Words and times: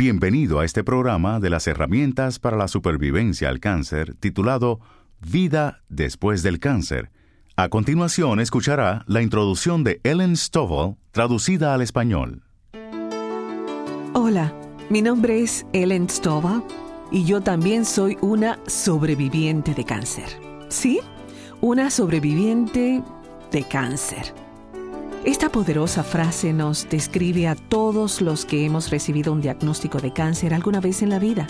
Bienvenido 0.00 0.60
a 0.60 0.64
este 0.64 0.82
programa 0.82 1.40
de 1.40 1.50
las 1.50 1.66
herramientas 1.66 2.38
para 2.38 2.56
la 2.56 2.68
supervivencia 2.68 3.50
al 3.50 3.60
cáncer 3.60 4.14
titulado 4.14 4.80
Vida 5.20 5.82
después 5.90 6.42
del 6.42 6.58
cáncer. 6.58 7.10
A 7.54 7.68
continuación 7.68 8.40
escuchará 8.40 9.04
la 9.06 9.20
introducción 9.20 9.84
de 9.84 10.00
Ellen 10.02 10.38
Stovall 10.38 10.96
traducida 11.10 11.74
al 11.74 11.82
español. 11.82 12.44
Hola, 14.14 14.54
mi 14.88 15.02
nombre 15.02 15.42
es 15.42 15.66
Ellen 15.74 16.08
Stovall 16.08 16.64
y 17.12 17.26
yo 17.26 17.42
también 17.42 17.84
soy 17.84 18.16
una 18.22 18.58
sobreviviente 18.66 19.74
de 19.74 19.84
cáncer. 19.84 20.30
¿Sí? 20.70 21.00
Una 21.60 21.90
sobreviviente 21.90 23.02
de 23.52 23.64
cáncer. 23.64 24.39
Esta 25.24 25.50
poderosa 25.50 26.02
frase 26.02 26.54
nos 26.54 26.88
describe 26.88 27.46
a 27.46 27.54
todos 27.54 28.22
los 28.22 28.46
que 28.46 28.64
hemos 28.64 28.90
recibido 28.90 29.34
un 29.34 29.42
diagnóstico 29.42 29.98
de 29.98 30.14
cáncer 30.14 30.54
alguna 30.54 30.80
vez 30.80 31.02
en 31.02 31.10
la 31.10 31.18
vida. 31.18 31.46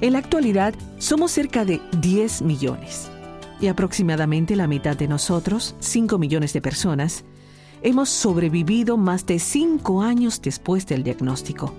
En 0.00 0.14
la 0.14 0.18
actualidad 0.20 0.72
somos 0.96 1.30
cerca 1.30 1.66
de 1.66 1.82
10 2.00 2.40
millones 2.40 3.10
y 3.60 3.66
aproximadamente 3.66 4.56
la 4.56 4.66
mitad 4.66 4.96
de 4.96 5.08
nosotros, 5.08 5.76
5 5.80 6.16
millones 6.16 6.54
de 6.54 6.62
personas, 6.62 7.24
hemos 7.82 8.08
sobrevivido 8.08 8.96
más 8.96 9.26
de 9.26 9.40
5 9.40 10.00
años 10.00 10.40
después 10.40 10.86
del 10.86 11.04
diagnóstico. 11.04 11.74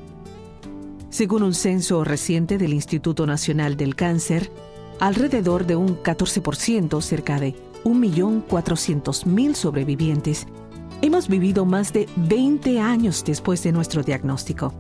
Según 1.10 1.42
un 1.42 1.56
censo 1.56 2.04
reciente 2.04 2.60
del 2.60 2.74
Instituto 2.74 3.26
Nacional 3.26 3.76
del 3.76 3.96
Cáncer, 3.96 4.52
alrededor 5.00 5.66
de 5.66 5.78
un 5.78 5.98
14%, 6.04 7.02
cerca 7.02 7.40
de 7.40 7.56
1.400.000 7.86 9.54
sobrevivientes, 9.56 10.48
hemos 11.06 11.28
vivido 11.28 11.66
más 11.66 11.94
de 11.94 12.08
20 12.16 12.80
años 12.80 13.24
después 13.26 13.62
de 13.64 13.72
nuestro 13.72 14.02
diagnóstico. 14.02 14.74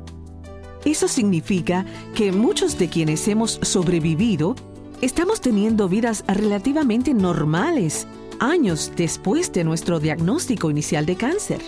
Eso 0.84 1.08
significa 1.08 1.86
que 2.16 2.32
muchos 2.32 2.78
de 2.78 2.90
quienes 2.90 3.28
hemos 3.28 3.60
sobrevivido 3.62 4.56
estamos 5.02 5.42
teniendo 5.42 5.88
vidas 5.88 6.24
relativamente 6.28 7.14
normales 7.14 8.08
años 8.40 8.92
después 8.96 9.52
de 9.52 9.64
nuestro 9.64 10.00
diagnóstico 10.00 10.70
inicial 10.70 11.06
de 11.06 11.16
cáncer. 11.16 11.62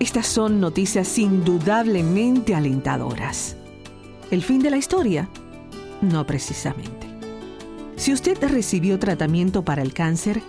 Estas 0.00 0.26
son 0.26 0.60
noticias 0.60 1.16
indudablemente 1.18 2.54
alentadoras. 2.54 3.56
¿El 4.30 4.42
fin 4.42 4.60
de 4.60 4.70
la 4.70 4.76
historia? 4.76 5.28
No 6.02 6.26
precisamente. 6.26 7.06
Si 7.96 8.12
usted 8.12 8.36
recibió 8.48 8.98
tratamiento 8.98 9.64
para 9.64 9.82
el 9.82 9.94
cáncer, 9.94 10.42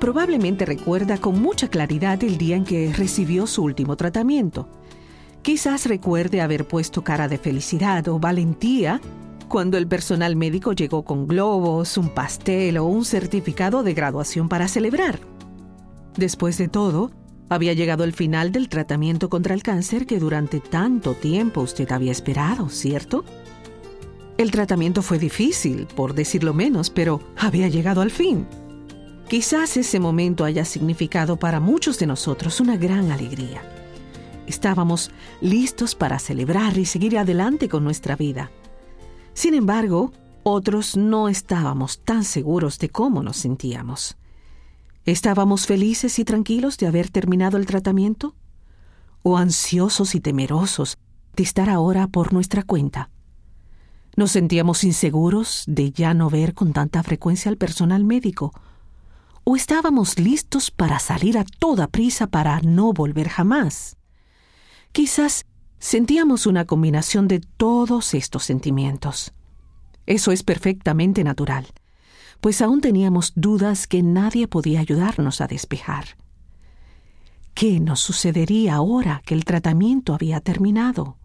probablemente 0.00 0.64
recuerda 0.64 1.18
con 1.18 1.40
mucha 1.40 1.68
claridad 1.68 2.24
el 2.24 2.38
día 2.38 2.56
en 2.56 2.64
que 2.64 2.92
recibió 2.92 3.46
su 3.46 3.62
último 3.62 3.96
tratamiento. 3.96 4.68
Quizás 5.42 5.86
recuerde 5.86 6.40
haber 6.40 6.66
puesto 6.66 7.04
cara 7.04 7.28
de 7.28 7.38
felicidad 7.38 8.08
o 8.08 8.18
valentía 8.18 9.00
cuando 9.48 9.78
el 9.78 9.86
personal 9.86 10.36
médico 10.36 10.72
llegó 10.72 11.04
con 11.04 11.26
globos, 11.26 11.96
un 11.98 12.08
pastel 12.08 12.78
o 12.78 12.84
un 12.84 13.04
certificado 13.04 13.82
de 13.82 13.94
graduación 13.94 14.48
para 14.48 14.68
celebrar. 14.68 15.20
Después 16.16 16.56
de 16.56 16.68
todo, 16.68 17.10
había 17.48 17.72
llegado 17.72 18.04
el 18.04 18.12
final 18.12 18.52
del 18.52 18.68
tratamiento 18.68 19.28
contra 19.28 19.54
el 19.54 19.62
cáncer 19.62 20.06
que 20.06 20.18
durante 20.18 20.60
tanto 20.60 21.14
tiempo 21.14 21.62
usted 21.62 21.90
había 21.90 22.12
esperado, 22.12 22.68
¿cierto? 22.68 23.24
El 24.38 24.50
tratamiento 24.50 25.02
fue 25.02 25.18
difícil, 25.18 25.86
por 25.94 26.14
decirlo 26.14 26.54
menos, 26.54 26.88
pero 26.90 27.20
había 27.36 27.68
llegado 27.68 28.00
al 28.00 28.10
fin. 28.10 28.46
Quizás 29.30 29.76
ese 29.76 30.00
momento 30.00 30.44
haya 30.44 30.64
significado 30.64 31.36
para 31.36 31.60
muchos 31.60 32.00
de 32.00 32.06
nosotros 32.08 32.58
una 32.58 32.76
gran 32.76 33.12
alegría. 33.12 33.62
Estábamos 34.48 35.12
listos 35.40 35.94
para 35.94 36.18
celebrar 36.18 36.76
y 36.76 36.84
seguir 36.84 37.16
adelante 37.16 37.68
con 37.68 37.84
nuestra 37.84 38.16
vida. 38.16 38.50
Sin 39.32 39.54
embargo, 39.54 40.10
otros 40.42 40.96
no 40.96 41.28
estábamos 41.28 42.00
tan 42.00 42.24
seguros 42.24 42.80
de 42.80 42.88
cómo 42.88 43.22
nos 43.22 43.36
sentíamos. 43.36 44.16
¿Estábamos 45.04 45.64
felices 45.64 46.18
y 46.18 46.24
tranquilos 46.24 46.76
de 46.76 46.88
haber 46.88 47.08
terminado 47.08 47.56
el 47.56 47.66
tratamiento? 47.66 48.34
¿O 49.22 49.36
ansiosos 49.36 50.16
y 50.16 50.20
temerosos 50.20 50.98
de 51.36 51.44
estar 51.44 51.70
ahora 51.70 52.08
por 52.08 52.32
nuestra 52.32 52.64
cuenta? 52.64 53.10
¿Nos 54.16 54.32
sentíamos 54.32 54.82
inseguros 54.82 55.62
de 55.68 55.92
ya 55.92 56.14
no 56.14 56.30
ver 56.30 56.52
con 56.52 56.72
tanta 56.72 57.04
frecuencia 57.04 57.48
al 57.48 57.58
personal 57.58 58.02
médico? 58.02 58.52
O 59.44 59.56
estábamos 59.56 60.18
listos 60.18 60.70
para 60.70 60.98
salir 60.98 61.38
a 61.38 61.44
toda 61.44 61.88
prisa 61.88 62.26
para 62.26 62.60
no 62.60 62.92
volver 62.92 63.28
jamás. 63.28 63.96
Quizás 64.92 65.46
sentíamos 65.78 66.46
una 66.46 66.66
combinación 66.66 67.28
de 67.28 67.40
todos 67.40 68.14
estos 68.14 68.44
sentimientos. 68.44 69.32
Eso 70.06 70.32
es 70.32 70.42
perfectamente 70.42 71.24
natural, 71.24 71.66
pues 72.40 72.62
aún 72.62 72.80
teníamos 72.80 73.32
dudas 73.34 73.86
que 73.86 74.02
nadie 74.02 74.48
podía 74.48 74.80
ayudarnos 74.80 75.40
a 75.40 75.46
despejar. 75.46 76.16
¿Qué 77.54 77.80
nos 77.80 78.00
sucedería 78.00 78.76
ahora 78.76 79.22
que 79.24 79.34
el 79.34 79.44
tratamiento 79.44 80.14
había 80.14 80.40
terminado? 80.40 81.18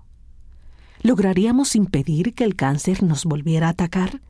¿Lograríamos 1.02 1.76
impedir 1.76 2.34
que 2.34 2.44
el 2.44 2.56
cáncer 2.56 3.04
nos 3.04 3.26
volviera 3.26 3.68
a 3.68 3.72
atacar? 3.72 4.22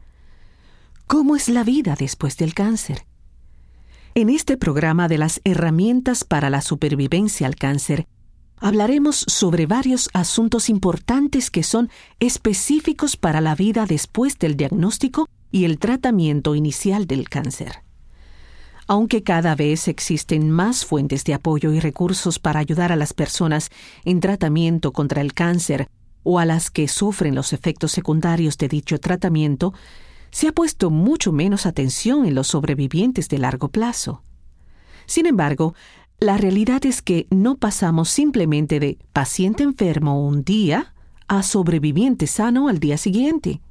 ¿Cómo 1.07 1.35
es 1.35 1.50
la 1.50 1.63
vida 1.63 1.96
después 1.97 2.38
del 2.38 2.53
cáncer? 2.53 3.06
En 4.17 4.29
este 4.29 4.55
programa 4.55 5.09
de 5.09 5.17
las 5.17 5.41
herramientas 5.43 6.23
para 6.23 6.49
la 6.49 6.61
supervivencia 6.61 7.47
al 7.47 7.57
cáncer, 7.57 8.07
hablaremos 8.55 9.25
sobre 9.27 9.65
varios 9.65 10.09
asuntos 10.13 10.69
importantes 10.69 11.51
que 11.51 11.63
son 11.63 11.89
específicos 12.21 13.17
para 13.17 13.41
la 13.41 13.55
vida 13.55 13.85
después 13.85 14.39
del 14.39 14.55
diagnóstico 14.55 15.27
y 15.51 15.65
el 15.65 15.79
tratamiento 15.79 16.55
inicial 16.55 17.07
del 17.07 17.27
cáncer. 17.27 17.83
Aunque 18.87 19.21
cada 19.21 19.53
vez 19.53 19.89
existen 19.89 20.49
más 20.49 20.85
fuentes 20.85 21.25
de 21.25 21.33
apoyo 21.33 21.73
y 21.73 21.81
recursos 21.81 22.39
para 22.39 22.61
ayudar 22.61 22.93
a 22.93 22.95
las 22.95 23.11
personas 23.11 23.69
en 24.05 24.21
tratamiento 24.21 24.93
contra 24.93 25.19
el 25.19 25.33
cáncer 25.33 25.89
o 26.23 26.39
a 26.39 26.45
las 26.45 26.71
que 26.71 26.87
sufren 26.87 27.35
los 27.35 27.51
efectos 27.51 27.91
secundarios 27.91 28.57
de 28.57 28.69
dicho 28.69 28.97
tratamiento, 28.97 29.73
se 30.35 30.50
ha 30.50 30.51
puesto 30.51 30.90
mucho 30.90 31.31
menos 31.31 31.66
atención 31.66 32.25
en 32.25 32.35
los 32.35 32.47
sobrevivientes 32.47 33.29
de 33.29 33.38
largo 33.38 33.69
plazo. 33.69 34.22
Sin 35.06 35.28
embargo, 35.28 35.75
la 36.19 36.35
realidad 36.35 36.85
es 36.85 37.01
que 37.01 37.25
no 37.29 37.56
pasamos 37.56 38.09
simplemente 38.09 38.81
de 38.81 38.97
paciente 39.13 39.63
enfermo 39.63 40.28
un 40.28 40.44
día 40.44 40.94
a 41.29 41.41
sobreviviente 41.41 42.28
sano 42.28 42.68
al 42.68 42.81
día 42.81 42.97
siguiente. 42.97 43.62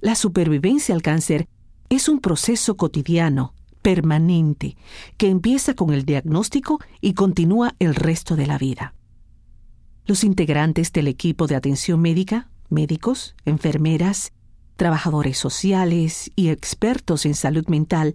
La 0.00 0.16
supervivencia 0.16 0.92
al 0.92 1.02
cáncer 1.02 1.46
es 1.88 2.08
un 2.08 2.18
proceso 2.18 2.76
cotidiano, 2.76 3.54
permanente, 3.80 4.76
que 5.18 5.28
empieza 5.28 5.74
con 5.74 5.92
el 5.92 6.04
diagnóstico 6.04 6.80
y 7.00 7.14
continúa 7.14 7.76
el 7.78 7.94
resto 7.94 8.34
de 8.34 8.48
la 8.48 8.58
vida. 8.58 8.92
Los 10.04 10.24
integrantes 10.24 10.90
del 10.90 11.06
equipo 11.06 11.46
de 11.46 11.54
atención 11.54 12.00
médica, 12.00 12.50
médicos, 12.70 13.36
enfermeras, 13.44 14.32
trabajadores 14.80 15.36
sociales 15.36 16.32
y 16.36 16.48
expertos 16.48 17.26
en 17.26 17.34
salud 17.34 17.66
mental 17.68 18.14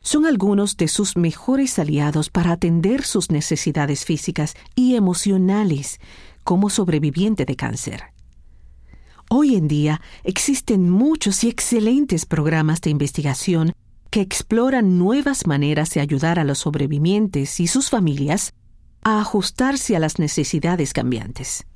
son 0.00 0.24
algunos 0.24 0.78
de 0.78 0.88
sus 0.88 1.14
mejores 1.14 1.78
aliados 1.78 2.30
para 2.30 2.52
atender 2.52 3.02
sus 3.02 3.30
necesidades 3.30 4.06
físicas 4.06 4.54
y 4.74 4.94
emocionales 4.94 6.00
como 6.42 6.70
sobreviviente 6.70 7.44
de 7.44 7.54
cáncer. 7.54 8.04
Hoy 9.28 9.56
en 9.56 9.68
día 9.68 10.00
existen 10.24 10.88
muchos 10.88 11.44
y 11.44 11.50
excelentes 11.50 12.24
programas 12.24 12.80
de 12.80 12.88
investigación 12.88 13.74
que 14.08 14.22
exploran 14.22 14.96
nuevas 14.96 15.46
maneras 15.46 15.90
de 15.90 16.00
ayudar 16.00 16.38
a 16.38 16.44
los 16.44 16.60
sobrevivientes 16.60 17.60
y 17.60 17.66
sus 17.66 17.90
familias 17.90 18.54
a 19.02 19.20
ajustarse 19.20 19.96
a 19.96 19.98
las 19.98 20.18
necesidades 20.18 20.94
cambiantes. 20.94 21.66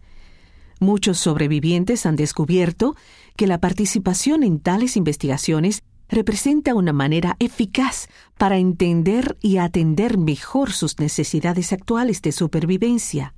Muchos 0.81 1.19
sobrevivientes 1.19 2.05
han 2.05 2.17
descubierto 2.17 2.97
que 3.37 3.47
la 3.47 3.59
participación 3.59 4.43
en 4.43 4.61
tales 4.61 4.97
investigaciones 4.97 5.83
representa 6.09 6.75
una 6.75 6.93
manera 6.93 7.37
eficaz 7.41 8.09
para 8.39 8.59
entender 8.59 9.37
y 9.41 9.57
atender 9.57 10.19
mejor 10.19 10.73
sus 10.73 10.99
necesidades 10.99 11.73
actuales 11.73 12.23
de 12.23 12.33
supervivencia. 12.33 13.35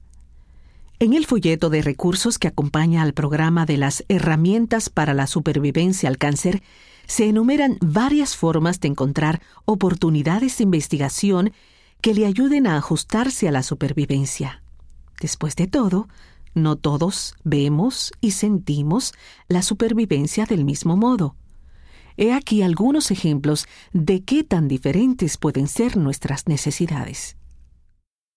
En 0.98 1.12
el 1.12 1.26
folleto 1.26 1.70
de 1.70 1.82
recursos 1.82 2.38
que 2.38 2.48
acompaña 2.48 3.02
al 3.02 3.12
programa 3.12 3.66
de 3.66 3.76
las 3.76 4.04
herramientas 4.08 4.88
para 4.88 5.14
la 5.14 5.26
supervivencia 5.26 6.08
al 6.08 6.18
cáncer, 6.18 6.62
se 7.06 7.26
enumeran 7.26 7.78
varias 7.80 8.36
formas 8.36 8.80
de 8.80 8.88
encontrar 8.88 9.40
oportunidades 9.64 10.58
de 10.58 10.64
investigación 10.64 11.52
que 12.00 12.14
le 12.14 12.26
ayuden 12.26 12.66
a 12.66 12.76
ajustarse 12.76 13.48
a 13.48 13.52
la 13.52 13.62
supervivencia. 13.62 14.62
Después 15.20 15.54
de 15.56 15.66
todo, 15.66 16.08
no 16.56 16.76
todos 16.76 17.36
vemos 17.44 18.12
y 18.20 18.32
sentimos 18.32 19.12
la 19.46 19.62
supervivencia 19.62 20.46
del 20.46 20.64
mismo 20.64 20.96
modo. 20.96 21.36
He 22.16 22.32
aquí 22.32 22.62
algunos 22.62 23.10
ejemplos 23.10 23.68
de 23.92 24.24
qué 24.24 24.42
tan 24.42 24.66
diferentes 24.66 25.36
pueden 25.36 25.68
ser 25.68 25.96
nuestras 25.96 26.48
necesidades. 26.48 27.36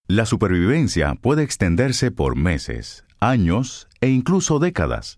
La 0.05 0.25
supervivencia 0.25 1.15
puede 1.15 1.43
extenderse 1.43 2.11
por 2.11 2.35
meses, 2.35 3.05
años 3.19 3.87
e 4.01 4.09
incluso 4.09 4.59
décadas. 4.59 5.17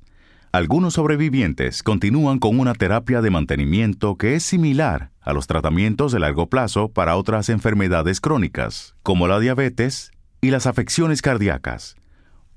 Algunos 0.52 0.96
sobrevivientes 0.96 1.82
continúan 1.82 2.38
con 2.38 2.60
una 2.60 2.74
terapia 2.74 3.22
de 3.22 3.32
mantenimiento 3.32 4.16
que 4.18 4.36
es 4.36 4.44
similar 4.44 5.12
a 5.22 5.34
los 5.34 5.48
tratamientos 5.48 6.12
de 6.12 6.20
largo 6.20 6.50
plazo 6.50 6.90
para 6.90 7.16
otras 7.16 7.50
enfermedades 7.50 8.20
crónicas, 8.20 8.96
como 9.02 9.28
la 9.28 9.40
diabetes 9.40 10.12
y 10.42 10.52
las 10.52 10.68
afecciones 10.68 11.22
cardíacas. 11.22 11.96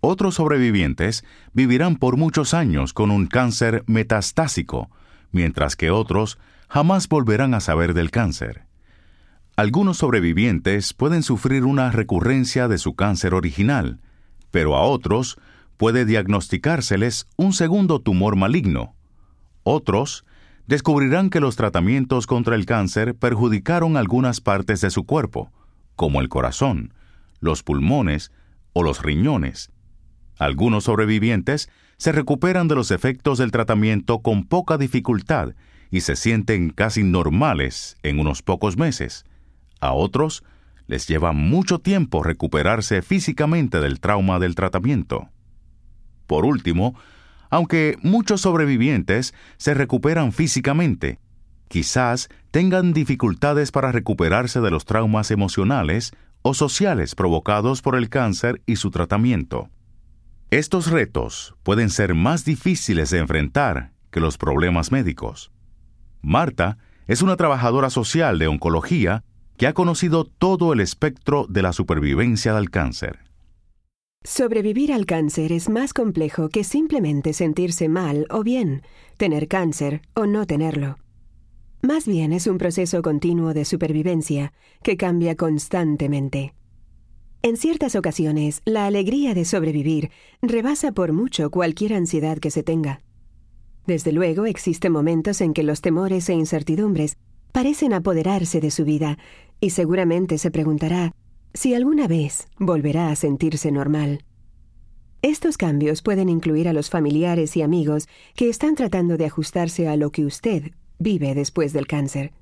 Otros 0.06 0.34
sobrevivientes 0.34 1.24
vivirán 1.54 1.96
por 1.96 2.18
muchos 2.18 2.52
años 2.52 2.92
con 2.92 3.10
un 3.10 3.26
cáncer 3.26 3.84
metastásico, 3.86 4.90
mientras 5.32 5.76
que 5.76 5.90
otros 5.90 6.38
jamás 6.68 7.08
volverán 7.08 7.54
a 7.54 7.60
saber 7.60 7.94
del 7.94 8.10
cáncer. 8.10 8.66
Algunos 9.56 9.96
sobrevivientes 9.96 10.92
pueden 10.92 11.22
sufrir 11.22 11.64
una 11.64 11.90
recurrencia 11.90 12.68
de 12.68 12.76
su 12.76 12.94
cáncer 12.94 13.32
original, 13.32 14.02
pero 14.50 14.76
a 14.76 14.82
otros 14.82 15.38
puede 15.78 16.04
diagnosticárseles 16.04 17.26
un 17.38 17.54
segundo 17.54 17.98
tumor 17.98 18.36
maligno. 18.36 18.94
Otros 19.62 20.26
descubrirán 20.66 21.30
que 21.30 21.40
los 21.40 21.56
tratamientos 21.56 22.26
contra 22.26 22.56
el 22.56 22.66
cáncer 22.66 23.14
perjudicaron 23.14 23.96
algunas 23.96 24.42
partes 24.42 24.82
de 24.82 24.90
su 24.90 25.04
cuerpo, 25.04 25.50
como 25.96 26.20
el 26.20 26.28
corazón, 26.28 26.92
los 27.40 27.62
pulmones 27.62 28.32
o 28.74 28.82
los 28.82 29.02
riñones. 29.02 29.70
Algunos 30.38 30.84
sobrevivientes 30.84 31.68
se 31.96 32.12
recuperan 32.12 32.68
de 32.68 32.74
los 32.74 32.90
efectos 32.90 33.38
del 33.38 33.52
tratamiento 33.52 34.20
con 34.20 34.44
poca 34.44 34.78
dificultad 34.78 35.54
y 35.90 36.00
se 36.00 36.16
sienten 36.16 36.70
casi 36.70 37.04
normales 37.04 37.96
en 38.02 38.18
unos 38.18 38.42
pocos 38.42 38.76
meses. 38.76 39.24
A 39.80 39.92
otros 39.92 40.42
les 40.86 41.06
lleva 41.06 41.32
mucho 41.32 41.78
tiempo 41.78 42.22
recuperarse 42.22 43.00
físicamente 43.02 43.80
del 43.80 44.00
trauma 44.00 44.38
del 44.38 44.54
tratamiento. 44.54 45.28
Por 46.26 46.44
último, 46.44 46.94
aunque 47.50 47.96
muchos 48.02 48.40
sobrevivientes 48.40 49.34
se 49.56 49.74
recuperan 49.74 50.32
físicamente, 50.32 51.20
quizás 51.68 52.28
tengan 52.50 52.92
dificultades 52.92 53.70
para 53.70 53.92
recuperarse 53.92 54.60
de 54.60 54.70
los 54.70 54.84
traumas 54.84 55.30
emocionales 55.30 56.12
o 56.42 56.54
sociales 56.54 57.14
provocados 57.14 57.80
por 57.80 57.96
el 57.96 58.08
cáncer 58.08 58.60
y 58.66 58.76
su 58.76 58.90
tratamiento. 58.90 59.70
Estos 60.54 60.88
retos 60.88 61.56
pueden 61.64 61.90
ser 61.90 62.14
más 62.14 62.44
difíciles 62.44 63.10
de 63.10 63.18
enfrentar 63.18 63.90
que 64.12 64.20
los 64.20 64.38
problemas 64.38 64.92
médicos. 64.92 65.50
Marta 66.22 66.78
es 67.08 67.22
una 67.22 67.34
trabajadora 67.34 67.90
social 67.90 68.38
de 68.38 68.46
oncología 68.46 69.24
que 69.56 69.66
ha 69.66 69.72
conocido 69.72 70.24
todo 70.24 70.72
el 70.72 70.78
espectro 70.78 71.46
de 71.48 71.62
la 71.62 71.72
supervivencia 71.72 72.54
del 72.54 72.70
cáncer. 72.70 73.18
Sobrevivir 74.22 74.92
al 74.92 75.06
cáncer 75.06 75.50
es 75.50 75.68
más 75.68 75.92
complejo 75.92 76.48
que 76.50 76.62
simplemente 76.62 77.32
sentirse 77.32 77.88
mal 77.88 78.28
o 78.30 78.44
bien, 78.44 78.82
tener 79.16 79.48
cáncer 79.48 80.02
o 80.14 80.26
no 80.26 80.46
tenerlo. 80.46 80.98
Más 81.82 82.06
bien 82.06 82.32
es 82.32 82.46
un 82.46 82.58
proceso 82.58 83.02
continuo 83.02 83.54
de 83.54 83.64
supervivencia 83.64 84.52
que 84.84 84.96
cambia 84.96 85.34
constantemente. 85.34 86.54
En 87.44 87.58
ciertas 87.58 87.94
ocasiones, 87.94 88.62
la 88.64 88.86
alegría 88.86 89.34
de 89.34 89.44
sobrevivir 89.44 90.10
rebasa 90.40 90.92
por 90.92 91.12
mucho 91.12 91.50
cualquier 91.50 91.92
ansiedad 91.92 92.38
que 92.38 92.50
se 92.50 92.62
tenga. 92.62 93.02
Desde 93.86 94.12
luego 94.12 94.46
existen 94.46 94.92
momentos 94.92 95.42
en 95.42 95.52
que 95.52 95.62
los 95.62 95.82
temores 95.82 96.26
e 96.30 96.32
incertidumbres 96.32 97.18
parecen 97.52 97.92
apoderarse 97.92 98.62
de 98.62 98.70
su 98.70 98.86
vida, 98.86 99.18
y 99.60 99.70
seguramente 99.70 100.38
se 100.38 100.50
preguntará 100.50 101.12
si 101.52 101.74
alguna 101.74 102.08
vez 102.08 102.48
volverá 102.56 103.10
a 103.10 103.14
sentirse 103.14 103.70
normal. 103.70 104.24
Estos 105.20 105.58
cambios 105.58 106.00
pueden 106.00 106.30
incluir 106.30 106.66
a 106.66 106.72
los 106.72 106.88
familiares 106.88 107.58
y 107.58 107.60
amigos 107.60 108.08
que 108.34 108.48
están 108.48 108.74
tratando 108.74 109.18
de 109.18 109.26
ajustarse 109.26 109.86
a 109.86 109.96
lo 109.96 110.12
que 110.12 110.24
usted 110.24 110.70
vive 110.98 111.34
después 111.34 111.74
del 111.74 111.86
cáncer, 111.86 112.32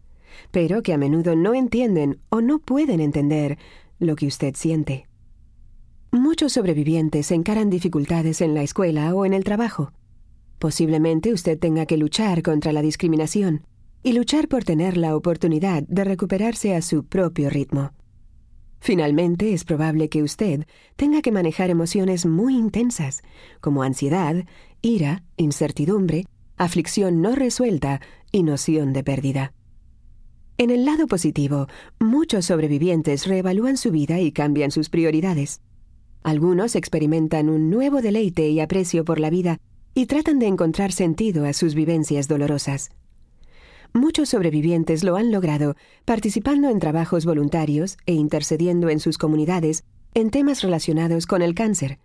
pero 0.52 0.84
que 0.84 0.92
a 0.92 0.98
menudo 0.98 1.34
no 1.34 1.54
entienden 1.54 2.20
o 2.28 2.40
no 2.40 2.60
pueden 2.60 3.00
entender 3.00 3.58
lo 4.02 4.16
que 4.16 4.26
usted 4.26 4.54
siente. 4.56 5.06
Muchos 6.10 6.52
sobrevivientes 6.52 7.30
encaran 7.30 7.70
dificultades 7.70 8.42
en 8.42 8.54
la 8.54 8.62
escuela 8.62 9.14
o 9.14 9.24
en 9.24 9.32
el 9.32 9.44
trabajo. 9.44 9.92
Posiblemente 10.58 11.32
usted 11.32 11.58
tenga 11.58 11.86
que 11.86 11.96
luchar 11.96 12.42
contra 12.42 12.72
la 12.72 12.82
discriminación 12.82 13.64
y 14.02 14.12
luchar 14.12 14.48
por 14.48 14.64
tener 14.64 14.96
la 14.96 15.16
oportunidad 15.16 15.84
de 15.84 16.04
recuperarse 16.04 16.74
a 16.74 16.82
su 16.82 17.04
propio 17.04 17.48
ritmo. 17.48 17.92
Finalmente, 18.80 19.52
es 19.52 19.64
probable 19.64 20.08
que 20.08 20.24
usted 20.24 20.66
tenga 20.96 21.22
que 21.22 21.30
manejar 21.30 21.70
emociones 21.70 22.26
muy 22.26 22.56
intensas, 22.56 23.22
como 23.60 23.84
ansiedad, 23.84 24.44
ira, 24.82 25.22
incertidumbre, 25.36 26.26
aflicción 26.56 27.22
no 27.22 27.36
resuelta 27.36 28.00
y 28.32 28.42
noción 28.42 28.92
de 28.92 29.04
pérdida. 29.04 29.52
En 30.58 30.70
el 30.70 30.84
lado 30.84 31.06
positivo, 31.06 31.66
muchos 31.98 32.46
sobrevivientes 32.46 33.26
reevalúan 33.26 33.76
su 33.76 33.90
vida 33.90 34.20
y 34.20 34.32
cambian 34.32 34.70
sus 34.70 34.88
prioridades. 34.88 35.60
Algunos 36.22 36.76
experimentan 36.76 37.48
un 37.48 37.70
nuevo 37.70 38.00
deleite 38.00 38.48
y 38.48 38.60
aprecio 38.60 39.04
por 39.04 39.18
la 39.18 39.30
vida 39.30 39.58
y 39.94 40.06
tratan 40.06 40.38
de 40.38 40.46
encontrar 40.46 40.92
sentido 40.92 41.46
a 41.46 41.52
sus 41.52 41.74
vivencias 41.74 42.28
dolorosas. 42.28 42.90
Muchos 43.94 44.30
sobrevivientes 44.30 45.04
lo 45.04 45.16
han 45.16 45.32
logrado 45.32 45.76
participando 46.04 46.70
en 46.70 46.78
trabajos 46.78 47.26
voluntarios 47.26 47.98
e 48.06 48.14
intercediendo 48.14 48.88
en 48.88 49.00
sus 49.00 49.18
comunidades 49.18 49.84
en 50.14 50.30
temas 50.30 50.62
relacionados 50.62 51.26
con 51.26 51.42
el 51.42 51.54
cáncer, 51.54 51.98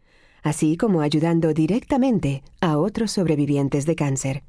así 0.44 0.78
como 0.78 1.02
ayudando 1.02 1.54
directamente 1.54 2.44
a 2.60 2.78
otros 2.78 3.12
sobrevivientes 3.12 3.86
de 3.86 3.96
cáncer. 3.96 4.44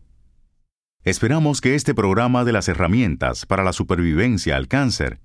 Esperamos 1.05 1.63
que 1.63 1.75
este 1.75 1.95
programa 1.95 2.45
de 2.45 2.53
las 2.53 2.69
herramientas 2.69 3.47
para 3.47 3.65
la 3.65 3.73
supervivencia 3.73 4.57
al 4.57 4.69
cáncer 4.69 5.21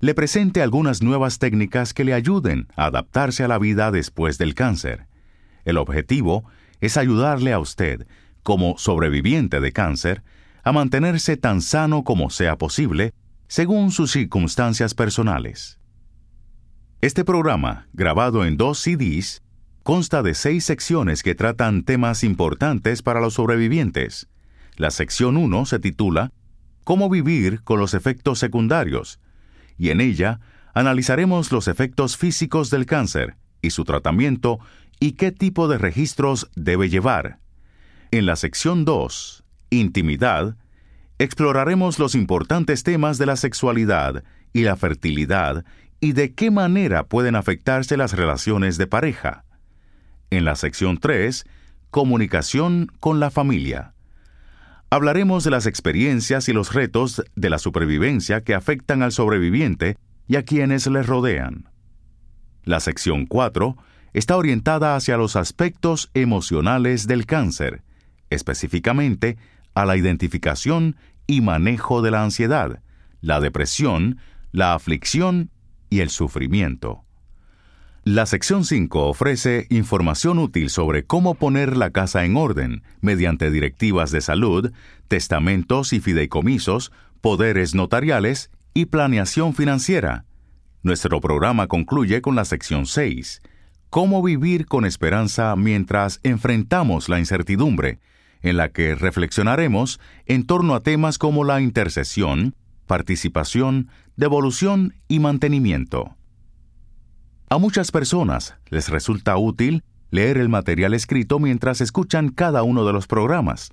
le 0.00 0.14
presente 0.14 0.62
algunas 0.62 1.02
nuevas 1.02 1.38
técnicas 1.38 1.94
que 1.94 2.04
le 2.04 2.14
ayuden 2.14 2.68
a 2.76 2.86
adaptarse 2.86 3.42
a 3.42 3.48
la 3.48 3.58
vida 3.58 3.90
después 3.90 4.38
del 4.38 4.54
cáncer. 4.54 5.08
El 5.64 5.78
objetivo 5.78 6.44
es 6.80 6.96
ayudarle 6.96 7.52
a 7.52 7.58
usted, 7.58 8.06
como 8.42 8.76
sobreviviente 8.76 9.60
de 9.60 9.72
cáncer, 9.72 10.22
a 10.62 10.72
mantenerse 10.72 11.36
tan 11.36 11.62
sano 11.62 12.04
como 12.04 12.30
sea 12.30 12.56
posible, 12.58 13.14
según 13.48 13.90
sus 13.90 14.12
circunstancias 14.12 14.94
personales. 14.94 15.80
Este 17.00 17.24
programa, 17.24 17.88
grabado 17.92 18.44
en 18.44 18.56
dos 18.56 18.78
CDs, 18.78 19.42
consta 19.82 20.22
de 20.22 20.34
seis 20.34 20.64
secciones 20.64 21.22
que 21.22 21.34
tratan 21.34 21.82
temas 21.82 22.24
importantes 22.24 23.02
para 23.02 23.20
los 23.20 23.34
sobrevivientes. 23.34 24.28
La 24.76 24.90
sección 24.90 25.36
1 25.36 25.66
se 25.66 25.78
titula 25.78 26.32
Cómo 26.82 27.08
vivir 27.08 27.62
con 27.62 27.78
los 27.78 27.94
efectos 27.94 28.38
secundarios, 28.38 29.20
y 29.78 29.90
en 29.90 30.00
ella 30.00 30.40
analizaremos 30.74 31.52
los 31.52 31.68
efectos 31.68 32.16
físicos 32.16 32.70
del 32.70 32.84
cáncer 32.84 33.36
y 33.62 33.70
su 33.70 33.84
tratamiento 33.84 34.58
y 34.98 35.12
qué 35.12 35.32
tipo 35.32 35.68
de 35.68 35.78
registros 35.78 36.50
debe 36.56 36.88
llevar. 36.88 37.38
En 38.10 38.26
la 38.26 38.36
sección 38.36 38.84
2, 38.84 39.44
Intimidad, 39.70 40.56
exploraremos 41.18 41.98
los 41.98 42.14
importantes 42.14 42.82
temas 42.82 43.18
de 43.18 43.26
la 43.26 43.36
sexualidad 43.36 44.24
y 44.52 44.62
la 44.62 44.76
fertilidad 44.76 45.64
y 46.00 46.12
de 46.12 46.34
qué 46.34 46.50
manera 46.50 47.04
pueden 47.04 47.36
afectarse 47.36 47.96
las 47.96 48.12
relaciones 48.12 48.76
de 48.76 48.86
pareja. 48.86 49.44
En 50.30 50.44
la 50.44 50.56
sección 50.56 50.98
3, 50.98 51.44
Comunicación 51.90 52.90
con 52.98 53.20
la 53.20 53.30
familia. 53.30 53.93
Hablaremos 54.94 55.42
de 55.42 55.50
las 55.50 55.66
experiencias 55.66 56.48
y 56.48 56.52
los 56.52 56.72
retos 56.72 57.24
de 57.34 57.50
la 57.50 57.58
supervivencia 57.58 58.44
que 58.44 58.54
afectan 58.54 59.02
al 59.02 59.10
sobreviviente 59.10 59.96
y 60.28 60.36
a 60.36 60.44
quienes 60.44 60.86
le 60.86 61.02
rodean. 61.02 61.68
La 62.62 62.78
sección 62.78 63.26
4 63.26 63.76
está 64.12 64.36
orientada 64.36 64.94
hacia 64.94 65.16
los 65.16 65.34
aspectos 65.34 66.12
emocionales 66.14 67.08
del 67.08 67.26
cáncer, 67.26 67.82
específicamente 68.30 69.36
a 69.74 69.84
la 69.84 69.96
identificación 69.96 70.94
y 71.26 71.40
manejo 71.40 72.00
de 72.00 72.12
la 72.12 72.22
ansiedad, 72.22 72.80
la 73.20 73.40
depresión, 73.40 74.18
la 74.52 74.74
aflicción 74.74 75.50
y 75.90 76.02
el 76.02 76.10
sufrimiento. 76.10 77.02
La 78.06 78.26
sección 78.26 78.66
5 78.66 79.08
ofrece 79.08 79.66
información 79.70 80.38
útil 80.38 80.68
sobre 80.68 81.06
cómo 81.06 81.36
poner 81.36 81.74
la 81.74 81.88
casa 81.88 82.26
en 82.26 82.36
orden 82.36 82.82
mediante 83.00 83.50
directivas 83.50 84.10
de 84.10 84.20
salud, 84.20 84.72
testamentos 85.08 85.94
y 85.94 86.00
fideicomisos, 86.00 86.92
poderes 87.22 87.74
notariales 87.74 88.50
y 88.74 88.86
planeación 88.86 89.54
financiera. 89.54 90.26
Nuestro 90.82 91.18
programa 91.22 91.66
concluye 91.66 92.20
con 92.20 92.36
la 92.36 92.44
sección 92.44 92.84
6, 92.84 93.40
Cómo 93.88 94.22
vivir 94.22 94.66
con 94.66 94.84
esperanza 94.84 95.56
mientras 95.56 96.20
enfrentamos 96.24 97.08
la 97.08 97.18
incertidumbre, 97.18 98.00
en 98.42 98.58
la 98.58 98.68
que 98.68 98.96
reflexionaremos 98.96 99.98
en 100.26 100.44
torno 100.44 100.74
a 100.74 100.80
temas 100.80 101.16
como 101.16 101.42
la 101.42 101.62
intercesión, 101.62 102.54
participación, 102.86 103.88
devolución 104.14 104.92
y 105.08 105.20
mantenimiento. 105.20 106.18
A 107.54 107.58
muchas 107.58 107.92
personas 107.92 108.56
les 108.68 108.88
resulta 108.88 109.36
útil 109.36 109.84
leer 110.10 110.38
el 110.38 110.48
material 110.48 110.92
escrito 110.92 111.38
mientras 111.38 111.80
escuchan 111.80 112.30
cada 112.30 112.64
uno 112.64 112.84
de 112.84 112.92
los 112.92 113.06
programas. 113.06 113.70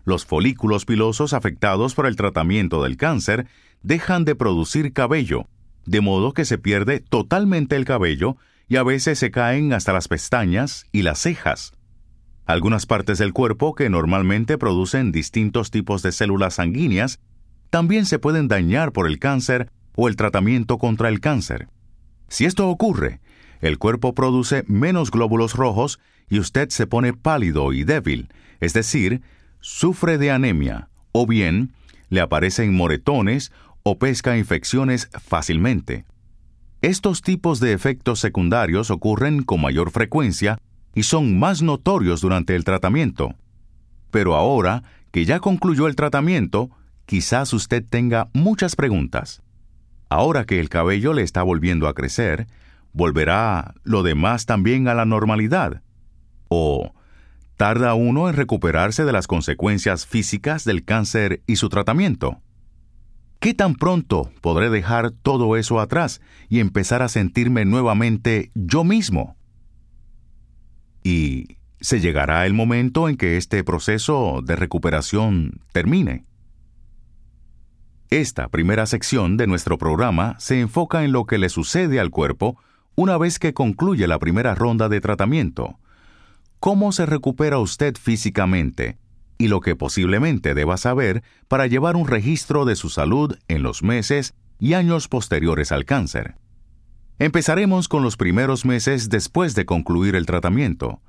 Los 0.04 0.24
folículos 0.24 0.84
pilosos 0.84 1.32
afectados 1.32 1.94
por 1.94 2.06
el 2.06 2.14
tratamiento 2.14 2.82
del 2.82 2.96
cáncer 2.96 3.48
dejan 3.82 4.24
de 4.24 4.36
producir 4.36 4.92
cabello, 4.92 5.48
de 5.86 6.00
modo 6.00 6.34
que 6.34 6.44
se 6.44 6.58
pierde 6.58 7.00
totalmente 7.00 7.74
el 7.74 7.84
cabello 7.84 8.36
y 8.68 8.76
a 8.76 8.82
veces 8.82 9.18
se 9.18 9.30
caen 9.30 9.72
hasta 9.72 9.92
las 9.92 10.08
pestañas 10.08 10.86
y 10.92 11.02
las 11.02 11.18
cejas. 11.18 11.75
Algunas 12.46 12.86
partes 12.86 13.18
del 13.18 13.32
cuerpo 13.32 13.74
que 13.74 13.90
normalmente 13.90 14.56
producen 14.56 15.10
distintos 15.10 15.72
tipos 15.72 16.02
de 16.02 16.12
células 16.12 16.54
sanguíneas 16.54 17.18
también 17.70 18.06
se 18.06 18.20
pueden 18.20 18.46
dañar 18.46 18.92
por 18.92 19.08
el 19.08 19.18
cáncer 19.18 19.70
o 19.96 20.06
el 20.06 20.14
tratamiento 20.14 20.78
contra 20.78 21.08
el 21.08 21.20
cáncer. 21.20 21.68
Si 22.28 22.44
esto 22.44 22.68
ocurre, 22.68 23.20
el 23.60 23.78
cuerpo 23.78 24.14
produce 24.14 24.64
menos 24.68 25.10
glóbulos 25.10 25.54
rojos 25.54 25.98
y 26.28 26.38
usted 26.38 26.68
se 26.68 26.86
pone 26.86 27.12
pálido 27.12 27.72
y 27.72 27.82
débil, 27.82 28.28
es 28.60 28.72
decir, 28.72 29.22
sufre 29.60 30.16
de 30.16 30.30
anemia, 30.30 30.88
o 31.10 31.26
bien 31.26 31.72
le 32.10 32.20
aparecen 32.20 32.74
moretones 32.74 33.50
o 33.82 33.98
pesca 33.98 34.38
infecciones 34.38 35.08
fácilmente. 35.12 36.04
Estos 36.82 37.22
tipos 37.22 37.58
de 37.58 37.72
efectos 37.72 38.20
secundarios 38.20 38.90
ocurren 38.90 39.42
con 39.42 39.60
mayor 39.60 39.90
frecuencia 39.90 40.60
y 40.96 41.02
son 41.02 41.38
más 41.38 41.60
notorios 41.60 42.22
durante 42.22 42.56
el 42.56 42.64
tratamiento. 42.64 43.34
Pero 44.10 44.34
ahora 44.34 44.82
que 45.12 45.26
ya 45.26 45.40
concluyó 45.40 45.88
el 45.88 45.94
tratamiento, 45.94 46.70
quizás 47.04 47.52
usted 47.52 47.84
tenga 47.86 48.30
muchas 48.32 48.76
preguntas. 48.76 49.42
Ahora 50.08 50.46
que 50.46 50.58
el 50.58 50.70
cabello 50.70 51.12
le 51.12 51.22
está 51.22 51.42
volviendo 51.42 51.86
a 51.86 51.92
crecer, 51.92 52.46
¿volverá 52.94 53.74
lo 53.84 54.02
demás 54.02 54.46
también 54.46 54.88
a 54.88 54.94
la 54.94 55.04
normalidad? 55.04 55.82
¿O 56.48 56.94
tarda 57.58 57.92
uno 57.92 58.30
en 58.30 58.34
recuperarse 58.34 59.04
de 59.04 59.12
las 59.12 59.26
consecuencias 59.26 60.06
físicas 60.06 60.64
del 60.64 60.82
cáncer 60.82 61.42
y 61.46 61.56
su 61.56 61.68
tratamiento? 61.68 62.40
¿Qué 63.38 63.52
tan 63.52 63.74
pronto 63.74 64.30
podré 64.40 64.70
dejar 64.70 65.10
todo 65.10 65.58
eso 65.58 65.78
atrás 65.78 66.22
y 66.48 66.60
empezar 66.60 67.02
a 67.02 67.08
sentirme 67.08 67.66
nuevamente 67.66 68.50
yo 68.54 68.82
mismo? 68.82 69.36
Y 71.06 71.58
se 71.80 72.00
llegará 72.00 72.46
el 72.46 72.52
momento 72.52 73.08
en 73.08 73.16
que 73.16 73.36
este 73.36 73.62
proceso 73.62 74.40
de 74.42 74.56
recuperación 74.56 75.60
termine. 75.70 76.24
Esta 78.10 78.48
primera 78.48 78.86
sección 78.86 79.36
de 79.36 79.46
nuestro 79.46 79.78
programa 79.78 80.34
se 80.40 80.60
enfoca 80.60 81.04
en 81.04 81.12
lo 81.12 81.24
que 81.24 81.38
le 81.38 81.48
sucede 81.48 82.00
al 82.00 82.10
cuerpo 82.10 82.58
una 82.96 83.18
vez 83.18 83.38
que 83.38 83.54
concluye 83.54 84.08
la 84.08 84.18
primera 84.18 84.56
ronda 84.56 84.88
de 84.88 85.00
tratamiento. 85.00 85.78
¿Cómo 86.58 86.90
se 86.90 87.06
recupera 87.06 87.60
usted 87.60 87.94
físicamente? 87.94 88.98
Y 89.38 89.46
lo 89.46 89.60
que 89.60 89.76
posiblemente 89.76 90.54
deba 90.54 90.76
saber 90.76 91.22
para 91.46 91.68
llevar 91.68 91.94
un 91.94 92.08
registro 92.08 92.64
de 92.64 92.74
su 92.74 92.88
salud 92.88 93.38
en 93.46 93.62
los 93.62 93.84
meses 93.84 94.34
y 94.58 94.72
años 94.72 95.06
posteriores 95.06 95.70
al 95.70 95.84
cáncer. 95.84 96.34
Empezaremos 97.18 97.88
con 97.88 98.02
los 98.02 98.18
primeros 98.18 98.66
meses 98.66 99.08
después 99.08 99.54
de 99.54 99.64
concluir 99.64 100.16
el 100.16 100.26
tratamiento. 100.26 101.00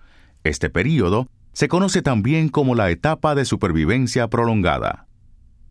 Este 0.43 0.69
período 0.69 1.27
se 1.51 1.67
conoce 1.67 2.01
también 2.01 2.47
como 2.47 2.75
la 2.75 2.89
etapa 2.91 3.35
de 3.35 3.43
supervivencia 3.43 4.29
prolongada. 4.29 5.07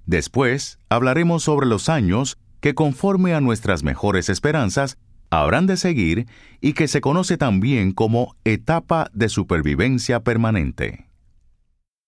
Después 0.04 0.78
hablaremos 0.90 1.42
sobre 1.42 1.66
los 1.66 1.88
años 1.88 2.36
que 2.60 2.74
conforme 2.74 3.32
a 3.32 3.40
nuestras 3.40 3.82
mejores 3.82 4.28
esperanzas 4.28 4.98
habrán 5.30 5.66
de 5.66 5.78
seguir 5.78 6.26
y 6.60 6.74
que 6.74 6.86
se 6.86 7.00
conoce 7.00 7.38
también 7.38 7.92
como 7.92 8.36
etapa 8.44 9.08
de 9.14 9.30
supervivencia 9.30 10.20
permanente. 10.20 11.08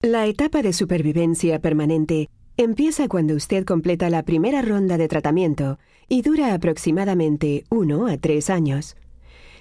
La 0.02 0.26
etapa 0.26 0.60
de 0.60 0.74
supervivencia 0.74 1.60
permanente 1.60 2.28
empieza 2.58 3.06
cuando 3.06 3.34
usted 3.34 3.64
completa 3.64 4.10
la 4.10 4.24
primera 4.24 4.62
ronda 4.62 4.98
de 4.98 5.06
tratamiento 5.06 5.78
y 6.08 6.22
dura 6.22 6.52
aproximadamente 6.52 7.64
uno 7.70 8.08
a 8.08 8.16
tres 8.16 8.50
años. 8.50 8.96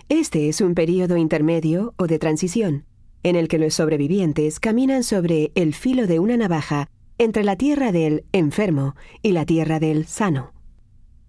Este 0.10 0.50
es 0.50 0.62
un 0.62 0.74
periodo 0.74 1.16
intermedio 1.16 1.94
o 1.98 2.08
de 2.08 2.18
transición, 2.18 2.86
en 3.22 3.36
el 3.36 3.48
que 3.50 3.60
los 3.60 3.76
sobrevivientes 3.76 4.60
caminan 4.60 5.04
sobre 5.04 5.52
el 5.54 5.76
filo 5.76 6.08
de 6.08 6.20
una 6.20 6.38
navaja 6.38 6.90
entre 7.20 7.44
la 7.44 7.56
tierra 7.56 7.92
del 7.92 8.26
enfermo 8.32 8.96
y 9.22 9.34
la 9.34 9.46
tierra 9.46 9.80
del 9.80 10.08
sano. 10.08 10.54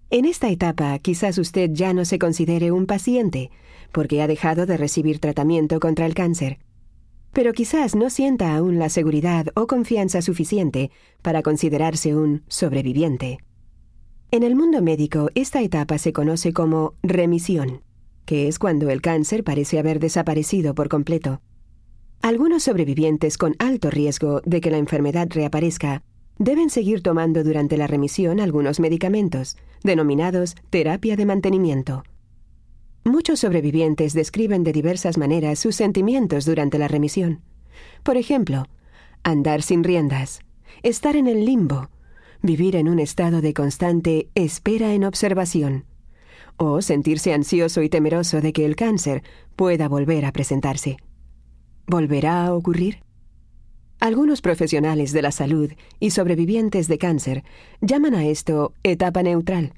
En 0.09 0.25
esta 0.25 0.49
etapa 0.49 0.97
quizás 0.97 1.37
usted 1.37 1.69
ya 1.71 1.93
no 1.93 2.03
se 2.03 2.17
considere 2.17 2.71
un 2.71 2.87
paciente, 2.87 3.51
porque 3.91 4.23
ha 4.23 4.27
dejado 4.27 4.65
de 4.65 4.75
recibir 4.75 5.19
tratamiento 5.19 5.79
contra 5.79 6.07
el 6.07 6.15
cáncer. 6.15 6.57
Pero 7.33 7.53
quizás 7.53 7.95
no 7.95 8.09
sienta 8.09 8.55
aún 8.55 8.79
la 8.79 8.89
seguridad 8.89 9.47
o 9.55 9.67
confianza 9.67 10.21
suficiente 10.21 10.91
para 11.21 11.41
considerarse 11.41 12.15
un 12.15 12.43
sobreviviente. 12.47 13.39
En 14.31 14.43
el 14.43 14.55
mundo 14.55 14.81
médico, 14.81 15.29
esta 15.35 15.61
etapa 15.61 15.97
se 15.97 16.13
conoce 16.13 16.53
como 16.53 16.93
remisión, 17.01 17.81
que 18.25 18.47
es 18.47 18.59
cuando 18.59 18.89
el 18.89 19.01
cáncer 19.01 19.43
parece 19.43 19.79
haber 19.79 19.99
desaparecido 19.99 20.75
por 20.75 20.87
completo. 20.87 21.41
Algunos 22.21 22.63
sobrevivientes 22.63 23.37
con 23.37 23.55
alto 23.59 23.89
riesgo 23.89 24.41
de 24.45 24.61
que 24.61 24.69
la 24.69 24.77
enfermedad 24.77 25.27
reaparezca 25.31 26.03
deben 26.37 26.69
seguir 26.69 27.01
tomando 27.01 27.43
durante 27.43 27.77
la 27.77 27.87
remisión 27.87 28.39
algunos 28.39 28.79
medicamentos, 28.79 29.57
denominados 29.83 30.55
terapia 30.69 31.15
de 31.15 31.25
mantenimiento. 31.25 32.03
Muchos 33.09 33.39
sobrevivientes 33.39 34.13
describen 34.13 34.63
de 34.63 34.71
diversas 34.71 35.17
maneras 35.17 35.57
sus 35.57 35.75
sentimientos 35.75 36.45
durante 36.45 36.77
la 36.77 36.87
remisión. 36.87 37.41
Por 38.03 38.17
ejemplo, 38.17 38.67
andar 39.23 39.63
sin 39.63 39.83
riendas, 39.83 40.41
estar 40.83 41.15
en 41.15 41.25
el 41.25 41.43
limbo, 41.43 41.89
vivir 42.43 42.75
en 42.75 42.87
un 42.87 42.99
estado 42.99 43.41
de 43.41 43.55
constante 43.55 44.29
espera 44.35 44.93
en 44.93 45.05
observación, 45.05 45.85
o 46.55 46.83
sentirse 46.83 47.33
ansioso 47.33 47.81
y 47.81 47.89
temeroso 47.89 48.41
de 48.41 48.53
que 48.53 48.63
el 48.63 48.75
cáncer 48.75 49.23
pueda 49.55 49.87
volver 49.87 50.23
a 50.23 50.31
presentarse. 50.31 50.97
¿Volverá 51.87 52.45
a 52.45 52.53
ocurrir? 52.53 52.99
Algunos 53.99 54.41
profesionales 54.41 55.13
de 55.13 55.23
la 55.23 55.31
salud 55.31 55.71
y 55.99 56.11
sobrevivientes 56.11 56.87
de 56.87 56.99
cáncer 56.99 57.43
llaman 57.81 58.13
a 58.13 58.27
esto 58.27 58.73
etapa 58.83 59.23
neutral, 59.23 59.73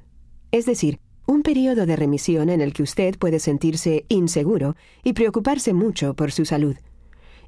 es 0.51 0.65
decir, 0.65 0.99
un 1.31 1.43
periodo 1.43 1.85
de 1.85 1.95
remisión 1.95 2.49
en 2.49 2.59
el 2.59 2.73
que 2.73 2.83
usted 2.83 3.17
puede 3.17 3.39
sentirse 3.39 4.05
inseguro 4.09 4.75
y 5.01 5.13
preocuparse 5.13 5.71
mucho 5.73 6.13
por 6.13 6.33
su 6.33 6.43
salud. 6.43 6.75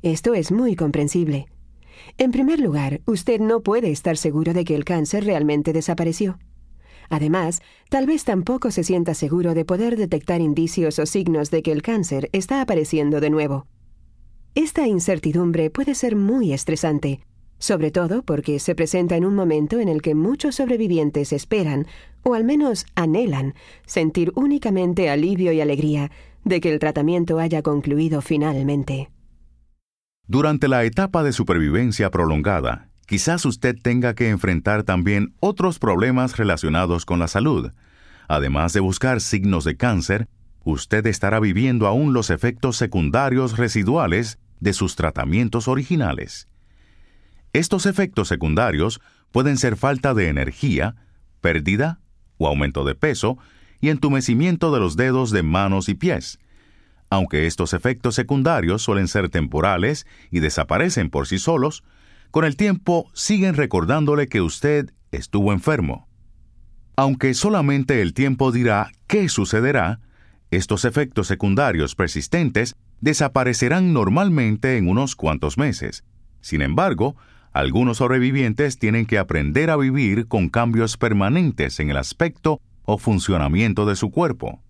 Esto 0.01 0.33
es 0.33 0.53
muy 0.53 0.77
comprensible. 0.77 1.47
En 2.17 2.31
primer 2.31 2.61
lugar, 2.61 3.01
usted 3.05 3.41
no 3.41 3.59
puede 3.59 3.91
estar 3.91 4.15
seguro 4.15 4.53
de 4.53 4.63
que 4.63 4.75
el 4.75 4.85
cáncer 4.85 5.25
realmente 5.25 5.73
desapareció. 5.73 6.39
Además, 7.09 7.61
tal 7.89 8.05
vez 8.05 8.23
tampoco 8.23 8.71
se 8.71 8.85
sienta 8.85 9.13
seguro 9.13 9.53
de 9.53 9.65
poder 9.65 9.97
detectar 9.97 10.39
indicios 10.39 10.97
o 10.97 11.05
signos 11.05 11.51
de 11.51 11.61
que 11.61 11.73
el 11.73 11.81
cáncer 11.81 12.29
está 12.31 12.61
apareciendo 12.61 13.19
de 13.19 13.29
nuevo. 13.31 13.67
Esta 14.55 14.87
incertidumbre 14.87 15.69
puede 15.69 15.93
ser 15.93 16.15
muy 16.15 16.53
estresante, 16.53 17.19
sobre 17.63 17.91
todo 17.91 18.23
porque 18.23 18.59
se 18.59 18.75
presenta 18.75 19.15
en 19.15 19.23
un 19.23 19.35
momento 19.35 19.79
en 19.79 19.87
el 19.87 20.01
que 20.01 20.15
muchos 20.15 20.55
sobrevivientes 20.55 21.31
esperan, 21.31 21.87
o 22.21 22.33
al 22.33 22.43
menos 22.43 22.85
anhelan, 22.93 23.53
sentir 23.85 24.33
únicamente 24.35 25.09
alivio 25.09 25.53
y 25.53 25.61
alegría 25.61 26.11
de 26.43 26.59
que 26.59 26.73
el 26.73 26.79
tratamiento 26.79 27.39
haya 27.39 27.61
concluido 27.61 28.21
finalmente. 28.21 29.09
Durante 30.27 30.67
la 30.67 30.83
etapa 30.83 31.23
de 31.23 31.31
supervivencia 31.31 32.11
prolongada, 32.11 32.89
quizás 33.07 33.45
usted 33.45 33.77
tenga 33.81 34.13
que 34.13 34.27
enfrentar 34.27 34.83
también 34.83 35.33
otros 35.39 35.79
problemas 35.79 36.35
relacionados 36.35 37.05
con 37.05 37.17
la 37.19 37.29
salud. 37.29 37.71
Además 38.27 38.73
de 38.73 38.81
buscar 38.81 39.21
signos 39.21 39.63
de 39.63 39.77
cáncer, 39.77 40.27
usted 40.65 41.07
estará 41.07 41.39
viviendo 41.39 41.87
aún 41.87 42.11
los 42.11 42.29
efectos 42.29 42.75
secundarios 42.75 43.55
residuales 43.55 44.37
de 44.59 44.73
sus 44.73 44.97
tratamientos 44.97 45.69
originales. 45.69 46.49
Estos 47.53 47.85
efectos 47.85 48.27
secundarios 48.27 48.99
pueden 49.31 49.57
ser 49.57 49.77
falta 49.77 50.15
de 50.15 50.27
energía, 50.27 50.95
pérdida 51.39 51.99
o 52.37 52.47
aumento 52.47 52.83
de 52.83 52.95
peso 52.95 53.37
y 53.79 53.89
entumecimiento 53.89 54.73
de 54.73 54.79
los 54.79 54.95
dedos 54.95 55.29
de 55.29 55.43
manos 55.43 55.87
y 55.87 55.93
pies. 55.93 56.39
Aunque 57.11 57.45
estos 57.45 57.73
efectos 57.73 58.15
secundarios 58.15 58.81
suelen 58.81 59.07
ser 59.07 59.29
temporales 59.29 60.07
y 60.31 60.39
desaparecen 60.39 61.11
por 61.11 61.27
sí 61.27 61.37
solos, 61.37 61.83
con 62.31 62.43
el 62.43 62.55
tiempo 62.55 63.11
siguen 63.13 63.53
recordándole 63.53 64.27
que 64.27 64.41
usted 64.41 64.91
estuvo 65.11 65.53
enfermo. 65.53 66.07
Aunque 66.95 67.35
solamente 67.35 68.01
el 68.01 68.15
tiempo 68.15 68.51
dirá 68.51 68.91
qué 69.05 69.29
sucederá, 69.29 69.99
estos 70.49 70.85
efectos 70.85 71.27
secundarios 71.27 71.93
persistentes 71.93 72.75
desaparecerán 72.99 73.93
normalmente 73.93 74.77
en 74.77 74.87
unos 74.87 75.15
cuantos 75.15 75.59
meses. 75.59 76.03
Sin 76.41 76.63
embargo, 76.63 77.15
algunos 77.53 77.97
sobrevivientes 77.97 78.79
tienen 78.79 79.05
que 79.05 79.19
aprender 79.19 79.69
a 79.69 79.77
vivir 79.77 80.27
con 80.27 80.49
cambios 80.49 80.97
permanentes 80.97 81.79
en 81.79 81.91
el 81.91 81.97
aspecto 81.97 82.59
o 82.83 82.97
funcionamiento 82.97 83.85
de 83.85 83.95
su 83.95 84.09
cuerpo. 84.09 84.61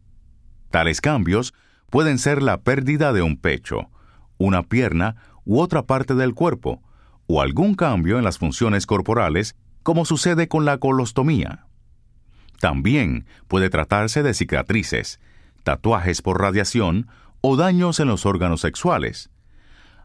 Tales 0.69 0.99
cambios 0.99 1.53
pueden 1.89 2.19
ser 2.19 2.43
la 2.43 2.61
pérdida 2.61 3.13
de 3.13 3.21
un 3.21 3.37
pecho, 3.37 3.89
una 4.37 4.63
pierna 4.63 5.15
u 5.45 5.59
otra 5.59 5.83
parte 5.83 6.13
del 6.13 6.33
cuerpo, 6.33 6.81
o 7.25 7.41
algún 7.41 7.75
cambio 7.75 8.17
en 8.17 8.25
las 8.25 8.37
funciones 8.37 8.85
corporales, 8.85 9.55
como 9.81 10.03
sucede 10.03 10.47
con 10.47 10.65
la 10.65 10.77
colostomía. 10.77 11.67
También 12.59 13.25
puede 13.47 13.69
tratarse 13.69 14.23
de 14.23 14.33
cicatrices, 14.33 15.19
tatuajes 15.63 16.21
por 16.21 16.41
radiación 16.41 17.07
o 17.39 17.55
daños 17.55 17.99
en 17.99 18.07
los 18.07 18.25
órganos 18.25 18.61
sexuales. 18.61 19.29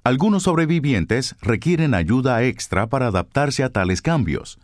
Algunos 0.08 0.44
sobrevivientes 0.44 1.36
requieren 1.42 1.92
ayuda 1.92 2.42
extra 2.42 2.86
para 2.86 3.08
adaptarse 3.08 3.62
a 3.62 3.68
tales 3.68 4.00
cambios. 4.00 4.58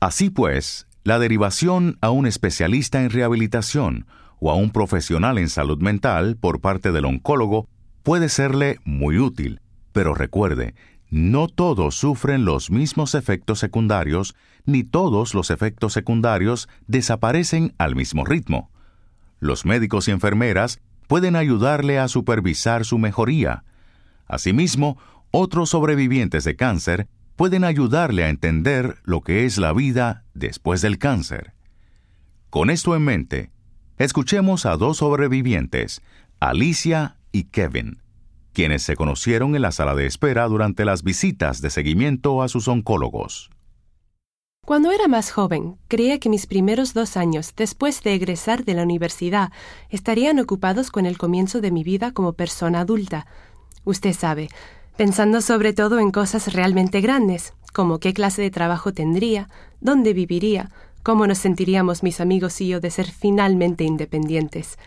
Así 0.00 0.28
pues, 0.28 0.88
la 1.04 1.20
derivación 1.20 1.98
a 2.00 2.10
un 2.10 2.26
especialista 2.26 3.00
en 3.04 3.10
rehabilitación 3.10 4.06
o 4.40 4.50
a 4.50 4.56
un 4.56 4.70
profesional 4.70 5.38
en 5.38 5.50
salud 5.50 5.78
mental 5.80 6.36
por 6.36 6.60
parte 6.60 6.90
del 6.90 7.04
oncólogo 7.04 7.68
puede 8.02 8.28
serle 8.28 8.80
muy 8.84 9.20
útil, 9.20 9.60
pero 9.92 10.14
recuerde, 10.14 10.74
no 11.10 11.46
todos 11.46 11.94
sufren 11.94 12.44
los 12.44 12.72
mismos 12.72 13.14
efectos 13.14 13.60
secundarios, 13.60 14.34
ni 14.66 14.82
todos 14.82 15.32
los 15.32 15.52
efectos 15.52 15.92
secundarios 15.92 16.68
desaparecen 16.88 17.72
al 17.78 17.94
mismo 17.94 18.24
ritmo. 18.24 18.68
Los 19.38 19.64
médicos 19.64 20.08
y 20.08 20.10
enfermeras 20.10 20.80
pueden 21.06 21.36
ayudarle 21.36 22.00
a 22.00 22.08
supervisar 22.08 22.84
su 22.84 22.98
mejoría, 22.98 23.62
Asimismo, 24.28 24.98
otros 25.30 25.70
sobrevivientes 25.70 26.44
de 26.44 26.56
cáncer 26.56 27.08
pueden 27.36 27.64
ayudarle 27.64 28.24
a 28.24 28.28
entender 28.28 28.98
lo 29.04 29.22
que 29.22 29.44
es 29.44 29.58
la 29.58 29.72
vida 29.72 30.24
después 30.34 30.82
del 30.82 30.98
cáncer. 30.98 31.54
Con 32.50 32.70
esto 32.70 32.96
en 32.96 33.04
mente, 33.04 33.50
escuchemos 33.96 34.66
a 34.66 34.76
dos 34.76 34.98
sobrevivientes, 34.98 36.02
Alicia 36.40 37.16
y 37.32 37.44
Kevin, 37.44 38.02
quienes 38.52 38.82
se 38.82 38.96
conocieron 38.96 39.54
en 39.54 39.62
la 39.62 39.72
sala 39.72 39.94
de 39.94 40.06
espera 40.06 40.48
durante 40.48 40.84
las 40.84 41.02
visitas 41.02 41.60
de 41.60 41.70
seguimiento 41.70 42.42
a 42.42 42.48
sus 42.48 42.68
oncólogos. 42.68 43.50
Cuando 44.68 44.92
era 44.92 45.08
más 45.08 45.30
joven, 45.30 45.78
creía 45.88 46.18
que 46.18 46.28
mis 46.28 46.46
primeros 46.46 46.92
dos 46.92 47.16
años 47.16 47.54
después 47.56 48.02
de 48.02 48.12
egresar 48.12 48.64
de 48.64 48.74
la 48.74 48.82
universidad 48.82 49.50
estarían 49.88 50.38
ocupados 50.40 50.90
con 50.90 51.06
el 51.06 51.16
comienzo 51.16 51.62
de 51.62 51.70
mi 51.70 51.84
vida 51.84 52.12
como 52.12 52.34
persona 52.34 52.80
adulta, 52.80 53.26
usted 53.84 54.12
sabe, 54.12 54.48
pensando 54.96 55.40
sobre 55.40 55.72
todo 55.72 55.98
en 55.98 56.10
cosas 56.10 56.52
realmente 56.52 57.00
grandes, 57.00 57.54
como 57.72 57.98
qué 57.98 58.12
clase 58.12 58.42
de 58.42 58.50
trabajo 58.50 58.92
tendría, 58.92 59.48
dónde 59.80 60.12
viviría, 60.12 60.70
cómo 61.02 61.26
nos 61.26 61.38
sentiríamos 61.38 62.02
mis 62.02 62.20
amigos 62.20 62.60
y 62.60 62.68
yo 62.68 62.80
de 62.80 62.90
ser 62.90 63.06
finalmente 63.06 63.84
independientes. 63.84 64.78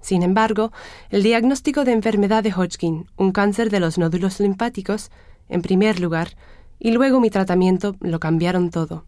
Sin 0.00 0.22
embargo, 0.22 0.72
el 1.10 1.22
diagnóstico 1.22 1.84
de 1.84 1.92
enfermedad 1.92 2.42
de 2.42 2.52
Hodgkin, 2.52 3.06
un 3.16 3.32
cáncer 3.32 3.70
de 3.70 3.80
los 3.80 3.98
nódulos 3.98 4.40
linfáticos, 4.40 5.10
en 5.48 5.62
primer 5.62 6.00
lugar, 6.00 6.36
y 6.78 6.92
luego 6.92 7.20
mi 7.20 7.30
tratamiento 7.30 7.96
lo 8.00 8.20
cambiaron 8.20 8.70
todo. 8.70 9.04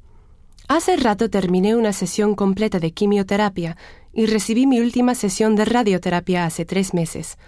Hace 0.68 0.96
rato 0.96 1.30
terminé 1.30 1.74
una 1.74 1.92
sesión 1.92 2.34
completa 2.34 2.78
de 2.78 2.92
quimioterapia 2.92 3.76
y 4.12 4.26
recibí 4.26 4.66
mi 4.66 4.80
última 4.80 5.14
sesión 5.14 5.56
de 5.56 5.64
radioterapia 5.64 6.44
hace 6.44 6.64
tres 6.64 6.94
meses. 6.94 7.38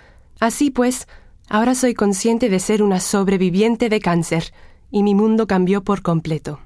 Así 0.40 0.70
pues, 0.70 1.06
Ahora 1.48 1.74
soy 1.74 1.94
consciente 1.94 2.48
de 2.48 2.60
ser 2.60 2.82
una 2.82 3.00
sobreviviente 3.00 3.88
de 3.88 4.00
cáncer 4.00 4.52
y 4.90 5.02
mi 5.02 5.14
mundo 5.14 5.46
cambió 5.46 5.82
por 5.82 6.02
completo. 6.02 6.60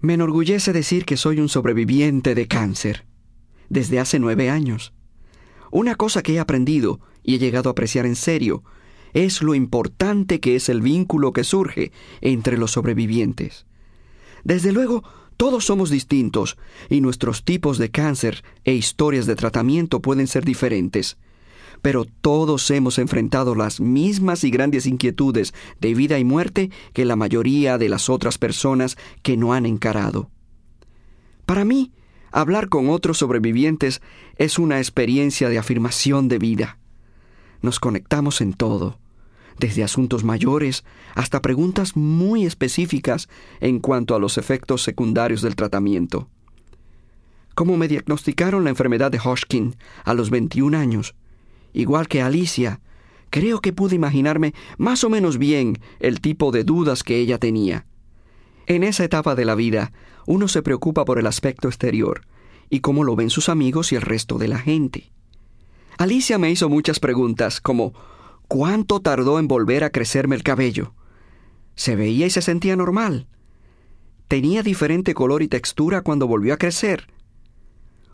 Me 0.00 0.14
enorgullece 0.14 0.72
decir 0.72 1.04
que 1.04 1.16
soy 1.16 1.40
un 1.40 1.48
sobreviviente 1.48 2.34
de 2.34 2.48
cáncer 2.48 3.06
desde 3.68 3.98
hace 3.98 4.18
nueve 4.18 4.50
años. 4.50 4.92
Una 5.70 5.94
cosa 5.94 6.22
que 6.22 6.34
he 6.34 6.38
aprendido 6.38 7.00
y 7.22 7.36
he 7.36 7.38
llegado 7.38 7.70
a 7.70 7.72
apreciar 7.72 8.04
en 8.04 8.16
serio 8.16 8.62
es 9.14 9.42
lo 9.42 9.54
importante 9.54 10.40
que 10.40 10.56
es 10.56 10.68
el 10.68 10.82
vínculo 10.82 11.32
que 11.32 11.44
surge 11.44 11.92
entre 12.20 12.58
los 12.58 12.72
sobrevivientes. 12.72 13.66
Desde 14.44 14.72
luego, 14.72 15.04
todos 15.36 15.64
somos 15.64 15.90
distintos 15.90 16.56
y 16.90 17.00
nuestros 17.00 17.44
tipos 17.44 17.78
de 17.78 17.90
cáncer 17.90 18.44
e 18.64 18.74
historias 18.74 19.26
de 19.26 19.36
tratamiento 19.36 20.00
pueden 20.00 20.26
ser 20.26 20.44
diferentes 20.44 21.16
pero 21.82 22.04
todos 22.04 22.70
hemos 22.70 22.98
enfrentado 22.98 23.54
las 23.54 23.80
mismas 23.80 24.44
y 24.44 24.50
grandes 24.50 24.86
inquietudes 24.86 25.52
de 25.80 25.94
vida 25.94 26.18
y 26.18 26.24
muerte 26.24 26.70
que 26.92 27.04
la 27.04 27.16
mayoría 27.16 27.76
de 27.76 27.88
las 27.88 28.08
otras 28.08 28.38
personas 28.38 28.96
que 29.22 29.36
no 29.36 29.52
han 29.52 29.66
encarado. 29.66 30.30
Para 31.44 31.64
mí, 31.64 31.92
hablar 32.30 32.68
con 32.68 32.88
otros 32.88 33.18
sobrevivientes 33.18 34.00
es 34.36 34.58
una 34.58 34.78
experiencia 34.78 35.48
de 35.48 35.58
afirmación 35.58 36.28
de 36.28 36.38
vida. 36.38 36.78
Nos 37.60 37.80
conectamos 37.80 38.40
en 38.40 38.54
todo, 38.54 38.98
desde 39.58 39.84
asuntos 39.84 40.24
mayores 40.24 40.84
hasta 41.14 41.42
preguntas 41.42 41.96
muy 41.96 42.46
específicas 42.46 43.28
en 43.60 43.80
cuanto 43.80 44.14
a 44.14 44.20
los 44.20 44.38
efectos 44.38 44.82
secundarios 44.82 45.42
del 45.42 45.56
tratamiento. 45.56 46.28
Como 47.54 47.76
me 47.76 47.88
diagnosticaron 47.88 48.64
la 48.64 48.70
enfermedad 48.70 49.10
de 49.10 49.18
Hodgkin 49.18 49.76
a 50.04 50.14
los 50.14 50.30
21 50.30 50.76
años, 50.76 51.14
igual 51.72 52.08
que 52.08 52.22
Alicia, 52.22 52.80
creo 53.30 53.60
que 53.60 53.72
pude 53.72 53.96
imaginarme 53.96 54.54
más 54.78 55.04
o 55.04 55.10
menos 55.10 55.38
bien 55.38 55.78
el 56.00 56.20
tipo 56.20 56.52
de 56.52 56.64
dudas 56.64 57.02
que 57.02 57.18
ella 57.18 57.38
tenía. 57.38 57.86
En 58.66 58.84
esa 58.84 59.04
etapa 59.04 59.34
de 59.34 59.44
la 59.44 59.54
vida, 59.54 59.92
uno 60.26 60.48
se 60.48 60.62
preocupa 60.62 61.04
por 61.04 61.18
el 61.18 61.26
aspecto 61.26 61.68
exterior 61.68 62.22
y 62.70 62.80
cómo 62.80 63.04
lo 63.04 63.16
ven 63.16 63.30
sus 63.30 63.48
amigos 63.48 63.92
y 63.92 63.96
el 63.96 64.02
resto 64.02 64.38
de 64.38 64.48
la 64.48 64.58
gente. 64.58 65.12
Alicia 65.98 66.38
me 66.38 66.50
hizo 66.50 66.68
muchas 66.68 67.00
preguntas 67.00 67.60
como 67.60 67.92
¿cuánto 68.48 69.00
tardó 69.00 69.38
en 69.38 69.48
volver 69.48 69.84
a 69.84 69.90
crecerme 69.90 70.36
el 70.36 70.42
cabello? 70.42 70.94
¿Se 71.74 71.96
veía 71.96 72.26
y 72.26 72.30
se 72.30 72.42
sentía 72.42 72.76
normal? 72.76 73.26
¿Tenía 74.28 74.62
diferente 74.62 75.14
color 75.14 75.42
y 75.42 75.48
textura 75.48 76.00
cuando 76.02 76.26
volvió 76.26 76.54
a 76.54 76.56
crecer? 76.56 77.08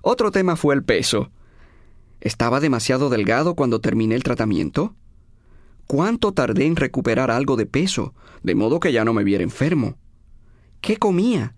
Otro 0.02 0.30
tema 0.30 0.56
fue 0.56 0.74
el 0.74 0.82
peso. 0.82 1.30
¿Estaba 2.20 2.60
demasiado 2.60 3.10
delgado 3.10 3.54
cuando 3.54 3.80
terminé 3.80 4.14
el 4.14 4.22
tratamiento? 4.22 4.94
¿Cuánto 5.86 6.32
tardé 6.32 6.66
en 6.66 6.76
recuperar 6.76 7.30
algo 7.30 7.56
de 7.56 7.66
peso, 7.66 8.14
de 8.42 8.54
modo 8.54 8.80
que 8.80 8.92
ya 8.92 9.04
no 9.04 9.12
me 9.12 9.24
viera 9.24 9.44
enfermo? 9.44 9.96
¿Qué 10.80 10.96
comía? 10.96 11.54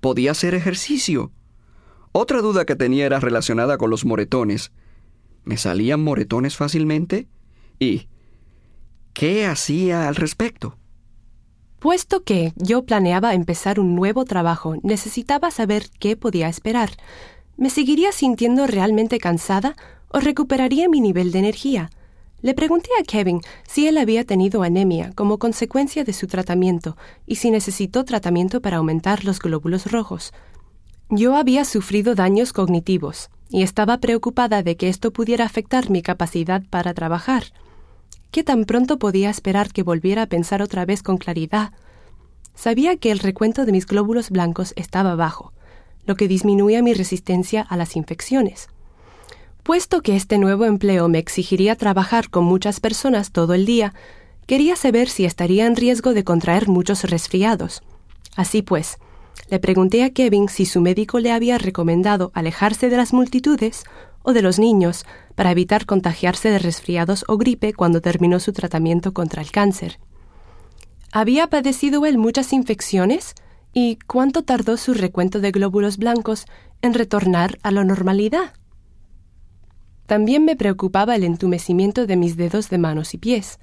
¿Podía 0.00 0.32
hacer 0.32 0.54
ejercicio? 0.54 1.32
Otra 2.12 2.42
duda 2.42 2.64
que 2.64 2.76
tenía 2.76 3.06
era 3.06 3.20
relacionada 3.20 3.78
con 3.78 3.90
los 3.90 4.04
moretones. 4.04 4.72
¿Me 5.44 5.56
salían 5.56 6.02
moretones 6.02 6.56
fácilmente? 6.56 7.28
¿Y 7.78 8.08
qué 9.12 9.46
hacía 9.46 10.08
al 10.08 10.16
respecto? 10.16 10.76
Puesto 11.78 12.22
que 12.22 12.52
yo 12.56 12.84
planeaba 12.84 13.34
empezar 13.34 13.78
un 13.78 13.94
nuevo 13.94 14.24
trabajo, 14.24 14.76
necesitaba 14.82 15.50
saber 15.50 15.90
qué 15.98 16.16
podía 16.16 16.48
esperar. 16.48 16.90
¿Me 17.56 17.70
seguiría 17.70 18.10
sintiendo 18.10 18.66
realmente 18.66 19.18
cansada 19.18 19.76
o 20.08 20.18
recuperaría 20.18 20.88
mi 20.88 21.00
nivel 21.00 21.30
de 21.30 21.38
energía? 21.38 21.90
Le 22.42 22.52
pregunté 22.52 22.90
a 23.00 23.04
Kevin 23.04 23.40
si 23.66 23.86
él 23.86 23.96
había 23.96 24.24
tenido 24.24 24.64
anemia 24.64 25.12
como 25.14 25.38
consecuencia 25.38 26.02
de 26.04 26.12
su 26.12 26.26
tratamiento 26.26 26.96
y 27.26 27.36
si 27.36 27.52
necesitó 27.52 28.04
tratamiento 28.04 28.60
para 28.60 28.78
aumentar 28.78 29.24
los 29.24 29.38
glóbulos 29.38 29.90
rojos. 29.90 30.32
Yo 31.10 31.36
había 31.36 31.64
sufrido 31.64 32.16
daños 32.16 32.52
cognitivos 32.52 33.30
y 33.48 33.62
estaba 33.62 33.98
preocupada 33.98 34.62
de 34.64 34.76
que 34.76 34.88
esto 34.88 35.12
pudiera 35.12 35.44
afectar 35.44 35.90
mi 35.90 36.02
capacidad 36.02 36.62
para 36.68 36.92
trabajar. 36.92 37.44
¿Qué 38.32 38.42
tan 38.42 38.64
pronto 38.64 38.98
podía 38.98 39.30
esperar 39.30 39.72
que 39.72 39.84
volviera 39.84 40.22
a 40.22 40.26
pensar 40.26 40.60
otra 40.60 40.84
vez 40.84 41.04
con 41.04 41.18
claridad? 41.18 41.72
Sabía 42.56 42.96
que 42.96 43.12
el 43.12 43.20
recuento 43.20 43.64
de 43.64 43.72
mis 43.72 43.86
glóbulos 43.86 44.30
blancos 44.30 44.72
estaba 44.76 45.14
bajo, 45.14 45.52
lo 46.06 46.16
que 46.16 46.28
disminuía 46.28 46.82
mi 46.82 46.94
resistencia 46.94 47.62
a 47.62 47.76
las 47.76 47.96
infecciones. 47.96 48.68
Puesto 49.62 50.02
que 50.02 50.14
este 50.16 50.38
nuevo 50.38 50.66
empleo 50.66 51.08
me 51.08 51.18
exigiría 51.18 51.76
trabajar 51.76 52.28
con 52.28 52.44
muchas 52.44 52.80
personas 52.80 53.32
todo 53.32 53.54
el 53.54 53.64
día, 53.64 53.94
quería 54.46 54.76
saber 54.76 55.08
si 55.08 55.24
estaría 55.24 55.66
en 55.66 55.76
riesgo 55.76 56.12
de 56.12 56.24
contraer 56.24 56.68
muchos 56.68 57.04
resfriados. 57.04 57.82
Así 58.36 58.62
pues, 58.62 58.98
le 59.50 59.58
pregunté 59.58 60.04
a 60.04 60.10
Kevin 60.10 60.48
si 60.48 60.66
su 60.66 60.80
médico 60.80 61.18
le 61.18 61.32
había 61.32 61.58
recomendado 61.58 62.30
alejarse 62.34 62.88
de 62.88 62.96
las 62.96 63.12
multitudes 63.12 63.84
o 64.22 64.32
de 64.32 64.42
los 64.42 64.58
niños 64.58 65.06
para 65.34 65.50
evitar 65.50 65.86
contagiarse 65.86 66.50
de 66.50 66.58
resfriados 66.58 67.24
o 67.28 67.36
gripe 67.36 67.72
cuando 67.72 68.00
terminó 68.00 68.40
su 68.40 68.52
tratamiento 68.52 69.12
contra 69.12 69.42
el 69.42 69.50
cáncer. 69.50 69.98
¿Había 71.12 71.48
padecido 71.48 72.06
él 72.06 72.18
muchas 72.18 72.52
infecciones? 72.52 73.34
¿Y 73.76 73.98
cuánto 74.06 74.44
tardó 74.44 74.76
su 74.76 74.94
recuento 74.94 75.40
de 75.40 75.50
glóbulos 75.50 75.98
blancos 75.98 76.46
en 76.80 76.94
retornar 76.94 77.58
a 77.64 77.72
la 77.72 77.82
normalidad? 77.82 78.52
También 80.06 80.44
me 80.44 80.54
preocupaba 80.54 81.16
el 81.16 81.24
entumecimiento 81.24 82.06
de 82.06 82.16
mis 82.16 82.36
dedos 82.36 82.70
de 82.70 82.78
manos 82.78 83.14
y 83.14 83.18
pies. 83.18 83.58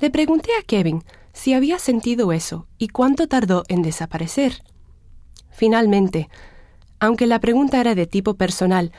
Le 0.00 0.10
pregunté 0.10 0.50
a 0.58 0.64
Kevin 0.64 1.04
si 1.32 1.54
había 1.54 1.78
sentido 1.78 2.32
eso 2.32 2.66
y 2.76 2.88
cuánto 2.88 3.28
tardó 3.28 3.62
en 3.68 3.82
desaparecer. 3.82 4.64
Finalmente, 5.50 6.28
aunque 6.98 7.28
la 7.28 7.38
pregunta 7.38 7.80
era 7.80 7.94
de 7.94 8.08
tipo 8.08 8.34
personal, 8.34 8.90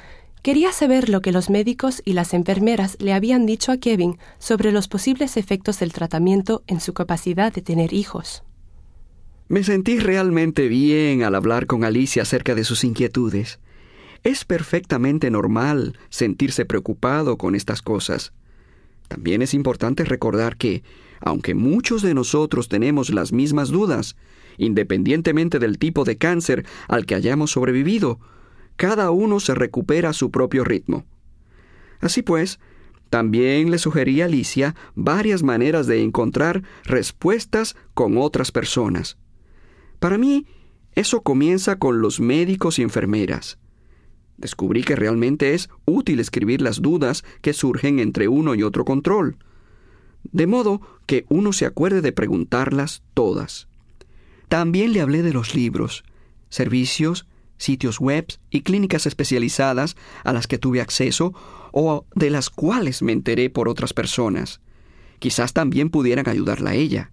quería 0.44 0.72
saber 0.72 1.10
lo 1.10 1.22
que 1.22 1.34
los 1.34 1.50
médicos 1.50 2.02
y 2.06 2.14
las 2.14 2.34
enfermeras 2.34 2.96
le 3.02 3.12
habían 3.12 3.46
dicho 3.46 3.74
a 3.74 3.78
Kevin 3.78 4.18
sobre 4.40 4.72
los 4.72 4.88
posibles 4.88 5.36
efectos 5.36 5.80
del 5.80 5.92
tratamiento 5.92 6.64
en 6.68 6.80
su 6.80 6.94
capacidad 6.94 7.52
de 7.52 7.62
tener 7.62 7.92
hijos. 7.92 8.44
Me 9.48 9.64
sentí 9.64 10.00
realmente 10.00 10.68
bien 10.68 11.24
al 11.24 11.36
hablar 11.36 11.68
con 11.68 11.84
Alicia 11.84 12.22
acerca 12.22 12.56
de 12.56 12.64
sus 12.64 12.84
inquietudes. 12.84 13.60
Es 14.24 14.46
perfectamente 14.46 15.30
normal 15.30 15.98
sentirse 16.10 16.66
preocupado 16.66 17.38
con 17.38 17.56
estas 17.56 17.82
cosas. 17.82 18.32
También 19.10 19.42
es 19.42 19.54
importante 19.54 20.06
recordar 20.06 20.56
que, 20.56 20.84
aunque 21.20 21.56
muchos 21.56 22.02
de 22.02 22.14
nosotros 22.14 22.70
tenemos 22.70 23.10
las 23.10 23.34
mismas 23.34 23.70
dudas, 23.70 24.16
independientemente 24.58 25.60
del 25.60 25.78
tipo 25.78 26.06
de 26.06 26.18
cáncer 26.18 26.66
al 26.88 27.06
que 27.06 27.16
hayamos 27.16 27.52
sobrevivido, 27.52 28.20
cada 28.78 29.12
uno 29.12 29.40
se 29.40 29.56
recupera 29.56 30.10
a 30.10 30.14
su 30.14 30.32
propio 30.32 30.64
ritmo. 30.64 31.06
Así 32.00 32.22
pues, 32.22 32.60
también 33.10 33.72
le 33.72 33.78
sugerí 33.78 34.22
a 34.22 34.26
Alicia 34.26 34.74
varias 34.96 35.44
maneras 35.44 35.86
de 35.86 36.02
encontrar 36.02 36.64
respuestas 36.86 37.76
con 37.94 38.18
otras 38.18 38.52
personas. 38.52 39.18
Para 40.04 40.18
mí, 40.18 40.46
eso 40.96 41.22
comienza 41.22 41.80
con 41.80 42.02
los 42.02 42.20
médicos 42.20 42.78
y 42.78 42.82
enfermeras. 42.82 43.58
Descubrí 44.36 44.84
que 44.84 44.98
realmente 44.98 45.54
es 45.54 45.70
útil 45.86 46.20
escribir 46.20 46.62
las 46.62 46.82
dudas 46.82 47.24
que 47.42 47.54
surgen 47.54 48.00
entre 48.00 48.28
uno 48.28 48.54
y 48.54 48.64
otro 48.64 48.84
control, 48.84 49.38
de 50.24 50.46
modo 50.46 50.82
que 51.06 51.24
uno 51.30 51.54
se 51.54 51.66
acuerde 51.66 52.02
de 52.02 52.12
preguntarlas 52.12 53.02
todas. 53.14 53.70
También 54.50 54.92
le 54.92 55.00
hablé 55.00 55.22
de 55.22 55.32
los 55.32 55.56
libros, 55.56 56.04
servicios, 56.50 57.26
sitios 57.56 58.02
web 58.02 58.26
y 58.50 58.64
clínicas 58.64 59.06
especializadas 59.06 59.96
a 60.26 60.34
las 60.34 60.48
que 60.48 60.58
tuve 60.58 60.82
acceso 60.82 61.34
o 61.72 62.06
de 62.14 62.30
las 62.30 62.50
cuales 62.50 63.04
me 63.04 63.14
enteré 63.14 63.50
por 63.50 63.70
otras 63.70 63.94
personas. 63.94 64.60
Quizás 65.20 65.54
también 65.54 65.90
pudieran 65.90 66.28
ayudarla 66.28 66.72
a 66.72 66.76
ella. 66.76 67.13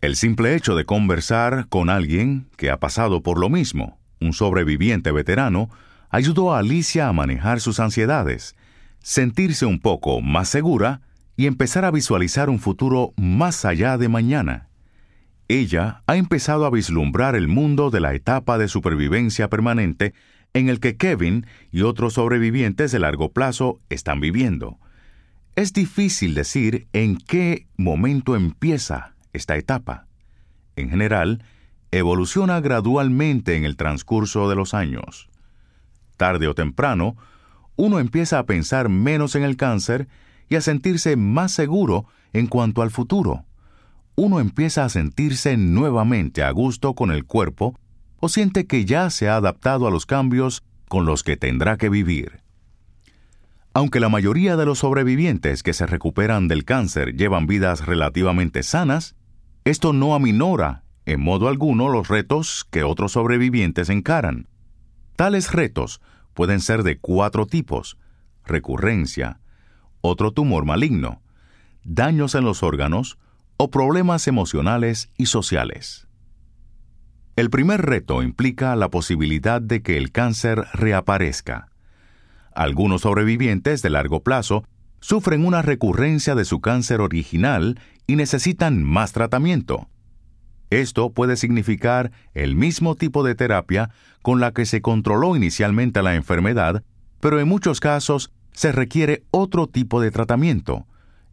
El 0.00 0.16
simple 0.16 0.54
hecho 0.54 0.74
de 0.74 0.84
conversar 0.84 1.66
con 1.68 1.90
alguien 1.90 2.46
que 2.56 2.70
ha 2.70 2.78
pasado 2.78 3.22
por 3.22 3.38
lo 3.38 3.48
mismo, 3.48 3.98
un 4.20 4.32
sobreviviente 4.32 5.12
veterano, 5.12 5.68
ayudó 6.08 6.54
a 6.54 6.58
Alicia 6.58 7.08
a 7.08 7.12
manejar 7.12 7.60
sus 7.60 7.80
ansiedades, 7.80 8.56
sentirse 9.00 9.66
un 9.66 9.78
poco 9.78 10.20
más 10.20 10.48
segura 10.48 11.02
y 11.36 11.46
empezar 11.46 11.84
a 11.84 11.90
visualizar 11.90 12.50
un 12.50 12.58
futuro 12.58 13.12
más 13.16 13.64
allá 13.64 13.98
de 13.98 14.08
mañana 14.08 14.70
ella 15.50 16.04
ha 16.06 16.14
empezado 16.14 16.64
a 16.64 16.70
vislumbrar 16.70 17.34
el 17.34 17.48
mundo 17.48 17.90
de 17.90 17.98
la 17.98 18.14
etapa 18.14 18.56
de 18.56 18.68
supervivencia 18.68 19.50
permanente 19.50 20.14
en 20.54 20.68
el 20.68 20.78
que 20.78 20.96
Kevin 20.96 21.44
y 21.72 21.82
otros 21.82 22.14
sobrevivientes 22.14 22.92
de 22.92 23.00
largo 23.00 23.32
plazo 23.32 23.80
están 23.88 24.20
viviendo. 24.20 24.78
Es 25.56 25.72
difícil 25.72 26.34
decir 26.34 26.86
en 26.92 27.16
qué 27.16 27.66
momento 27.76 28.36
empieza 28.36 29.14
esta 29.32 29.56
etapa. 29.56 30.06
En 30.76 30.90
general, 30.90 31.44
evoluciona 31.90 32.60
gradualmente 32.60 33.56
en 33.56 33.64
el 33.64 33.76
transcurso 33.76 34.48
de 34.48 34.56
los 34.56 34.74
años. 34.74 35.28
Tarde 36.16 36.48
o 36.48 36.54
temprano, 36.54 37.16
uno 37.76 37.98
empieza 37.98 38.38
a 38.38 38.46
pensar 38.46 38.88
menos 38.88 39.34
en 39.34 39.42
el 39.42 39.56
cáncer 39.56 40.08
y 40.48 40.56
a 40.56 40.60
sentirse 40.60 41.16
más 41.16 41.52
seguro 41.52 42.06
en 42.32 42.46
cuanto 42.46 42.82
al 42.82 42.90
futuro 42.90 43.44
uno 44.20 44.38
empieza 44.38 44.84
a 44.84 44.90
sentirse 44.90 45.56
nuevamente 45.56 46.42
a 46.42 46.50
gusto 46.50 46.94
con 46.94 47.10
el 47.10 47.24
cuerpo 47.24 47.78
o 48.18 48.28
siente 48.28 48.66
que 48.66 48.84
ya 48.84 49.08
se 49.08 49.30
ha 49.30 49.36
adaptado 49.36 49.86
a 49.86 49.90
los 49.90 50.04
cambios 50.04 50.62
con 50.88 51.06
los 51.06 51.22
que 51.22 51.38
tendrá 51.38 51.78
que 51.78 51.88
vivir. 51.88 52.42
Aunque 53.72 53.98
la 53.98 54.10
mayoría 54.10 54.56
de 54.56 54.66
los 54.66 54.80
sobrevivientes 54.80 55.62
que 55.62 55.72
se 55.72 55.86
recuperan 55.86 56.48
del 56.48 56.66
cáncer 56.66 57.16
llevan 57.16 57.46
vidas 57.46 57.86
relativamente 57.86 58.62
sanas, 58.62 59.14
esto 59.64 59.92
no 59.92 60.14
aminora 60.14 60.84
en 61.06 61.20
modo 61.20 61.48
alguno 61.48 61.88
los 61.88 62.08
retos 62.08 62.66
que 62.70 62.84
otros 62.84 63.12
sobrevivientes 63.12 63.88
encaran. 63.88 64.48
Tales 65.16 65.52
retos 65.52 66.00
pueden 66.34 66.60
ser 66.60 66.82
de 66.82 66.98
cuatro 66.98 67.46
tipos, 67.46 67.98
recurrencia, 68.44 69.40
otro 70.00 70.32
tumor 70.32 70.64
maligno, 70.64 71.20
daños 71.84 72.34
en 72.34 72.44
los 72.44 72.62
órganos, 72.62 73.18
o 73.62 73.70
problemas 73.70 74.26
emocionales 74.26 75.10
y 75.18 75.26
sociales. 75.26 76.08
El 77.36 77.50
primer 77.50 77.82
reto 77.82 78.22
implica 78.22 78.74
la 78.74 78.88
posibilidad 78.88 79.60
de 79.60 79.82
que 79.82 79.98
el 79.98 80.12
cáncer 80.12 80.64
reaparezca. 80.72 81.68
Algunos 82.54 83.02
sobrevivientes 83.02 83.82
de 83.82 83.90
largo 83.90 84.22
plazo 84.22 84.64
sufren 85.00 85.44
una 85.44 85.62
recurrencia 85.62 86.34
de 86.34 86.44
su 86.44 86.60
cáncer 86.60 87.00
original 87.00 87.78
y 88.06 88.16
necesitan 88.16 88.82
más 88.84 89.12
tratamiento. 89.12 89.88
Esto 90.70 91.10
puede 91.10 91.36
significar 91.36 92.12
el 92.32 92.54
mismo 92.54 92.94
tipo 92.94 93.24
de 93.24 93.34
terapia 93.34 93.90
con 94.22 94.38
la 94.40 94.52
que 94.52 94.66
se 94.66 94.80
controló 94.80 95.34
inicialmente 95.34 96.02
la 96.02 96.14
enfermedad, 96.14 96.84
pero 97.20 97.40
en 97.40 97.48
muchos 97.48 97.80
casos 97.80 98.30
se 98.52 98.70
requiere 98.72 99.24
otro 99.30 99.66
tipo 99.66 100.00
de 100.00 100.10
tratamiento. 100.10 100.86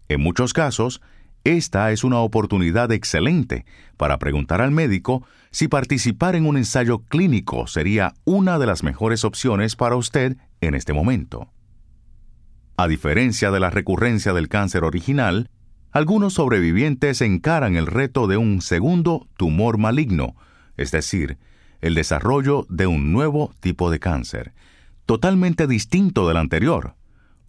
En 0.10 0.22
muchos 0.22 0.54
casos, 0.54 1.02
esta 1.44 1.92
es 1.92 2.04
una 2.04 2.20
oportunidad 2.20 2.92
excelente 2.92 3.66
para 3.96 4.18
preguntar 4.18 4.62
al 4.62 4.72
médico 4.72 5.24
si 5.52 5.68
participar 5.68 6.36
en 6.36 6.46
un 6.46 6.58
ensayo 6.58 7.00
clínico 7.00 7.68
sería 7.68 8.14
una 8.26 8.60
de 8.60 8.66
las 8.66 8.84
mejores 8.84 9.24
opciones 9.24 9.76
para 9.76 9.96
usted 9.96 10.38
en 10.62 10.76
este 10.76 10.94
momento. 10.94 11.48
A 12.80 12.88
diferencia 12.88 13.50
de 13.50 13.60
la 13.60 13.72
recurrencia 13.72 14.34
del 14.34 14.50
cáncer 14.50 14.84
original, 14.84 15.50
algunos 15.92 16.34
sobrevivientes 16.34 17.22
encaran 17.22 17.76
el 17.76 17.88
reto 17.88 18.28
de 18.28 18.38
un 18.38 18.62
segundo 18.62 19.28
tumor 19.36 19.80
maligno, 19.80 20.36
es 20.78 20.92
decir, 20.92 21.40
el 21.82 21.96
desarrollo 21.96 22.68
de 22.70 22.86
un 22.86 23.12
nuevo 23.12 23.52
tipo 23.62 23.90
de 23.90 24.00
cáncer, 24.00 24.54
totalmente 25.08 25.66
distinto 25.66 26.28
del 26.28 26.38
anterior. 26.38 26.96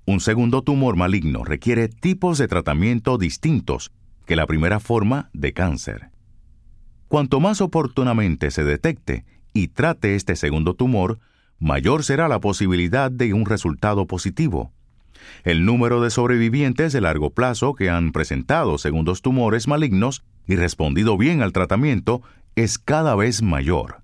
Un 0.07 0.21
segundo 0.21 0.63
tumor 0.63 0.97
maligno 0.97 1.45
requiere 1.45 1.89
tipos 1.89 2.39
de 2.39 2.49
tratamiento 2.49 3.19
distintos 3.19 3.93
que 4.25 4.35
la 4.35 4.47
primera 4.47 4.81
forma 4.81 5.29
de 5.35 5.53
cáncer. 5.53 6.11
Cuanto 7.09 7.39
más 7.39 7.61
oportunamente 7.61 8.51
se 8.51 8.65
detecte 8.65 9.27
y 9.53 9.69
trate 9.69 10.15
este 10.15 10.37
segundo 10.37 10.73
tumor, 10.73 11.19
mayor 11.59 12.03
será 12.03 12.29
la 12.29 12.41
posibilidad 12.41 13.11
de 13.11 13.35
un 13.35 13.45
resultado 13.45 14.07
positivo. 14.07 14.73
El 15.45 15.65
número 15.65 16.01
de 16.01 16.11
sobrevivientes 16.11 16.93
de 16.93 17.01
largo 17.01 17.31
plazo 17.31 17.75
que 17.75 17.91
han 17.91 18.13
presentado 18.13 18.79
segundos 18.79 19.23
tumores 19.23 19.69
malignos 19.69 20.25
y 20.47 20.57
respondido 20.57 21.17
bien 21.17 21.43
al 21.43 21.53
tratamiento 21.53 22.23
es 22.57 22.79
cada 22.79 23.15
vez 23.15 23.43
mayor. 23.43 24.03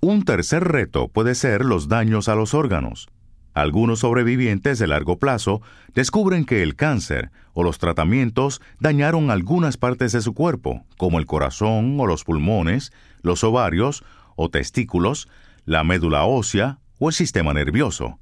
Un 0.00 0.24
tercer 0.24 0.64
reto 0.64 1.08
puede 1.08 1.34
ser 1.34 1.64
los 1.64 1.88
daños 1.88 2.28
a 2.28 2.34
los 2.34 2.54
órganos. 2.54 3.08
Algunos 3.52 4.00
sobrevivientes 4.00 4.78
de 4.78 4.86
largo 4.86 5.18
plazo 5.18 5.60
descubren 5.94 6.44
que 6.44 6.62
el 6.62 6.76
cáncer 6.76 7.30
o 7.52 7.62
los 7.62 7.78
tratamientos 7.78 8.62
dañaron 8.78 9.30
algunas 9.30 9.76
partes 9.76 10.12
de 10.12 10.22
su 10.22 10.34
cuerpo, 10.34 10.84
como 10.96 11.18
el 11.18 11.26
corazón 11.26 11.98
o 12.00 12.06
los 12.06 12.24
pulmones, 12.24 12.92
los 13.22 13.44
ovarios 13.44 14.04
o 14.36 14.48
testículos, 14.48 15.28
la 15.64 15.84
médula 15.84 16.24
ósea 16.24 16.78
o 16.98 17.08
el 17.08 17.14
sistema 17.14 17.52
nervioso. 17.52 18.18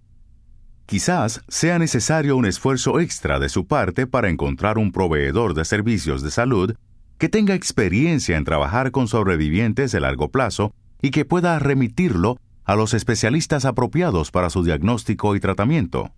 Quizás 0.89 1.43
sea 1.49 1.79
necesario 1.79 2.35
un 2.35 2.47
esfuerzo 2.47 2.99
extra 2.99 3.39
de 3.39 3.51
su 3.51 3.67
parte 3.67 4.07
para 4.07 4.31
encontrar 4.31 4.79
un 4.79 4.91
proveedor 4.91 5.53
de 5.53 5.67
servicios 5.67 6.23
de 6.23 6.31
salud 6.31 6.77
que 7.19 7.29
tenga 7.29 7.53
experiencia 7.55 8.39
en 8.39 8.45
trabajar 8.45 8.91
con 8.91 9.07
sobrevivientes 9.07 9.93
de 9.93 10.01
largo 10.01 10.31
plazo 10.31 10.73
y 11.03 11.11
que 11.11 11.27
pueda 11.27 11.59
remitirlo 11.59 12.39
a 12.65 12.75
los 12.75 12.95
especialistas 12.95 13.67
apropiados 13.67 14.31
para 14.31 14.49
su 14.49 14.65
diagnóstico 14.65 15.37
y 15.37 15.41
tratamiento. 15.41 16.11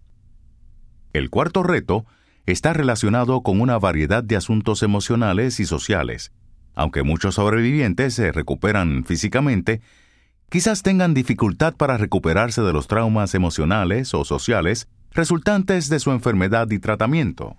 El 1.13 1.31
cuarto 1.31 1.65
reto 1.65 2.07
está 2.47 2.73
relacionado 2.73 3.41
con 3.41 3.61
una 3.61 3.77
variedad 3.77 4.23
de 4.23 4.37
asuntos 4.37 4.85
emocionales 4.85 5.59
y 5.59 5.67
sociales. 5.67 6.31
Aunque 6.77 7.03
muchos 7.03 7.35
sobrevivientes 7.35 8.15
se 8.15 8.31
recuperan 8.31 9.03
físicamente, 9.05 9.81
quizás 10.51 10.83
tengan 10.83 11.15
dificultad 11.15 11.75
para 11.75 11.97
recuperarse 11.97 12.61
de 12.61 12.73
los 12.73 12.89
traumas 12.89 13.35
emocionales 13.35 14.13
o 14.15 14.25
sociales 14.25 14.89
resultantes 15.13 15.89
de 15.89 16.01
su 16.01 16.11
enfermedad 16.11 16.71
y 16.71 16.79
tratamiento. 16.79 17.57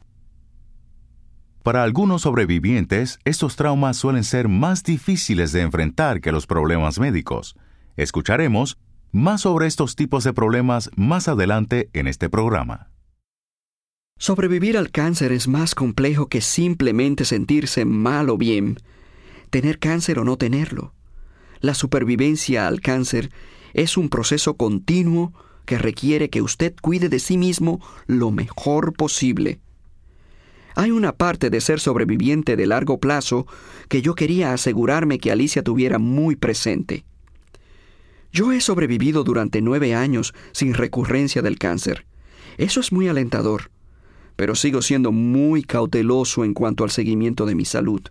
Para 1.64 1.84
algunos 1.84 2.24
sobrevivientes, 2.24 3.20
estos 3.24 3.56
traumas 3.56 3.96
suelen 3.96 4.24
ser 4.24 4.50
más 4.50 4.84
difíciles 4.84 5.52
de 5.52 5.62
enfrentar 5.62 6.20
que 6.20 6.32
los 6.32 6.48
problemas 6.48 7.00
médicos. 7.00 7.56
Escucharemos 7.96 8.78
más 9.12 9.42
sobre 9.42 9.68
estos 9.68 9.96
tipos 9.96 10.24
de 10.24 10.34
problemas 10.34 10.90
más 10.96 11.28
adelante 11.28 11.90
en 11.94 12.08
este 12.08 12.30
programa. 12.30 12.90
Sobrevivir 14.18 14.78
al 14.78 14.92
cáncer 14.92 15.32
es 15.32 15.48
más 15.48 15.76
complejo 15.76 16.28
que 16.28 16.42
simplemente 16.42 17.26
sentirse 17.26 17.86
mal 17.86 18.30
o 18.30 18.38
bien, 18.38 18.78
tener 19.50 19.80
cáncer 19.80 20.20
o 20.20 20.24
no 20.24 20.38
tenerlo. 20.38 20.94
La 21.62 21.76
supervivencia 21.76 22.68
al 22.68 22.82
cáncer 22.82 23.32
es 23.74 23.96
un 23.96 24.10
proceso 24.10 24.56
continuo 24.58 25.34
que 25.66 25.78
requiere 25.78 26.30
que 26.30 26.42
usted 26.42 26.74
cuide 26.82 27.08
de 27.08 27.20
sí 27.20 27.38
mismo 27.38 27.80
lo 28.08 28.32
mejor 28.32 28.94
posible. 28.94 29.60
Hay 30.76 30.92
una 30.92 31.14
parte 31.14 31.50
de 31.50 31.62
ser 31.62 31.80
sobreviviente 31.80 32.56
de 32.56 32.66
largo 32.66 33.00
plazo 33.00 33.46
que 33.90 34.02
yo 34.02 34.16
quería 34.16 34.54
asegurarme 34.54 35.20
que 35.20 35.32
Alicia 35.32 35.64
tuviera 35.64 36.00
muy 36.00 36.36
presente. 36.36 37.06
Yo 38.32 38.52
he 38.52 38.62
sobrevivido 38.62 39.24
durante 39.24 39.62
nueve 39.62 39.94
años 39.94 40.34
sin 40.54 40.74
recurrencia 40.74 41.42
del 41.42 41.60
cáncer. 41.60 42.06
Eso 42.58 42.80
es 42.80 42.92
muy 42.92 43.08
alentador, 43.10 43.70
pero 44.36 44.56
sigo 44.56 44.82
siendo 44.82 45.12
muy 45.12 45.64
cauteloso 45.64 46.46
en 46.46 46.54
cuanto 46.54 46.84
al 46.84 46.92
seguimiento 46.92 47.46
de 47.46 47.56
mi 47.56 47.66
salud. 47.66 48.02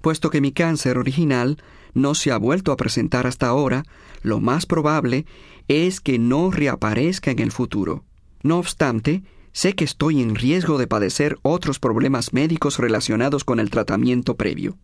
Puesto 0.00 0.30
que 0.30 0.40
mi 0.40 0.52
cáncer 0.52 0.96
original 0.96 1.58
no 1.94 2.14
se 2.14 2.30
ha 2.30 2.38
vuelto 2.38 2.72
a 2.72 2.76
presentar 2.76 3.26
hasta 3.26 3.48
ahora, 3.48 3.84
lo 4.22 4.40
más 4.40 4.66
probable 4.66 5.26
es 5.68 6.00
que 6.00 6.18
no 6.18 6.50
reaparezca 6.50 7.30
en 7.30 7.38
el 7.38 7.52
futuro. 7.52 8.04
No 8.42 8.58
obstante, 8.58 9.22
sé 9.52 9.74
que 9.74 9.84
estoy 9.84 10.22
en 10.22 10.34
riesgo 10.34 10.78
de 10.78 10.86
padecer 10.86 11.38
otros 11.42 11.78
problemas 11.78 12.32
médicos 12.32 12.78
relacionados 12.78 13.44
con 13.44 13.60
el 13.60 13.70
tratamiento 13.70 14.36
previo. 14.36 14.78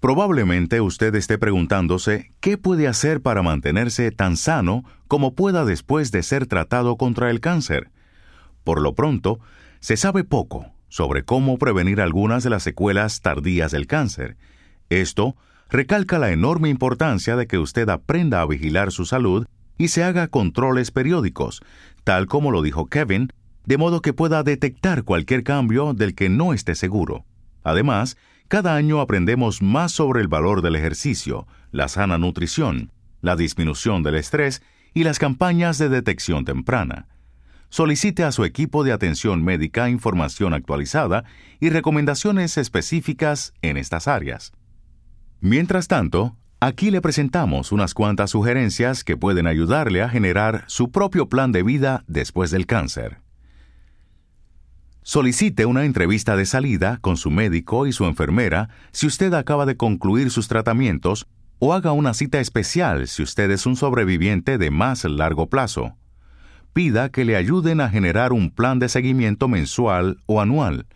Probablemente 0.00 0.80
usted 0.80 1.14
esté 1.14 1.38
preguntándose 1.38 2.32
qué 2.40 2.58
puede 2.58 2.86
hacer 2.86 3.22
para 3.22 3.42
mantenerse 3.42 4.10
tan 4.10 4.36
sano 4.36 4.84
como 5.08 5.34
pueda 5.34 5.64
después 5.64 6.12
de 6.12 6.22
ser 6.22 6.46
tratado 6.46 6.96
contra 6.96 7.30
el 7.30 7.40
cáncer. 7.40 7.90
Por 8.62 8.80
lo 8.80 8.94
pronto, 8.94 9.40
se 9.80 9.96
sabe 9.96 10.22
poco 10.22 10.66
sobre 10.88 11.24
cómo 11.24 11.58
prevenir 11.58 12.00
algunas 12.00 12.44
de 12.44 12.50
las 12.50 12.62
secuelas 12.62 13.20
tardías 13.20 13.72
del 13.72 13.86
cáncer. 13.86 14.36
Esto 14.90 15.36
recalca 15.68 16.18
la 16.18 16.30
enorme 16.30 16.68
importancia 16.68 17.36
de 17.36 17.46
que 17.46 17.58
usted 17.58 17.88
aprenda 17.88 18.40
a 18.40 18.46
vigilar 18.46 18.92
su 18.92 19.04
salud 19.04 19.46
y 19.78 19.88
se 19.88 20.04
haga 20.04 20.28
controles 20.28 20.90
periódicos, 20.90 21.62
tal 22.04 22.26
como 22.26 22.50
lo 22.50 22.62
dijo 22.62 22.86
Kevin, 22.86 23.32
de 23.64 23.78
modo 23.78 24.00
que 24.00 24.12
pueda 24.12 24.42
detectar 24.42 25.02
cualquier 25.02 25.42
cambio 25.42 25.92
del 25.92 26.14
que 26.14 26.28
no 26.28 26.52
esté 26.52 26.74
seguro. 26.74 27.24
Además, 27.64 28.16
cada 28.48 28.76
año 28.76 29.00
aprendemos 29.00 29.60
más 29.60 29.90
sobre 29.90 30.20
el 30.20 30.28
valor 30.28 30.62
del 30.62 30.76
ejercicio, 30.76 31.48
la 31.72 31.88
sana 31.88 32.16
nutrición, 32.16 32.92
la 33.20 33.34
disminución 33.34 34.04
del 34.04 34.14
estrés 34.14 34.62
y 34.94 35.02
las 35.02 35.18
campañas 35.18 35.78
de 35.78 35.88
detección 35.88 36.44
temprana. 36.44 37.08
Solicite 37.68 38.22
a 38.22 38.30
su 38.30 38.44
equipo 38.44 38.84
de 38.84 38.92
atención 38.92 39.42
médica 39.42 39.90
información 39.90 40.54
actualizada 40.54 41.24
y 41.58 41.70
recomendaciones 41.70 42.56
específicas 42.56 43.52
en 43.62 43.76
estas 43.76 44.06
áreas. 44.06 44.52
Mientras 45.46 45.86
tanto, 45.86 46.36
aquí 46.58 46.90
le 46.90 47.00
presentamos 47.00 47.70
unas 47.70 47.94
cuantas 47.94 48.30
sugerencias 48.30 49.04
que 49.04 49.16
pueden 49.16 49.46
ayudarle 49.46 50.02
a 50.02 50.08
generar 50.08 50.64
su 50.66 50.90
propio 50.90 51.28
plan 51.28 51.52
de 51.52 51.62
vida 51.62 52.02
después 52.08 52.50
del 52.50 52.66
cáncer. 52.66 53.20
Solicite 55.02 55.64
una 55.64 55.84
entrevista 55.84 56.34
de 56.34 56.46
salida 56.46 56.98
con 57.00 57.16
su 57.16 57.30
médico 57.30 57.86
y 57.86 57.92
su 57.92 58.06
enfermera 58.06 58.70
si 58.90 59.06
usted 59.06 59.32
acaba 59.34 59.66
de 59.66 59.76
concluir 59.76 60.32
sus 60.32 60.48
tratamientos 60.48 61.28
o 61.60 61.74
haga 61.74 61.92
una 61.92 62.12
cita 62.12 62.40
especial 62.40 63.06
si 63.06 63.22
usted 63.22 63.48
es 63.52 63.66
un 63.66 63.76
sobreviviente 63.76 64.58
de 64.58 64.72
más 64.72 65.04
largo 65.04 65.48
plazo. 65.48 65.94
Pida 66.72 67.10
que 67.10 67.24
le 67.24 67.36
ayuden 67.36 67.80
a 67.80 67.88
generar 67.88 68.32
un 68.32 68.50
plan 68.50 68.80
de 68.80 68.88
seguimiento 68.88 69.46
mensual 69.46 70.18
o 70.26 70.40
anual. 70.40 70.86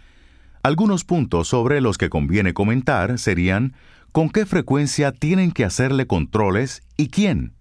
Algunos 0.65 1.05
puntos 1.05 1.47
sobre 1.47 1.81
los 1.81 1.99
que 1.99 2.11
conviene 2.11 2.53
comentar 2.53 3.21
serían 3.21 3.75
con 4.13 4.31
qué 4.31 4.47
frecuencia 4.47 5.13
tienen 5.13 5.53
que 5.53 5.65
hacerle 5.65 6.07
controles 6.07 6.83
y 6.97 7.09
quién, 7.09 7.55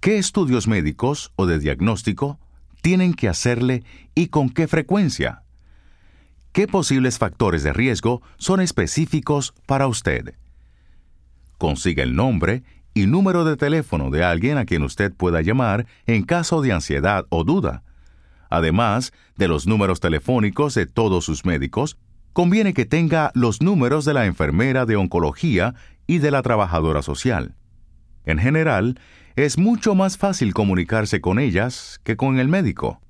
qué 0.00 0.18
estudios 0.18 0.68
médicos 0.68 1.32
o 1.36 1.46
de 1.46 1.58
diagnóstico 1.58 2.38
tienen 2.80 3.14
que 3.14 3.28
hacerle 3.28 3.84
y 4.14 4.28
con 4.28 4.48
qué 4.50 4.68
frecuencia 4.68 5.42
qué 6.52 6.66
posibles 6.66 7.18
factores 7.18 7.62
de 7.62 7.72
riesgo 7.72 8.22
son 8.36 8.60
específicos 8.60 9.54
para 9.66 9.86
usted. 9.86 10.34
Consiga 11.58 12.02
el 12.02 12.14
nombre 12.14 12.62
y 12.94 13.06
número 13.06 13.44
de 13.44 13.56
teléfono 13.56 14.10
de 14.10 14.22
alguien 14.22 14.58
a 14.58 14.66
quien 14.66 14.82
usted 14.82 15.12
pueda 15.12 15.40
llamar 15.40 15.86
en 16.06 16.24
caso 16.24 16.60
de 16.60 16.72
ansiedad 16.72 17.24
o 17.30 17.44
duda. 17.44 17.82
Además 18.50 19.12
de 19.36 19.48
los 19.48 19.66
números 19.66 20.00
telefónicos 20.00 20.74
de 20.74 20.84
todos 20.84 21.24
sus 21.24 21.46
médicos, 21.46 21.96
conviene 22.32 22.74
que 22.74 22.86
tenga 22.86 23.30
los 23.34 23.62
números 23.62 24.04
de 24.04 24.14
la 24.14 24.26
enfermera 24.26 24.86
de 24.86 24.96
oncología 24.96 25.74
y 26.06 26.18
de 26.18 26.30
la 26.30 26.42
trabajadora 26.42 27.02
social. 27.02 27.54
En 28.24 28.38
general, 28.38 28.98
es 29.36 29.58
mucho 29.58 29.94
más 29.94 30.18
fácil 30.18 30.54
comunicarse 30.54 31.20
con 31.20 31.38
ellas 31.38 32.00
que 32.04 32.16
con 32.16 32.38
el 32.38 32.48
médico. 32.48 33.00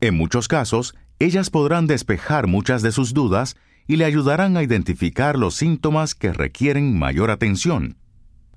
En 0.00 0.16
muchos 0.16 0.48
casos, 0.48 0.94
ellas 1.18 1.50
podrán 1.50 1.86
despejar 1.86 2.46
muchas 2.46 2.82
de 2.82 2.92
sus 2.92 3.14
dudas 3.14 3.56
y 3.86 3.96
le 3.96 4.04
ayudarán 4.04 4.56
a 4.56 4.62
identificar 4.62 5.38
los 5.38 5.54
síntomas 5.54 6.14
que 6.14 6.32
requieren 6.32 6.98
mayor 6.98 7.30
atención. 7.30 7.96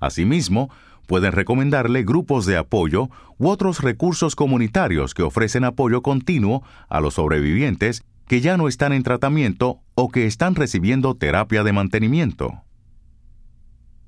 Asimismo, 0.00 0.70
pueden 1.06 1.32
recomendarle 1.32 2.02
grupos 2.02 2.46
de 2.46 2.56
apoyo 2.56 3.08
u 3.38 3.48
otros 3.48 3.80
recursos 3.80 4.34
comunitarios 4.34 5.14
que 5.14 5.22
ofrecen 5.22 5.64
apoyo 5.64 6.02
continuo 6.02 6.62
a 6.88 7.00
los 7.00 7.14
sobrevivientes 7.14 8.04
que 8.26 8.40
ya 8.40 8.56
no 8.56 8.68
están 8.68 8.92
en 8.92 9.02
tratamiento 9.02 9.80
o 9.94 10.08
que 10.10 10.26
están 10.26 10.54
recibiendo 10.54 11.14
terapia 11.14 11.62
de 11.62 11.72
mantenimiento. 11.72 12.62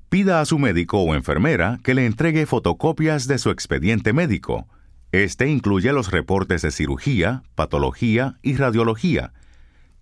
Pida 0.09 0.41
a 0.41 0.45
su 0.45 0.57
médico 0.57 0.99
o 0.99 1.15
enfermera 1.15 1.79
que 1.83 1.93
le 1.93 2.05
entregue 2.05 2.45
fotocopias 2.45 3.27
de 3.27 3.37
su 3.37 3.51
expediente 3.51 4.11
médico, 4.11 4.67
este 5.11 5.49
incluye 5.49 5.91
los 5.93 6.11
reportes 6.11 6.61
de 6.61 6.71
cirugía, 6.71 7.43
patología 7.55 8.37
y 8.41 8.55
radiología. 8.55 9.33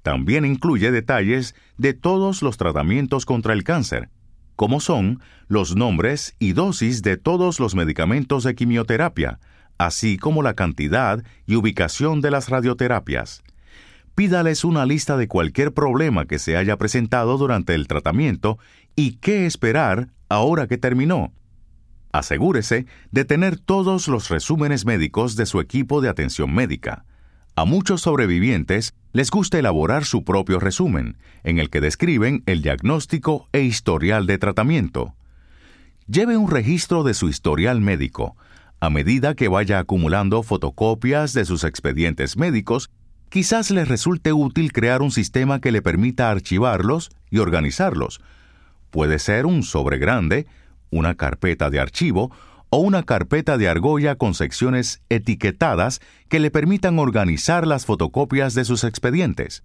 También 0.01 0.45
incluye 0.45 0.91
detalles 0.91 1.56
de 1.77 1.93
todos 1.93 2.41
los 2.41 2.58
tratamientos 2.58 3.25
contra 3.25 3.53
el 3.53 3.63
cáncer, 3.63 4.10
como 4.56 4.80
son 4.80 5.21
los 5.47 5.75
nombres 5.75 6.36
y 6.39 6.53
dosis 6.53 7.03
de 7.03 7.17
todos 7.17 7.60
los 7.60 7.75
medicamentos 7.75 8.43
de 8.43 8.56
quimioterapia, 8.56 9.39
así 9.77 10.17
como 10.17 10.41
la 10.41 10.56
cantidad 10.56 11.23
y 11.45 11.56
ubicación 11.56 12.21
de 12.21 12.32
las 12.32 12.49
radioterapias. 12.49 13.43
Pídales 14.17 14.65
una 14.65 14.88
lista 14.88 15.15
de 15.15 15.27
cualquier 15.27 15.75
problema 15.75 16.25
que 16.25 16.39
se 16.39 16.58
haya 16.58 16.75
presentado 16.77 17.38
durante 17.38 17.75
el 17.75 17.88
tratamiento 17.88 18.58
y 18.95 19.17
qué 19.17 19.45
esperar 19.45 20.10
ahora 20.27 20.65
que 20.65 20.80
terminó 20.80 21.34
Asegúrese 22.12 22.88
de 23.12 23.25
tener 23.25 23.60
todos 23.60 24.08
los 24.08 24.30
resúmenes 24.30 24.88
médicos 24.88 25.36
de 25.36 25.45
su 25.45 25.60
equipo 25.60 26.01
de 26.01 26.10
atención 26.10 26.51
médica. 26.51 27.06
A 27.56 27.63
muchos 27.65 28.01
sobrevivientes 28.01 28.95
les 29.13 29.30
gusta 29.30 29.60
elaborar 29.60 30.03
su 30.03 30.23
propio 30.23 30.60
resumen, 30.60 31.19
en 31.43 31.60
el 31.60 31.69
que 31.69 31.80
describen 31.80 32.41
el 32.47 32.63
diagnóstico 32.63 33.47
e 33.51 33.62
historial 33.62 34.25
de 34.25 34.39
tratamiento. 34.39 35.13
Lleve 36.08 36.38
un 36.38 36.49
registro 36.49 37.03
de 37.03 37.13
su 37.13 37.30
historial 37.30 37.82
médico, 37.82 38.36
A 38.80 38.89
medida 38.89 39.36
que 39.36 39.47
vaya 39.47 39.77
acumulando 39.77 40.41
fotocopias 40.41 41.34
de 41.34 41.45
sus 41.45 41.63
expedientes 41.63 42.36
médicos, 42.36 42.89
quizás 43.29 43.71
les 43.71 43.87
resulte 43.87 44.33
útil 44.33 44.71
crear 44.71 45.01
un 45.01 45.11
sistema 45.11 45.59
que 45.59 45.71
le 45.71 45.81
permita 45.81 46.31
archivarlos 46.31 47.09
y 47.29 47.39
organizarlos. 47.39 48.21
Puede 48.89 49.19
ser 49.19 49.45
un 49.45 49.63
sobre 49.63 49.97
grande, 49.97 50.47
una 50.89 51.15
carpeta 51.15 51.69
de 51.69 51.79
archivo 51.79 52.31
o 52.69 52.79
una 52.79 53.03
carpeta 53.03 53.57
de 53.57 53.69
argolla 53.69 54.15
con 54.15 54.33
secciones 54.33 55.01
etiquetadas 55.09 56.01
que 56.29 56.39
le 56.39 56.51
permitan 56.51 56.99
organizar 56.99 57.65
las 57.65 57.85
fotocopias 57.85 58.53
de 58.53 58.65
sus 58.65 58.83
expedientes. 58.83 59.63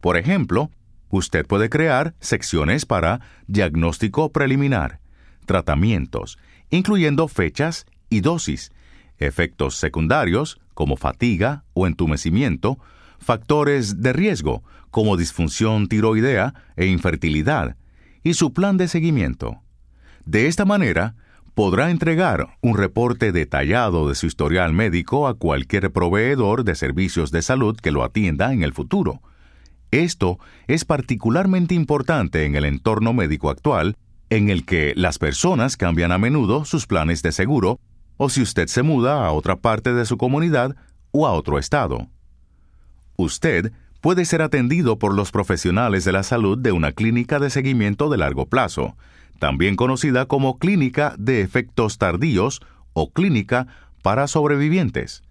Por 0.00 0.16
ejemplo, 0.16 0.70
usted 1.08 1.46
puede 1.46 1.68
crear 1.68 2.14
secciones 2.20 2.86
para 2.86 3.20
diagnóstico 3.46 4.32
preliminar, 4.32 5.00
tratamientos, 5.46 6.38
incluyendo 6.70 7.28
fechas 7.28 7.86
y 8.10 8.20
dosis, 8.20 8.72
efectos 9.18 9.76
secundarios 9.76 10.60
como 10.74 10.96
fatiga 10.96 11.64
o 11.74 11.86
entumecimiento, 11.86 12.78
factores 13.22 14.02
de 14.02 14.12
riesgo 14.12 14.62
como 14.90 15.16
disfunción 15.16 15.88
tiroidea 15.88 16.54
e 16.76 16.86
infertilidad, 16.86 17.76
y 18.22 18.34
su 18.34 18.52
plan 18.52 18.76
de 18.76 18.88
seguimiento. 18.88 19.62
De 20.26 20.46
esta 20.46 20.64
manera, 20.64 21.14
podrá 21.54 21.90
entregar 21.90 22.56
un 22.62 22.76
reporte 22.76 23.32
detallado 23.32 24.08
de 24.08 24.14
su 24.14 24.26
historial 24.26 24.72
médico 24.72 25.26
a 25.26 25.34
cualquier 25.34 25.92
proveedor 25.92 26.64
de 26.64 26.74
servicios 26.74 27.30
de 27.30 27.42
salud 27.42 27.76
que 27.76 27.90
lo 27.90 28.04
atienda 28.04 28.52
en 28.52 28.62
el 28.62 28.72
futuro. 28.72 29.20
Esto 29.90 30.38
es 30.68 30.84
particularmente 30.84 31.74
importante 31.74 32.46
en 32.46 32.54
el 32.54 32.64
entorno 32.64 33.12
médico 33.12 33.50
actual, 33.50 33.96
en 34.30 34.48
el 34.48 34.64
que 34.64 34.94
las 34.96 35.18
personas 35.18 35.76
cambian 35.76 36.12
a 36.12 36.18
menudo 36.18 36.64
sus 36.64 36.86
planes 36.86 37.22
de 37.22 37.32
seguro, 37.32 37.78
o 38.16 38.30
si 38.30 38.40
usted 38.40 38.68
se 38.68 38.82
muda 38.82 39.26
a 39.26 39.32
otra 39.32 39.56
parte 39.56 39.92
de 39.92 40.06
su 40.06 40.16
comunidad 40.16 40.76
o 41.10 41.26
a 41.26 41.32
otro 41.32 41.58
estado. 41.58 42.08
Usted 43.22 43.70
puede 44.00 44.24
ser 44.24 44.42
atendido 44.42 44.98
por 44.98 45.14
los 45.14 45.30
profesionales 45.30 46.04
de 46.04 46.10
la 46.10 46.24
salud 46.24 46.58
de 46.58 46.72
una 46.72 46.90
clínica 46.90 47.38
de 47.38 47.50
seguimiento 47.50 48.10
de 48.10 48.18
largo 48.18 48.46
plazo, 48.46 48.96
también 49.38 49.76
conocida 49.76 50.26
como 50.26 50.58
clínica 50.58 51.14
de 51.18 51.40
efectos 51.40 51.98
tardíos 51.98 52.60
o 52.94 53.12
clínica 53.12 53.68
para 54.02 54.26
sobrevivientes. 54.26 55.22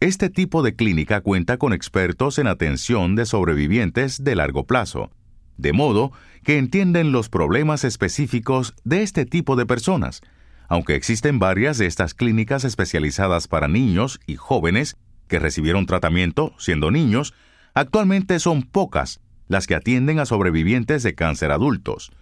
Este 0.00 0.30
tipo 0.30 0.62
de 0.62 0.76
clínica 0.76 1.20
cuenta 1.20 1.58
con 1.58 1.74
expertos 1.74 2.38
en 2.38 2.46
atención 2.46 3.16
de 3.16 3.26
sobrevivientes 3.26 4.24
de 4.24 4.34
largo 4.34 4.64
plazo, 4.64 5.10
de 5.58 5.74
modo 5.74 6.12
que 6.42 6.56
entienden 6.56 7.12
los 7.12 7.28
problemas 7.28 7.84
específicos 7.84 8.72
de 8.84 9.02
este 9.02 9.26
tipo 9.26 9.56
de 9.56 9.66
personas, 9.66 10.22
aunque 10.68 10.94
existen 10.94 11.38
varias 11.38 11.76
de 11.76 11.84
estas 11.84 12.14
clínicas 12.14 12.64
especializadas 12.64 13.46
para 13.46 13.68
niños 13.68 14.20
y 14.26 14.36
jóvenes 14.36 14.96
que 15.28 15.38
recibieron 15.38 15.86
tratamiento 15.86 16.54
siendo 16.58 16.90
niños, 16.90 17.34
actualmente 17.74 18.38
son 18.38 18.62
pocas 18.62 19.20
las 19.48 19.66
que 19.66 19.74
atienden 19.74 20.18
a 20.18 20.26
sobrevivientes 20.26 21.02
de 21.02 21.14
cáncer 21.14 21.52
adultos. 21.52 22.12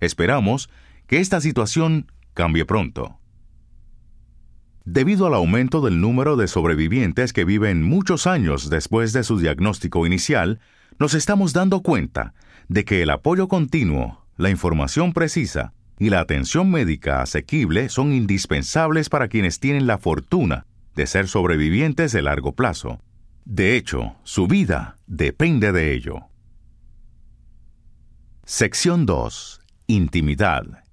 Esperamos 0.00 0.70
que 1.06 1.20
esta 1.20 1.40
situación 1.40 2.10
cambie 2.34 2.64
pronto. 2.64 3.18
Debido 4.84 5.26
al 5.26 5.34
aumento 5.34 5.80
del 5.80 6.00
número 6.00 6.36
de 6.36 6.46
sobrevivientes 6.46 7.32
que 7.32 7.44
viven 7.44 7.82
muchos 7.82 8.26
años 8.26 8.68
después 8.68 9.14
de 9.14 9.24
su 9.24 9.38
diagnóstico 9.38 10.06
inicial, 10.06 10.60
nos 10.98 11.14
estamos 11.14 11.54
dando 11.54 11.80
cuenta 11.80 12.34
de 12.68 12.84
que 12.84 13.02
el 13.02 13.10
apoyo 13.10 13.48
continuo, 13.48 14.26
la 14.36 14.50
información 14.50 15.12
precisa 15.12 15.72
y 15.98 16.10
la 16.10 16.20
atención 16.20 16.70
médica 16.70 17.22
asequible 17.22 17.88
son 17.88 18.12
indispensables 18.12 19.08
para 19.08 19.28
quienes 19.28 19.58
tienen 19.58 19.86
la 19.86 19.96
fortuna 19.96 20.66
de 20.94 21.06
ser 21.06 21.28
sobrevivientes 21.28 22.12
de 22.12 22.22
largo 22.22 22.54
plazo. 22.54 23.00
De 23.44 23.76
hecho, 23.76 24.16
su 24.22 24.46
vida 24.46 24.96
depende 25.06 25.72
de 25.72 25.92
ello. 25.94 26.28
Sección 28.44 29.06
2. 29.06 29.60
Intimidad. 29.86 30.84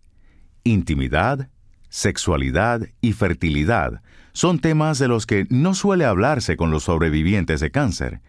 Intimidad, 0.64 1.50
sexualidad 1.90 2.88
y 3.02 3.14
fertilidad 3.14 4.02
son 4.34 4.60
temas 4.60 5.00
de 5.00 5.08
los 5.08 5.26
que 5.26 5.46
no 5.50 5.74
suele 5.74 6.06
hablarse 6.06 6.56
con 6.56 6.72
los 6.72 6.84
sobrevivientes 6.84 7.60
de 7.60 7.72
cáncer. 7.72 8.22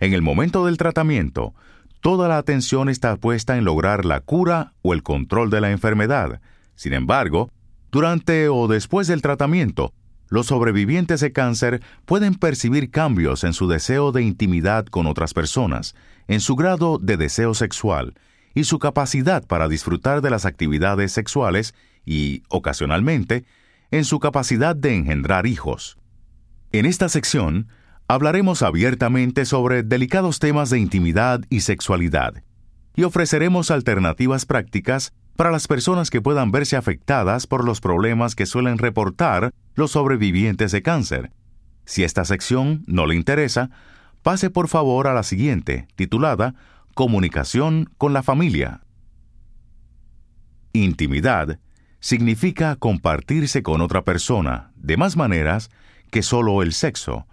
En 0.00 0.12
el 0.12 0.22
momento 0.22 0.66
del 0.66 0.76
tratamiento, 0.76 1.54
toda 2.00 2.28
la 2.28 2.38
atención 2.38 2.88
está 2.88 3.16
puesta 3.16 3.56
en 3.56 3.64
lograr 3.64 4.04
la 4.04 4.20
cura 4.20 4.74
o 4.82 4.92
el 4.92 5.02
control 5.02 5.50
de 5.50 5.60
la 5.60 5.70
enfermedad. 5.70 6.40
Sin 6.74 6.92
embargo, 6.92 7.50
durante 7.90 8.48
o 8.48 8.68
después 8.68 9.06
del 9.06 9.22
tratamiento, 9.22 9.94
los 10.28 10.46
sobrevivientes 10.46 11.20
de 11.20 11.32
cáncer 11.32 11.82
pueden 12.04 12.34
percibir 12.34 12.90
cambios 12.90 13.44
en 13.44 13.52
su 13.52 13.68
deseo 13.68 14.12
de 14.12 14.22
intimidad 14.22 14.86
con 14.86 15.06
otras 15.06 15.34
personas, 15.34 15.94
en 16.28 16.40
su 16.40 16.56
grado 16.56 16.98
de 16.98 17.16
deseo 17.16 17.54
sexual 17.54 18.14
y 18.54 18.64
su 18.64 18.78
capacidad 18.78 19.46
para 19.46 19.68
disfrutar 19.68 20.22
de 20.22 20.30
las 20.30 20.46
actividades 20.46 21.12
sexuales 21.12 21.74
y, 22.04 22.42
ocasionalmente, 22.48 23.44
en 23.90 24.04
su 24.04 24.18
capacidad 24.18 24.74
de 24.74 24.94
engendrar 24.94 25.46
hijos. 25.46 25.98
En 26.72 26.86
esta 26.86 27.08
sección, 27.08 27.68
hablaremos 28.08 28.62
abiertamente 28.62 29.44
sobre 29.44 29.82
delicados 29.82 30.38
temas 30.38 30.70
de 30.70 30.78
intimidad 30.78 31.42
y 31.50 31.60
sexualidad, 31.60 32.42
y 32.94 33.02
ofreceremos 33.04 33.70
alternativas 33.70 34.46
prácticas 34.46 35.12
para 35.36 35.50
las 35.50 35.68
personas 35.68 36.10
que 36.10 36.22
puedan 36.22 36.50
verse 36.50 36.76
afectadas 36.76 37.46
por 37.46 37.64
los 37.64 37.80
problemas 37.80 38.34
que 38.34 38.46
suelen 38.46 38.78
reportar 38.78 39.52
los 39.74 39.92
sobrevivientes 39.92 40.72
de 40.72 40.82
cáncer. 40.82 41.30
Si 41.84 42.02
esta 42.02 42.24
sección 42.24 42.82
no 42.86 43.06
le 43.06 43.14
interesa, 43.14 43.70
pase 44.22 44.50
por 44.50 44.68
favor 44.68 45.06
a 45.06 45.14
la 45.14 45.22
siguiente, 45.22 45.86
titulada 45.94 46.54
Comunicación 46.94 47.90
con 47.98 48.12
la 48.12 48.22
familia. 48.22 48.80
Intimidad 50.72 51.60
significa 52.00 52.76
compartirse 52.76 53.62
con 53.62 53.80
otra 53.80 54.02
persona 54.02 54.72
de 54.76 54.96
más 54.96 55.16
maneras 55.16 55.70
que 56.10 56.22
solo 56.22 56.62
el 56.62 56.72
sexo, 56.72 57.26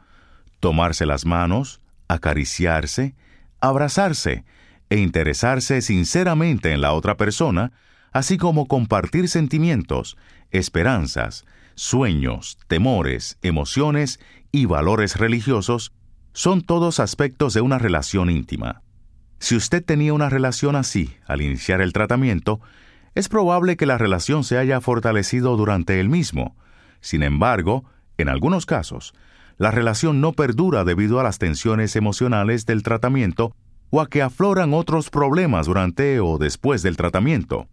tomarse 0.59 1.05
las 1.05 1.25
manos, 1.25 1.81
acariciarse, 2.07 3.15
abrazarse 3.59 4.45
e 4.89 4.97
interesarse 4.97 5.81
sinceramente 5.81 6.71
en 6.71 6.81
la 6.81 6.93
otra 6.93 7.17
persona, 7.17 7.71
así 8.13 8.37
como 8.37 8.67
compartir 8.67 9.27
sentimientos, 9.27 10.17
esperanzas, 10.51 11.45
sueños, 11.75 12.59
temores, 12.67 13.37
emociones 13.41 14.19
y 14.51 14.65
valores 14.65 15.17
religiosos, 15.17 15.91
son 16.31 16.61
todos 16.61 16.99
aspectos 16.99 17.53
de 17.53 17.61
una 17.61 17.79
relación 17.79 18.29
íntima. 18.29 18.81
Si 19.39 19.55
usted 19.55 19.83
tenía 19.83 20.13
una 20.13 20.29
relación 20.29 20.75
así 20.75 21.15
al 21.25 21.41
iniciar 21.41 21.81
el 21.81 21.91
tratamiento, 21.91 22.61
es 23.15 23.29
probable 23.29 23.77
que 23.77 23.85
la 23.85 23.97
relación 23.97 24.43
se 24.43 24.57
haya 24.57 24.79
fortalecido 24.79 25.57
durante 25.57 25.99
el 25.99 26.09
mismo. 26.09 26.55
Sin 27.01 27.23
embargo, 27.23 27.83
en 28.17 28.29
algunos 28.29 28.65
casos, 28.65 29.13
la 29.57 29.71
relación 29.71 30.21
no 30.21 30.33
perdura 30.33 30.83
debido 30.83 31.19
a 31.19 31.23
las 31.23 31.39
tensiones 31.39 31.95
emocionales 31.95 32.65
del 32.65 32.83
tratamiento 32.83 33.55
o 33.89 34.01
a 34.01 34.07
que 34.07 34.21
afloran 34.21 34.73
otros 34.73 35.09
problemas 35.09 35.67
durante 35.67 36.19
o 36.19 36.37
después 36.37 36.81
del 36.81 36.97
tratamiento. 36.97 37.67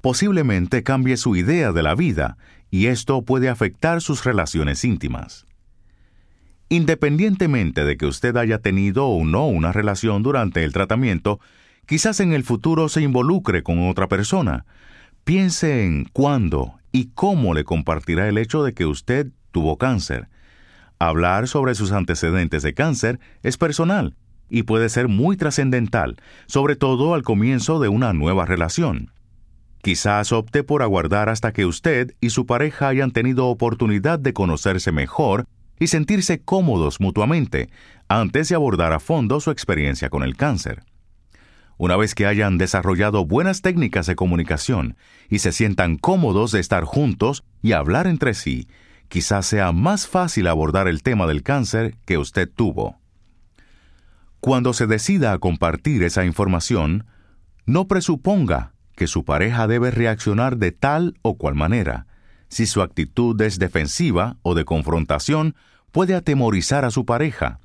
Posiblemente 0.00 0.82
cambie 0.82 1.16
su 1.16 1.34
idea 1.36 1.72
de 1.72 1.82
la 1.82 1.94
vida 1.94 2.36
y 2.70 2.86
esto 2.86 3.22
puede 3.22 3.48
afectar 3.48 4.00
sus 4.00 4.24
relaciones 4.24 4.84
íntimas. 4.84 5.46
Independientemente 6.68 7.84
de 7.84 7.96
que 7.96 8.06
usted 8.06 8.36
haya 8.36 8.58
tenido 8.58 9.06
o 9.06 9.24
no 9.24 9.46
una 9.46 9.72
relación 9.72 10.22
durante 10.22 10.64
el 10.64 10.72
tratamiento, 10.72 11.40
quizás 11.86 12.20
en 12.20 12.32
el 12.32 12.44
futuro 12.44 12.88
se 12.88 13.00
involucre 13.00 13.62
con 13.62 13.88
otra 13.88 14.06
persona. 14.06 14.66
Piense 15.24 15.84
en 15.84 16.04
cuándo 16.12 16.74
y 16.92 17.06
cómo 17.14 17.54
le 17.54 17.64
compartirá 17.64 18.28
el 18.28 18.38
hecho 18.38 18.62
de 18.62 18.74
que 18.74 18.86
usted 18.86 19.28
tuvo 19.50 19.78
cáncer. 19.78 20.28
Hablar 20.98 21.48
sobre 21.48 21.74
sus 21.74 21.92
antecedentes 21.92 22.62
de 22.62 22.74
cáncer 22.74 23.18
es 23.42 23.56
personal 23.56 24.14
y 24.50 24.64
puede 24.64 24.88
ser 24.88 25.08
muy 25.08 25.36
trascendental, 25.36 26.16
sobre 26.46 26.76
todo 26.76 27.14
al 27.14 27.22
comienzo 27.22 27.80
de 27.80 27.88
una 27.88 28.12
nueva 28.12 28.44
relación. 28.46 29.10
Quizás 29.82 30.32
opte 30.32 30.64
por 30.64 30.82
aguardar 30.82 31.28
hasta 31.28 31.52
que 31.52 31.64
usted 31.64 32.14
y 32.20 32.30
su 32.30 32.46
pareja 32.46 32.88
hayan 32.88 33.12
tenido 33.12 33.46
oportunidad 33.46 34.18
de 34.18 34.32
conocerse 34.32 34.92
mejor 34.92 35.46
y 35.78 35.86
sentirse 35.86 36.40
cómodos 36.40 37.00
mutuamente 37.00 37.70
antes 38.08 38.48
de 38.48 38.56
abordar 38.56 38.92
a 38.92 39.00
fondo 39.00 39.40
su 39.40 39.50
experiencia 39.50 40.10
con 40.10 40.22
el 40.22 40.36
cáncer. 40.36 40.82
Una 41.76 41.96
vez 41.96 42.16
que 42.16 42.26
hayan 42.26 42.58
desarrollado 42.58 43.24
buenas 43.24 43.62
técnicas 43.62 44.06
de 44.06 44.16
comunicación 44.16 44.96
y 45.28 45.38
se 45.38 45.52
sientan 45.52 45.96
cómodos 45.96 46.50
de 46.50 46.58
estar 46.58 46.82
juntos 46.82 47.44
y 47.62 47.72
hablar 47.72 48.08
entre 48.08 48.34
sí, 48.34 48.66
quizás 49.08 49.46
sea 49.46 49.70
más 49.70 50.08
fácil 50.08 50.48
abordar 50.48 50.88
el 50.88 51.04
tema 51.04 51.28
del 51.28 51.44
cáncer 51.44 51.96
que 52.04 52.18
usted 52.18 52.50
tuvo. 52.52 52.98
Cuando 54.40 54.72
se 54.72 54.88
decida 54.88 55.32
a 55.32 55.38
compartir 55.38 56.02
esa 56.02 56.24
información, 56.24 57.06
no 57.64 57.86
presuponga 57.86 58.72
que 58.98 59.06
su 59.06 59.24
pareja 59.24 59.68
debe 59.68 59.92
reaccionar 59.92 60.56
de 60.56 60.72
tal 60.72 61.14
o 61.22 61.38
cual 61.38 61.54
manera. 61.54 62.06
si 62.48 62.66
su 62.66 62.82
actitud 62.82 63.40
es 63.42 63.60
defensiva 63.60 64.38
o 64.42 64.54
de 64.54 64.64
confrontación, 64.64 65.54
puede 65.92 66.16
atemorizar 66.16 66.84
a 66.84 66.90
su 66.90 67.04
pareja. 67.04 67.60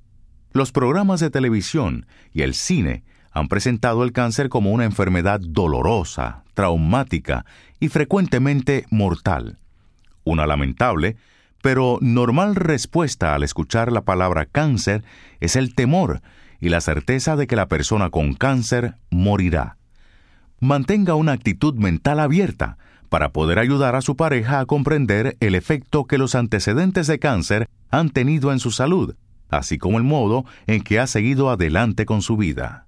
Los 0.51 0.71
programas 0.71 1.21
de 1.21 1.31
televisión 1.31 2.05
y 2.33 2.43
el 2.43 2.53
cine 2.53 3.03
han 3.31 3.47
presentado 3.47 4.03
el 4.03 4.11
cáncer 4.11 4.49
como 4.49 4.71
una 4.71 4.83
enfermedad 4.83 5.39
dolorosa, 5.39 6.43
traumática 6.53 7.45
y 7.79 7.87
frecuentemente 7.87 8.85
mortal. 8.91 9.57
Una 10.25 10.45
lamentable, 10.45 11.15
pero 11.63 11.97
normal 12.01 12.55
respuesta 12.55 13.33
al 13.33 13.41
escuchar 13.41 13.91
la 13.91 14.01
palabra 14.01 14.45
cáncer 14.45 15.03
es 15.39 15.55
el 15.55 15.73
temor 15.73 16.21
y 16.59 16.69
la 16.69 16.81
certeza 16.81 17.35
de 17.37 17.47
que 17.47 17.55
la 17.55 17.67
persona 17.67 18.11
con 18.11 18.35
cáncer 18.35 18.97
morirá. 19.09 19.77
Mantenga 20.63 21.15
una 21.15 21.33
actitud 21.33 21.73
mental 21.73 22.21
abierta 22.21 22.77
para 23.09 23.33
poder 23.33 23.59
ayudar 23.59 23.97
a 23.97 24.01
su 24.01 24.15
pareja 24.15 24.61
a 24.61 24.65
comprender 24.65 25.35
el 25.41 25.55
efecto 25.55 26.05
que 26.05 26.17
los 26.17 26.35
antecedentes 26.35 27.05
de 27.07 27.19
cáncer 27.19 27.67
han 27.89 28.11
tenido 28.11 28.49
en 28.53 28.59
su 28.59 28.71
salud, 28.71 29.15
así 29.49 29.77
como 29.77 29.97
el 29.97 30.05
modo 30.05 30.45
en 30.65 30.81
que 30.81 31.01
ha 31.01 31.07
seguido 31.07 31.49
adelante 31.49 32.05
con 32.05 32.21
su 32.21 32.37
vida. 32.37 32.87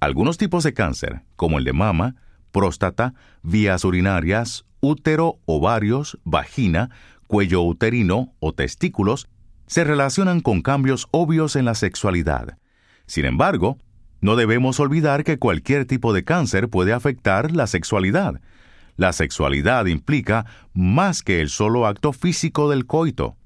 Algunos 0.00 0.36
tipos 0.36 0.64
de 0.64 0.74
cáncer, 0.74 1.22
como 1.36 1.58
el 1.58 1.64
de 1.64 1.74
mama, 1.74 2.16
próstata, 2.50 3.14
vías 3.44 3.84
urinarias, 3.84 4.64
útero, 4.80 5.38
ovarios, 5.44 6.18
vagina, 6.24 6.90
cuello 7.28 7.62
uterino 7.62 8.34
o 8.40 8.52
testículos, 8.52 9.28
se 9.68 9.84
relacionan 9.84 10.40
con 10.40 10.60
cambios 10.60 11.06
obvios 11.12 11.54
en 11.54 11.66
la 11.66 11.76
sexualidad. 11.76 12.58
Sin 13.06 13.26
embargo, 13.26 13.78
no 14.20 14.36
debemos 14.36 14.80
olvidar 14.80 15.24
que 15.24 15.38
cualquier 15.38 15.86
tipo 15.86 16.12
de 16.12 16.24
cáncer 16.24 16.68
puede 16.68 16.92
afectar 16.92 17.52
la 17.52 17.66
sexualidad. 17.66 18.40
La 18.96 19.12
sexualidad 19.12 19.86
implica 19.86 20.44
más 20.74 21.22
que 21.22 21.40
el 21.40 21.48
solo 21.48 21.86
acto 21.86 22.12
físico 22.12 22.68
del 22.68 22.86
coito. 22.86 23.36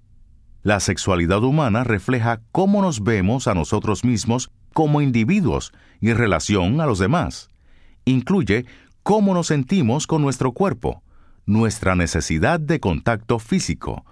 La 0.63 0.81
sexualidad 0.81 1.45
humana 1.45 1.85
refleja 1.85 2.41
cómo 2.51 2.83
nos 2.83 3.05
vemos 3.05 3.47
a 3.47 3.55
nosotros 3.55 4.05
mismos 4.05 4.51
como 4.73 5.01
individuos 5.01 5.73
y 6.01 6.11
en 6.11 6.19
relación 6.19 6.81
a 6.81 6.87
los 6.87 6.99
demás. 6.99 7.51
Incluye 8.05 8.67
cómo 9.03 9.35
nos 9.35 9.49
sentimos 9.49 10.07
con 10.07 10.23
nuestro 10.23 10.53
cuerpo, 10.53 11.03
nuestra 11.47 11.95
necesidad 11.95 12.59
de 12.59 12.81
contacto 12.81 13.39
físico, 13.39 14.05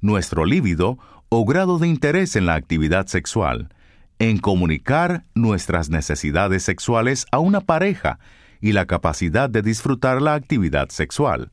nuestro 0.00 0.44
líbido 0.44 0.98
o 1.28 1.44
grado 1.44 1.78
de 1.78 1.88
interés 1.88 2.36
en 2.36 2.46
la 2.46 2.56
actividad 2.56 3.06
sexual, 3.06 3.72
en 4.20 4.38
comunicar 4.38 5.24
nuestras 5.34 5.88
necesidades 5.88 6.62
sexuales 6.62 7.26
a 7.32 7.38
una 7.38 7.62
pareja 7.62 8.20
y 8.60 8.72
la 8.72 8.84
capacidad 8.86 9.48
de 9.48 9.62
disfrutar 9.62 10.20
la 10.20 10.34
actividad 10.34 10.90
sexual. 10.90 11.50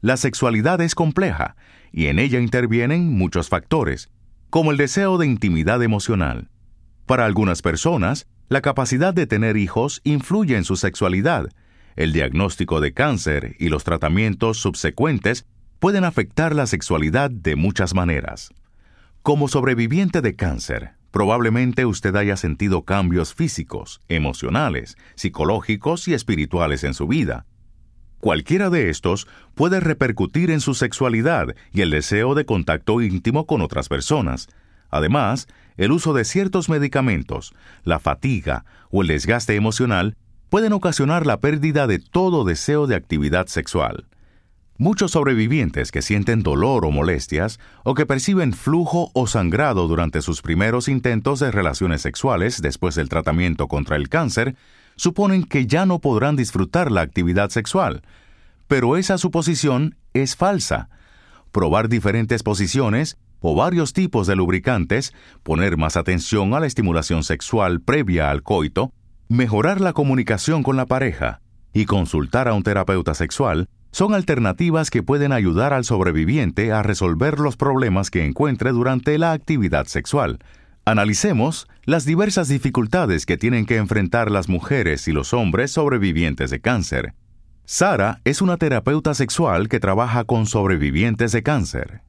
La 0.00 0.16
sexualidad 0.16 0.80
es 0.80 0.94
compleja 0.94 1.56
y 1.92 2.06
en 2.06 2.20
ella 2.20 2.38
intervienen 2.38 3.12
muchos 3.12 3.48
factores, 3.48 4.08
como 4.50 4.70
el 4.70 4.76
deseo 4.76 5.18
de 5.18 5.26
intimidad 5.26 5.82
emocional. 5.82 6.48
Para 7.06 7.26
algunas 7.26 7.60
personas, 7.60 8.28
la 8.48 8.60
capacidad 8.60 9.12
de 9.12 9.26
tener 9.26 9.56
hijos 9.56 10.00
influye 10.04 10.56
en 10.56 10.64
su 10.64 10.76
sexualidad, 10.76 11.48
el 11.96 12.12
diagnóstico 12.12 12.80
de 12.80 12.92
cáncer 12.92 13.56
y 13.58 13.68
los 13.68 13.82
tratamientos 13.82 14.58
subsecuentes 14.58 15.44
pueden 15.80 16.04
afectar 16.04 16.54
la 16.54 16.66
sexualidad 16.66 17.30
de 17.30 17.56
muchas 17.56 17.94
maneras. 17.94 18.50
Como 19.22 19.48
sobreviviente 19.48 20.20
de 20.20 20.36
cáncer, 20.36 20.93
probablemente 21.14 21.86
usted 21.86 22.16
haya 22.16 22.36
sentido 22.36 22.82
cambios 22.82 23.34
físicos, 23.34 24.00
emocionales, 24.08 24.96
psicológicos 25.14 26.08
y 26.08 26.12
espirituales 26.12 26.82
en 26.82 26.92
su 26.92 27.06
vida. 27.06 27.46
Cualquiera 28.18 28.68
de 28.68 28.90
estos 28.90 29.28
puede 29.54 29.78
repercutir 29.78 30.50
en 30.50 30.58
su 30.58 30.74
sexualidad 30.74 31.54
y 31.72 31.82
el 31.82 31.90
deseo 31.90 32.34
de 32.34 32.44
contacto 32.44 33.00
íntimo 33.00 33.46
con 33.46 33.60
otras 33.60 33.88
personas. 33.88 34.48
Además, 34.90 35.46
el 35.76 35.92
uso 35.92 36.14
de 36.14 36.24
ciertos 36.24 36.68
medicamentos, 36.68 37.54
la 37.84 38.00
fatiga 38.00 38.64
o 38.90 39.02
el 39.02 39.06
desgaste 39.06 39.54
emocional 39.54 40.16
pueden 40.48 40.72
ocasionar 40.72 41.26
la 41.26 41.38
pérdida 41.38 41.86
de 41.86 42.00
todo 42.00 42.42
deseo 42.42 42.88
de 42.88 42.96
actividad 42.96 43.46
sexual. 43.46 44.08
Muchos 44.76 45.12
sobrevivientes 45.12 45.92
que 45.92 46.02
sienten 46.02 46.42
dolor 46.42 46.84
o 46.84 46.90
molestias 46.90 47.60
o 47.84 47.94
que 47.94 48.06
perciben 48.06 48.52
flujo 48.52 49.12
o 49.14 49.28
sangrado 49.28 49.86
durante 49.86 50.20
sus 50.20 50.42
primeros 50.42 50.88
intentos 50.88 51.38
de 51.38 51.52
relaciones 51.52 52.02
sexuales 52.02 52.60
después 52.60 52.96
del 52.96 53.08
tratamiento 53.08 53.68
contra 53.68 53.94
el 53.94 54.08
cáncer 54.08 54.56
suponen 54.96 55.44
que 55.44 55.68
ya 55.68 55.86
no 55.86 56.00
podrán 56.00 56.34
disfrutar 56.34 56.90
la 56.90 57.02
actividad 57.02 57.50
sexual. 57.50 58.02
Pero 58.66 58.96
esa 58.96 59.16
suposición 59.16 59.96
es 60.12 60.34
falsa. 60.34 60.88
Probar 61.52 61.88
diferentes 61.88 62.42
posiciones 62.42 63.16
o 63.38 63.54
varios 63.54 63.92
tipos 63.92 64.26
de 64.26 64.34
lubricantes, 64.34 65.14
poner 65.44 65.76
más 65.76 65.96
atención 65.96 66.52
a 66.52 66.58
la 66.58 66.66
estimulación 66.66 67.22
sexual 67.22 67.80
previa 67.80 68.28
al 68.28 68.42
coito, 68.42 68.92
mejorar 69.28 69.80
la 69.80 69.92
comunicación 69.92 70.64
con 70.64 70.76
la 70.76 70.86
pareja 70.86 71.42
y 71.72 71.84
consultar 71.84 72.48
a 72.48 72.54
un 72.54 72.64
terapeuta 72.64 73.14
sexual 73.14 73.68
son 73.94 74.12
alternativas 74.12 74.90
que 74.90 75.04
pueden 75.04 75.30
ayudar 75.30 75.72
al 75.72 75.84
sobreviviente 75.84 76.72
a 76.72 76.82
resolver 76.82 77.38
los 77.38 77.56
problemas 77.56 78.10
que 78.10 78.24
encuentre 78.24 78.72
durante 78.72 79.16
la 79.18 79.30
actividad 79.30 79.86
sexual. 79.86 80.40
Analicemos 80.84 81.68
las 81.84 82.04
diversas 82.04 82.48
dificultades 82.48 83.24
que 83.24 83.36
tienen 83.36 83.66
que 83.66 83.76
enfrentar 83.76 84.32
las 84.32 84.48
mujeres 84.48 85.06
y 85.06 85.12
los 85.12 85.32
hombres 85.32 85.70
sobrevivientes 85.70 86.50
de 86.50 86.60
cáncer. 86.60 87.14
Sara 87.66 88.20
es 88.24 88.42
una 88.42 88.56
terapeuta 88.56 89.14
sexual 89.14 89.68
que 89.68 89.78
trabaja 89.78 90.24
con 90.24 90.46
sobrevivientes 90.46 91.30
de 91.30 91.44
cáncer. 91.44 92.02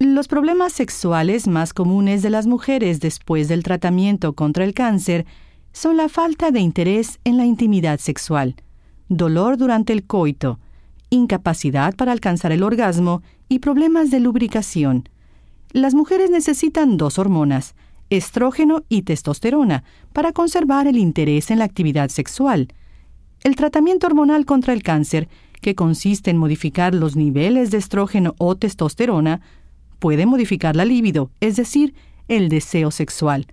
Los 0.00 0.26
problemas 0.26 0.72
sexuales 0.72 1.46
más 1.46 1.72
comunes 1.72 2.20
de 2.20 2.30
las 2.30 2.48
mujeres 2.48 2.98
después 2.98 3.46
del 3.46 3.62
tratamiento 3.62 4.32
contra 4.32 4.64
el 4.64 4.74
cáncer 4.74 5.24
son 5.70 5.96
la 5.96 6.08
falta 6.08 6.50
de 6.50 6.58
interés 6.58 7.20
en 7.22 7.36
la 7.36 7.44
intimidad 7.44 8.00
sexual, 8.00 8.56
dolor 9.08 9.56
durante 9.56 9.92
el 9.92 10.04
coito, 10.04 10.58
incapacidad 11.10 11.94
para 11.94 12.12
alcanzar 12.12 12.52
el 12.52 12.62
orgasmo 12.62 13.22
y 13.48 13.58
problemas 13.58 14.10
de 14.10 14.20
lubricación. 14.20 15.08
Las 15.72 15.94
mujeres 15.94 16.30
necesitan 16.30 16.96
dos 16.96 17.18
hormonas, 17.18 17.74
estrógeno 18.10 18.84
y 18.88 19.02
testosterona, 19.02 19.84
para 20.12 20.32
conservar 20.32 20.86
el 20.86 20.98
interés 20.98 21.50
en 21.50 21.58
la 21.58 21.64
actividad 21.64 22.08
sexual. 22.08 22.68
El 23.42 23.56
tratamiento 23.56 24.06
hormonal 24.06 24.44
contra 24.44 24.72
el 24.72 24.82
cáncer, 24.82 25.28
que 25.60 25.74
consiste 25.74 26.30
en 26.30 26.36
modificar 26.36 26.94
los 26.94 27.16
niveles 27.16 27.70
de 27.70 27.78
estrógeno 27.78 28.34
o 28.38 28.56
testosterona, 28.56 29.40
puede 29.98 30.26
modificar 30.26 30.76
la 30.76 30.84
libido, 30.84 31.30
es 31.40 31.56
decir, 31.56 31.94
el 32.28 32.48
deseo 32.48 32.90
sexual. 32.90 33.46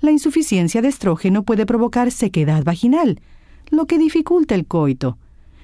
La 0.00 0.10
insuficiencia 0.10 0.82
de 0.82 0.88
estrógeno 0.88 1.42
puede 1.42 1.64
provocar 1.64 2.10
sequedad 2.10 2.64
vaginal, 2.64 3.20
lo 3.70 3.86
que 3.86 3.98
dificulta 3.98 4.54
el 4.54 4.66
coito. 4.66 5.18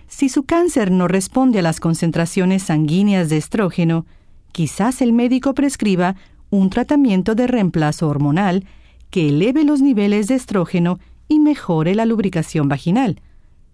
Si 0.09 0.28
su 0.28 0.44
cáncer 0.44 0.90
no 0.90 1.09
responde 1.09 1.61
a 1.61 1.62
las 1.62 1.80
concentraciones 1.80 2.64
sanguíneas 2.64 3.28
de 3.28 3.38
estrógeno, 3.38 4.05
quizás 4.53 5.00
el 5.00 5.12
médico 5.12 5.55
prescriba 5.55 6.16
un 6.50 6.68
tratamiento 6.68 7.34
de 7.34 7.46
reemplazo 7.46 8.09
hormonal 8.09 8.66
que 9.11 9.28
eleve 9.28 9.64
los 9.64 9.80
niveles 9.80 10.28
de 10.28 10.34
estrógeno 10.34 10.98
y 11.28 11.38
mejore 11.38 11.94
la 11.94 12.05
lubricación 12.05 12.68
vaginal. 12.68 13.20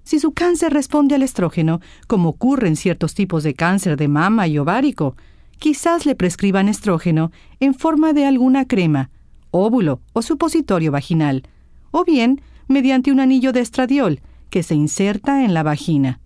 Si 0.05 0.21
su 0.21 0.33
cáncer 0.33 0.73
responde 0.73 1.17
al 1.17 1.23
estrógeno, 1.23 1.81
como 2.07 2.31
ocurre 2.31 2.69
en 2.69 2.77
ciertos 2.77 3.15
tipos 3.15 3.43
de 3.43 3.55
cáncer 3.55 3.97
de 3.97 4.09
mama 4.09 4.47
y 4.47 4.59
ovárico, 4.59 5.17
quizás 5.59 6.07
le 6.07 6.15
prescriban 6.15 6.69
estrógeno 6.69 7.31
en 7.61 7.75
forma 7.75 8.13
de 8.13 8.25
alguna 8.25 8.67
crema, 8.67 9.11
óvulo 9.51 10.01
o 10.13 10.23
supositorio 10.23 10.93
vaginal, 10.93 11.43
o 11.91 12.05
bien 12.05 12.41
mediante 12.69 13.11
un 13.11 13.21
anillo 13.21 13.53
de 13.53 13.61
estradiol 13.61 14.21
que 14.51 14.63
se 14.63 14.75
inserta 14.75 15.45
en 15.45 15.55
la 15.55 15.63
vagina. 15.63 16.21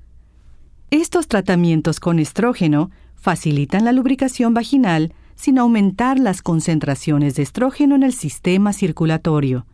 Estos 0.90 1.26
tratamientos 1.26 2.00
con 2.00 2.18
estrógeno 2.18 2.90
facilitan 3.14 3.84
la 3.84 3.92
lubricación 3.92 4.52
vaginal 4.52 5.14
sin 5.34 5.58
aumentar 5.58 6.18
las 6.18 6.42
concentraciones 6.42 7.34
de 7.34 7.42
estrógeno 7.42 7.94
en 7.94 8.02
el 8.02 8.12
sistema 8.12 8.72
circulatorio. 8.72 9.66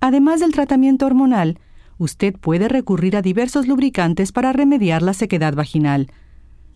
Además 0.00 0.40
del 0.40 0.52
tratamiento 0.52 1.06
hormonal, 1.06 1.58
usted 1.98 2.34
puede 2.34 2.68
recurrir 2.68 3.16
a 3.16 3.22
diversos 3.22 3.66
lubricantes 3.66 4.32
para 4.32 4.52
remediar 4.52 5.02
la 5.02 5.14
sequedad 5.14 5.54
vaginal. 5.54 6.08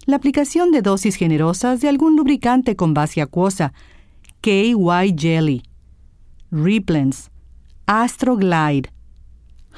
La 0.07 0.17
aplicación 0.17 0.71
de 0.71 0.83
dosis 0.83 1.17
generosas 1.17 1.81
de 1.81 1.89
algún 1.89 2.17
lubricante 2.17 2.75
con 2.75 2.95
base 2.95 3.21
acuosa, 3.21 3.73
KY 4.41 5.15
Jelly, 5.17 5.63
Replens, 6.51 7.31
Astroglide, 7.87 8.91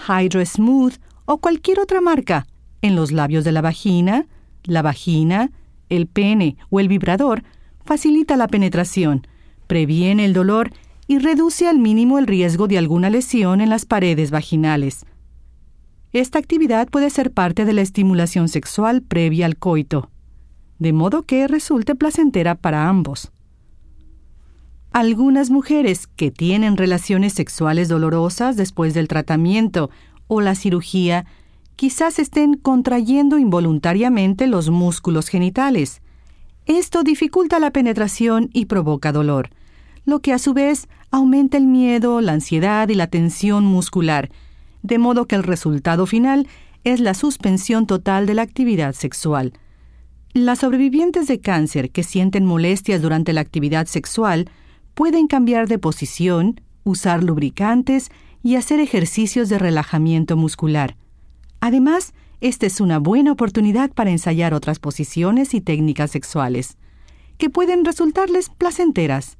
Hydro 0.06 0.44
Smooth 0.44 0.94
o 1.24 1.38
cualquier 1.38 1.80
otra 1.80 2.00
marca 2.00 2.46
en 2.82 2.96
los 2.96 3.12
labios 3.12 3.44
de 3.44 3.52
la 3.52 3.60
vagina, 3.62 4.26
la 4.64 4.82
vagina, 4.82 5.50
el 5.88 6.06
pene 6.06 6.56
o 6.70 6.80
el 6.80 6.88
vibrador 6.88 7.42
facilita 7.84 8.36
la 8.36 8.48
penetración, 8.48 9.26
previene 9.66 10.24
el 10.24 10.32
dolor 10.32 10.70
y 11.06 11.18
reduce 11.18 11.68
al 11.68 11.78
mínimo 11.78 12.18
el 12.18 12.26
riesgo 12.26 12.68
de 12.68 12.78
alguna 12.78 13.10
lesión 13.10 13.60
en 13.60 13.70
las 13.70 13.86
paredes 13.86 14.30
vaginales. 14.30 15.04
Esta 16.12 16.38
actividad 16.38 16.88
puede 16.88 17.10
ser 17.10 17.32
parte 17.32 17.64
de 17.64 17.72
la 17.72 17.80
estimulación 17.80 18.48
sexual 18.48 19.02
previa 19.02 19.46
al 19.46 19.56
coito. 19.56 20.10
de 20.78 20.92
modo 20.92 21.22
que 21.22 21.46
resulte 21.46 21.94
placentera 21.94 22.56
para 22.56 22.88
ambos. 22.88 23.31
Algunas 24.92 25.48
mujeres 25.48 26.06
que 26.06 26.30
tienen 26.30 26.76
relaciones 26.76 27.32
sexuales 27.32 27.88
dolorosas 27.88 28.56
después 28.56 28.92
del 28.92 29.08
tratamiento 29.08 29.88
o 30.26 30.42
la 30.42 30.54
cirugía 30.54 31.24
quizás 31.76 32.18
estén 32.18 32.54
contrayendo 32.54 33.38
involuntariamente 33.38 34.46
los 34.46 34.68
músculos 34.68 35.28
genitales. 35.28 36.02
Esto 36.66 37.04
dificulta 37.04 37.58
la 37.58 37.70
penetración 37.70 38.50
y 38.52 38.66
provoca 38.66 39.12
dolor, 39.12 39.48
lo 40.04 40.20
que 40.20 40.34
a 40.34 40.38
su 40.38 40.52
vez 40.52 40.88
aumenta 41.10 41.56
el 41.56 41.66
miedo, 41.66 42.20
la 42.20 42.32
ansiedad 42.32 42.86
y 42.90 42.94
la 42.94 43.06
tensión 43.06 43.64
muscular, 43.64 44.30
de 44.82 44.98
modo 44.98 45.26
que 45.26 45.36
el 45.36 45.42
resultado 45.42 46.04
final 46.04 46.46
es 46.84 47.00
la 47.00 47.14
suspensión 47.14 47.86
total 47.86 48.26
de 48.26 48.34
la 48.34 48.42
actividad 48.42 48.92
sexual. 48.92 49.54
Las 50.34 50.58
sobrevivientes 50.58 51.28
de 51.28 51.40
cáncer 51.40 51.90
que 51.90 52.02
sienten 52.02 52.44
molestias 52.44 53.00
durante 53.00 53.32
la 53.32 53.40
actividad 53.40 53.86
sexual 53.86 54.50
pueden 54.94 55.26
cambiar 55.26 55.68
de 55.68 55.78
posición, 55.78 56.60
usar 56.84 57.22
lubricantes 57.22 58.10
y 58.42 58.56
hacer 58.56 58.80
ejercicios 58.80 59.48
de 59.48 59.58
relajamiento 59.58 60.36
muscular. 60.36 60.96
Además, 61.60 62.12
esta 62.40 62.66
es 62.66 62.80
una 62.80 62.98
buena 62.98 63.32
oportunidad 63.32 63.92
para 63.92 64.10
ensayar 64.10 64.52
otras 64.52 64.80
posiciones 64.80 65.54
y 65.54 65.60
técnicas 65.60 66.10
sexuales, 66.10 66.76
que 67.38 67.50
pueden 67.50 67.84
resultarles 67.84 68.50
placenteras. 68.50 69.38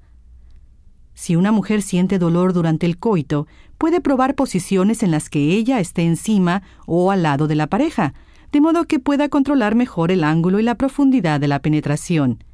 Si 1.15 1.37
una 1.37 1.53
mujer 1.53 1.83
siente 1.83 2.19
dolor 2.19 2.53
durante 2.53 2.87
el 2.87 2.99
coito, 2.99 3.47
puede 3.77 4.01
probar 4.01 4.35
posiciones 4.35 5.03
en 5.03 5.11
las 5.11 5.29
que 5.29 5.41
ella 5.51 5.81
esté 5.81 6.03
encima 6.03 6.63
o 6.87 7.11
al 7.11 7.25
lado 7.25 7.49
de 7.49 7.57
la 7.57 7.67
pareja, 7.67 8.15
de 8.53 8.61
modo 8.61 8.85
que 8.85 8.99
pueda 8.99 9.29
controlar 9.29 9.75
mejor 9.75 10.13
el 10.13 10.25
ángulo 10.25 10.61
y 10.61 10.63
la 10.63 10.77
profundidad 10.77 11.41
de 11.41 11.49
la 11.49 11.61
penetración. 11.61 12.45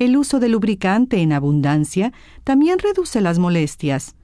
El 0.00 0.16
uso 0.16 0.40
de 0.40 0.48
lubricante 0.48 1.18
en 1.18 1.30
abundancia 1.34 2.14
también 2.42 2.78
reduce 2.78 3.20
las 3.20 3.38
molestias. 3.38 4.14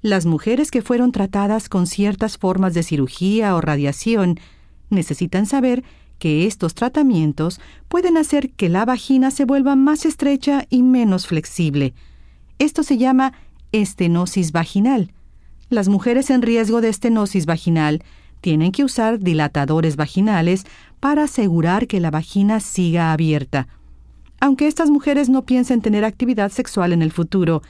Las 0.00 0.24
mujeres 0.24 0.70
que 0.70 0.80
fueron 0.80 1.12
tratadas 1.12 1.68
con 1.68 1.86
ciertas 1.86 2.38
formas 2.38 2.72
de 2.72 2.82
cirugía 2.82 3.54
o 3.54 3.60
radiación 3.60 4.40
necesitan 4.88 5.44
saber 5.44 5.84
que 6.18 6.46
estos 6.46 6.72
tratamientos 6.72 7.60
pueden 7.88 8.16
hacer 8.16 8.50
que 8.52 8.70
la 8.70 8.86
vagina 8.86 9.30
se 9.30 9.44
vuelva 9.44 9.76
más 9.76 10.06
estrecha 10.06 10.64
y 10.70 10.82
menos 10.82 11.26
flexible, 11.26 11.92
esto 12.58 12.82
se 12.82 12.96
llama 12.96 13.34
estenosis 13.72 14.52
vaginal. 14.52 15.12
Las 15.68 15.88
mujeres 15.88 16.30
en 16.30 16.40
riesgo 16.40 16.80
de 16.80 16.88
estenosis 16.88 17.44
vaginal 17.44 18.02
tienen 18.40 18.72
que 18.72 18.84
usar 18.84 19.18
dilatadores 19.18 19.96
vaginales 19.96 20.64
para 20.98 21.24
asegurar 21.24 21.86
que 21.86 22.00
la 22.00 22.10
vagina 22.10 22.60
siga 22.60 23.12
abierta. 23.12 23.68
Aunque 24.40 24.66
estas 24.66 24.90
mujeres 24.90 25.28
no 25.28 25.44
piensen 25.44 25.82
tener 25.82 26.04
actividad 26.04 26.50
sexual 26.50 26.94
en 26.94 27.02
el 27.02 27.12
futuro, 27.12 27.62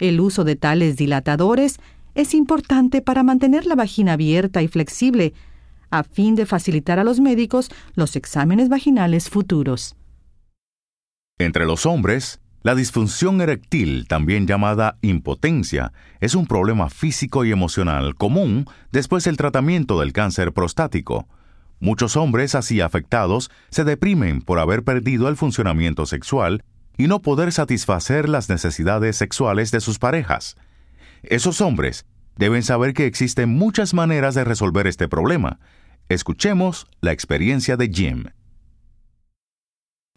el 0.00 0.20
uso 0.20 0.44
de 0.44 0.56
tales 0.56 0.96
dilatadores 0.96 1.78
es 2.14 2.34
importante 2.34 3.00
para 3.00 3.22
mantener 3.22 3.64
la 3.64 3.76
vagina 3.76 4.14
abierta 4.14 4.60
y 4.60 4.68
flexible, 4.68 5.34
a 5.90 6.02
fin 6.02 6.34
de 6.34 6.44
facilitar 6.44 6.98
a 6.98 7.04
los 7.04 7.20
médicos 7.20 7.70
los 7.94 8.16
exámenes 8.16 8.68
vaginales 8.68 9.30
futuros. 9.30 9.94
Entre 11.38 11.64
los 11.64 11.86
hombres, 11.86 12.40
la 12.62 12.74
disfunción 12.74 13.40
eréctil, 13.40 14.08
también 14.08 14.48
llamada 14.48 14.98
impotencia, 15.02 15.92
es 16.18 16.34
un 16.34 16.46
problema 16.46 16.90
físico 16.90 17.44
y 17.44 17.52
emocional 17.52 18.16
común 18.16 18.66
después 18.90 19.22
del 19.24 19.36
tratamiento 19.36 20.00
del 20.00 20.12
cáncer 20.12 20.52
prostático. 20.52 21.28
Muchos 21.80 22.16
hombres 22.16 22.54
así 22.54 22.80
afectados 22.80 23.50
se 23.70 23.84
deprimen 23.84 24.40
por 24.40 24.58
haber 24.58 24.82
perdido 24.82 25.28
el 25.28 25.36
funcionamiento 25.36 26.06
sexual 26.06 26.64
y 26.96 27.06
no 27.06 27.20
poder 27.20 27.52
satisfacer 27.52 28.28
las 28.28 28.48
necesidades 28.48 29.16
sexuales 29.16 29.70
de 29.70 29.80
sus 29.80 29.98
parejas. 29.98 30.56
Esos 31.22 31.60
hombres 31.60 32.06
deben 32.36 32.62
saber 32.62 32.94
que 32.94 33.06
existen 33.06 33.50
muchas 33.50 33.94
maneras 33.94 34.34
de 34.34 34.44
resolver 34.44 34.86
este 34.86 35.08
problema. 35.08 35.58
Escuchemos 36.08 36.86
la 37.00 37.12
experiencia 37.12 37.76
de 37.76 37.88
Jim. 37.88 38.24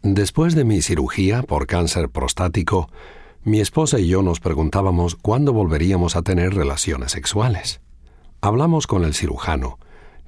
Después 0.02 0.54
de 0.54 0.64
mi 0.64 0.80
cirugía 0.80 1.42
por 1.42 1.66
cáncer 1.66 2.08
prostático, 2.08 2.90
mi 3.42 3.60
esposa 3.60 3.98
y 3.98 4.08
yo 4.08 4.22
nos 4.22 4.40
preguntábamos 4.40 5.14
cuándo 5.14 5.52
volveríamos 5.52 6.16
a 6.16 6.22
tener 6.22 6.54
relaciones 6.54 7.12
sexuales. 7.12 7.80
Hablamos 8.40 8.86
con 8.86 9.04
el 9.04 9.14
cirujano, 9.14 9.78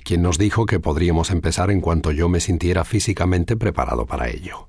quien 0.03 0.23
nos 0.23 0.39
dijo 0.39 0.67
que 0.67 0.81
podríamos 0.81 1.31
empezar 1.31 1.71
en 1.71 1.81
cuanto 1.81 2.13
yo 2.13 2.29
me 2.29 2.41
sintiera 2.41 2.85
físicamente 2.85 3.57
preparado 3.57 4.07
para 4.07 4.29
ello. 4.29 4.69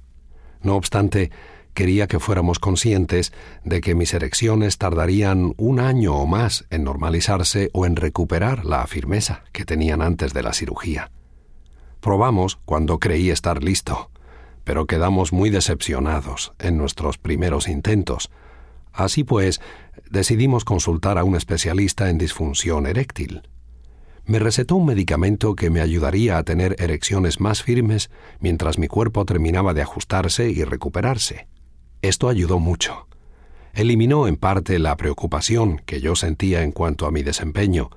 No 0.62 0.76
obstante, 0.76 1.32
quería 1.74 2.08
que 2.08 2.20
fuéramos 2.20 2.60
conscientes 2.60 3.34
de 3.64 3.82
que 3.82 3.96
mis 3.96 4.14
erecciones 4.14 4.78
tardarían 4.78 5.54
un 5.58 5.80
año 5.80 6.16
o 6.16 6.26
más 6.26 6.66
en 6.70 6.84
normalizarse 6.84 7.70
o 7.74 7.86
en 7.86 7.96
recuperar 7.96 8.66
la 8.66 8.86
firmeza 8.88 9.44
que 9.52 9.66
tenían 9.66 10.02
antes 10.02 10.34
de 10.34 10.44
la 10.44 10.54
cirugía. 10.54 11.12
Probamos 12.00 12.58
cuando 12.66 13.00
creí 13.00 13.30
estar 13.30 13.64
listo 13.64 14.10
pero 14.64 14.86
quedamos 14.86 15.34
muy 15.34 15.50
decepcionados 15.50 16.54
en 16.60 16.78
nuestros 16.78 17.18
primeros 17.18 17.68
intentos. 17.68 18.32
Así 18.92 19.24
pues, 19.24 19.62
decidimos 20.10 20.66
consultar 20.66 21.18
a 21.18 21.24
un 21.24 21.36
especialista 21.36 22.10
en 22.10 22.18
disfunción 22.18 22.86
eréctil. 22.86 23.44
Me 24.26 24.40
recetó 24.40 24.76
un 24.76 24.86
medicamento 24.86 25.56
que 25.56 25.70
me 25.70 25.82
ayudaría 25.82 26.38
a 26.38 26.44
tener 26.44 26.76
erecciones 26.80 27.40
más 27.40 27.64
firmes 27.64 28.10
mientras 28.40 28.78
mi 28.78 28.88
cuerpo 28.88 29.26
terminaba 29.26 29.74
de 29.74 29.82
ajustarse 29.82 30.50
y 30.50 30.64
recuperarse. 30.64 31.48
Esto 32.02 32.30
ayudó 32.30 32.60
mucho. 32.60 33.08
Eliminó 33.74 34.28
en 34.28 34.38
parte 34.38 34.80
la 34.80 34.96
preocupación 34.98 35.82
que 35.86 36.00
yo 36.00 36.16
sentía 36.16 36.64
en 36.64 36.72
cuanto 36.72 37.06
a 37.06 37.12
mi 37.12 37.24
desempeño. 37.24 37.90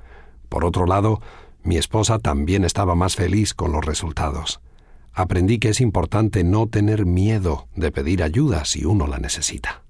Por 0.48 0.64
otro 0.64 0.86
lado, 0.86 1.20
mi 1.62 1.76
esposa 1.76 2.18
también 2.18 2.64
estaba 2.64 2.94
más 2.94 3.16
feliz 3.16 3.54
con 3.54 3.72
los 3.72 3.84
resultados 3.84 4.60
aprendí 5.16 5.58
que 5.58 5.70
es 5.70 5.80
importante 5.80 6.44
no 6.44 6.68
tener 6.68 7.06
miedo 7.06 7.68
de 7.74 7.90
pedir 7.90 8.22
ayuda 8.22 8.66
si 8.66 8.84
uno 8.84 9.06
la 9.06 9.18
necesita. 9.18 9.85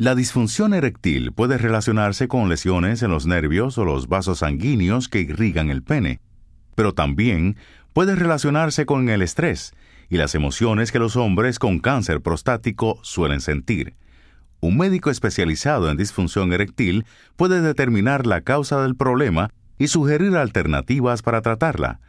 La 0.00 0.14
disfunción 0.14 0.72
eréctil 0.72 1.30
puede 1.30 1.58
relacionarse 1.58 2.26
con 2.26 2.48
lesiones 2.48 3.02
en 3.02 3.10
los 3.10 3.26
nervios 3.26 3.76
o 3.76 3.84
los 3.84 4.08
vasos 4.08 4.38
sanguíneos 4.38 5.10
que 5.10 5.20
irrigan 5.20 5.68
el 5.68 5.82
pene, 5.82 6.22
pero 6.74 6.94
también 6.94 7.58
puede 7.92 8.16
relacionarse 8.16 8.86
con 8.86 9.10
el 9.10 9.20
estrés 9.20 9.74
y 10.08 10.16
las 10.16 10.34
emociones 10.34 10.90
que 10.90 10.98
los 10.98 11.16
hombres 11.16 11.58
con 11.58 11.80
cáncer 11.80 12.22
prostático 12.22 12.98
suelen 13.02 13.42
sentir. 13.42 13.94
Un 14.60 14.78
médico 14.78 15.10
especializado 15.10 15.90
en 15.90 15.98
disfunción 15.98 16.54
eréctil 16.54 17.04
puede 17.36 17.60
determinar 17.60 18.26
la 18.26 18.40
causa 18.40 18.80
del 18.80 18.96
problema 18.96 19.50
y 19.76 19.88
sugerir 19.88 20.34
alternativas 20.34 21.20
para 21.20 21.42
tratarla, 21.42 22.00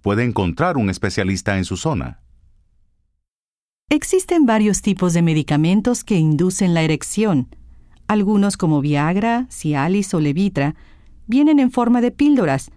puede 0.04 0.26
encontrar 0.26 0.78
un 0.78 0.92
especialista 0.92 1.58
en 1.58 1.66
su 1.66 1.76
zona. 1.76 2.22
Existen 3.90 4.46
varios 4.46 4.84
tipos 4.84 5.16
de 5.16 5.24
medicamentos 5.24 6.04
que 6.04 6.18
inducen 6.18 6.76
la 6.76 6.84
erección. 6.84 7.48
Algunos 8.08 8.58
como 8.58 8.80
Viagra, 8.80 9.48
Cialis 9.50 10.14
o 10.14 10.20
Levitra 10.20 10.76
vienen 11.26 11.58
en 11.58 11.72
forma 11.72 12.00
de 12.00 12.12
píldoras. 12.12 12.70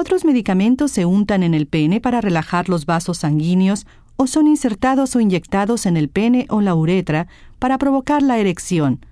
Otros 0.00 0.24
medicamentos 0.24 0.92
se 0.92 1.06
untan 1.06 1.42
en 1.42 1.54
el 1.54 1.66
pene 1.66 2.00
para 2.00 2.20
relajar 2.20 2.68
los 2.68 2.86
vasos 2.86 3.18
sanguíneos 3.18 3.84
o 4.14 4.28
son 4.28 4.46
insertados 4.46 5.16
o 5.16 5.20
inyectados 5.20 5.86
en 5.86 5.96
el 5.96 6.08
pene 6.08 6.46
o 6.50 6.60
la 6.60 6.76
uretra 6.76 7.26
para 7.58 7.78
provocar 7.78 8.22
la 8.22 8.38
erección. 8.38 9.04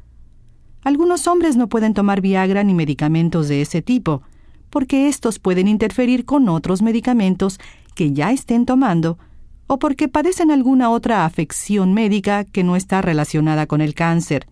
Algunos 0.85 1.27
hombres 1.27 1.57
no 1.57 1.69
pueden 1.69 1.93
tomar 1.93 2.21
Viagra 2.21 2.63
ni 2.63 2.73
medicamentos 2.73 3.49
de 3.49 3.63
ese 3.63 3.83
tipo, 3.83 4.23
porque 4.71 5.09
estos 5.09 5.41
pueden 5.41 5.67
interferir 5.67 6.25
con 6.25 6.49
otros 6.49 6.83
medicamentos 6.83 7.59
que 7.97 8.13
ya 8.13 8.31
estén 8.31 8.65
tomando 8.65 9.19
o 9.67 9.81
porque 9.81 10.07
padecen 10.07 10.53
alguna 10.53 10.91
otra 10.91 11.25
afección 11.25 11.95
médica 11.95 12.45
que 12.45 12.63
no 12.63 12.77
está 12.77 13.03
relacionada 13.03 13.67
con 13.67 13.81
el 13.81 13.93
cáncer. 13.93 14.47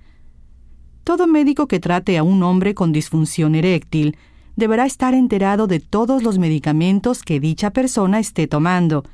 Todo 1.04 1.28
médico 1.28 1.68
que 1.68 1.78
trate 1.78 2.18
a 2.18 2.24
un 2.24 2.42
hombre 2.42 2.74
con 2.74 2.90
disfunción 2.90 3.54
eréctil 3.54 4.16
deberá 4.56 4.86
estar 4.86 5.14
enterado 5.14 5.66
de 5.66 5.80
todos 5.80 6.22
los 6.22 6.38
medicamentos 6.38 7.22
que 7.22 7.40
dicha 7.40 7.70
persona 7.70 8.20
esté 8.20 8.46
tomando, 8.46 9.04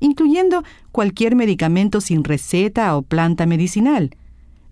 incluyendo 0.00 0.62
cualquier 0.92 1.36
medicamento 1.36 2.00
sin 2.00 2.24
receta 2.24 2.96
o 2.96 3.02
planta 3.02 3.46
medicinal, 3.46 4.10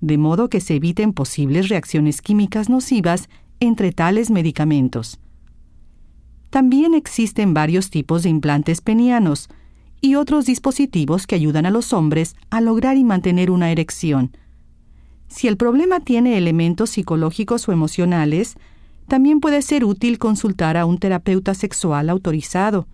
de 0.01 0.19
modo 0.19 0.49
que 0.49 0.61
se 0.61 0.77
eviten 0.77 1.13
posibles 1.13 1.69
reacciones 1.69 2.23
químicas 2.23 2.69
nocivas 2.69 3.29
entre 3.61 3.93
tales 3.93 4.31
medicamentos. 4.31 5.19
También 6.51 6.95
existen 6.95 7.55
varios 7.55 7.91
tipos 7.91 8.23
de 8.23 8.31
implantes 8.31 8.81
penianos 8.81 9.49
y 10.01 10.15
otros 10.15 10.47
dispositivos 10.47 11.27
que 11.27 11.35
ayudan 11.35 11.67
a 11.67 11.71
los 11.71 11.93
hombres 11.93 12.37
a 12.51 12.61
lograr 12.61 12.97
y 12.97 13.05
mantener 13.05 13.51
una 13.51 13.71
erección. 13.71 14.37
Si 15.29 15.49
el 15.49 15.57
problema 15.57 16.01
tiene 16.01 16.39
elementos 16.39 16.91
psicológicos 16.91 17.69
o 17.69 17.73
emocionales, 17.73 18.57
también 19.09 19.41
puede 19.41 19.63
ser 19.63 19.85
útil 19.85 20.19
consultar 20.19 20.77
a 20.77 20.87
un 20.87 20.99
terapeuta 20.99 21.55
sexual 21.55 22.11
autorizado. 22.11 22.87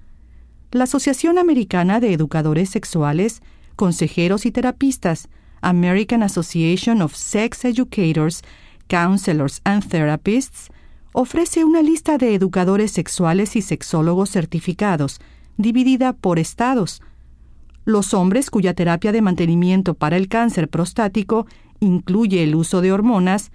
La 0.70 0.84
Asociación 0.84 1.38
Americana 1.38 2.00
de 2.00 2.12
Educadores 2.12 2.70
Sexuales, 2.70 3.42
Consejeros 3.76 4.46
y 4.46 4.50
Terapistas, 4.50 5.28
American 5.60 6.22
Association 6.22 7.02
of 7.02 7.14
Sex 7.14 7.64
Educators, 7.64 8.42
Counselors 8.88 9.60
and 9.64 9.86
Therapists, 9.88 10.68
ofrece 11.12 11.64
una 11.64 11.82
lista 11.82 12.18
de 12.18 12.34
educadores 12.34 12.90
sexuales 12.90 13.54
y 13.56 13.62
sexólogos 13.62 14.30
certificados, 14.30 15.20
dividida 15.56 16.12
por 16.12 16.38
estados. 16.38 17.02
Los 17.84 18.14
hombres 18.14 18.50
cuya 18.50 18.74
terapia 18.74 19.12
de 19.12 19.22
mantenimiento 19.22 19.94
para 19.94 20.16
el 20.16 20.28
cáncer 20.28 20.68
prostático 20.68 21.46
incluye 21.80 22.42
el 22.42 22.54
uso 22.54 22.80
de 22.80 22.92
hormonas, 22.92 23.50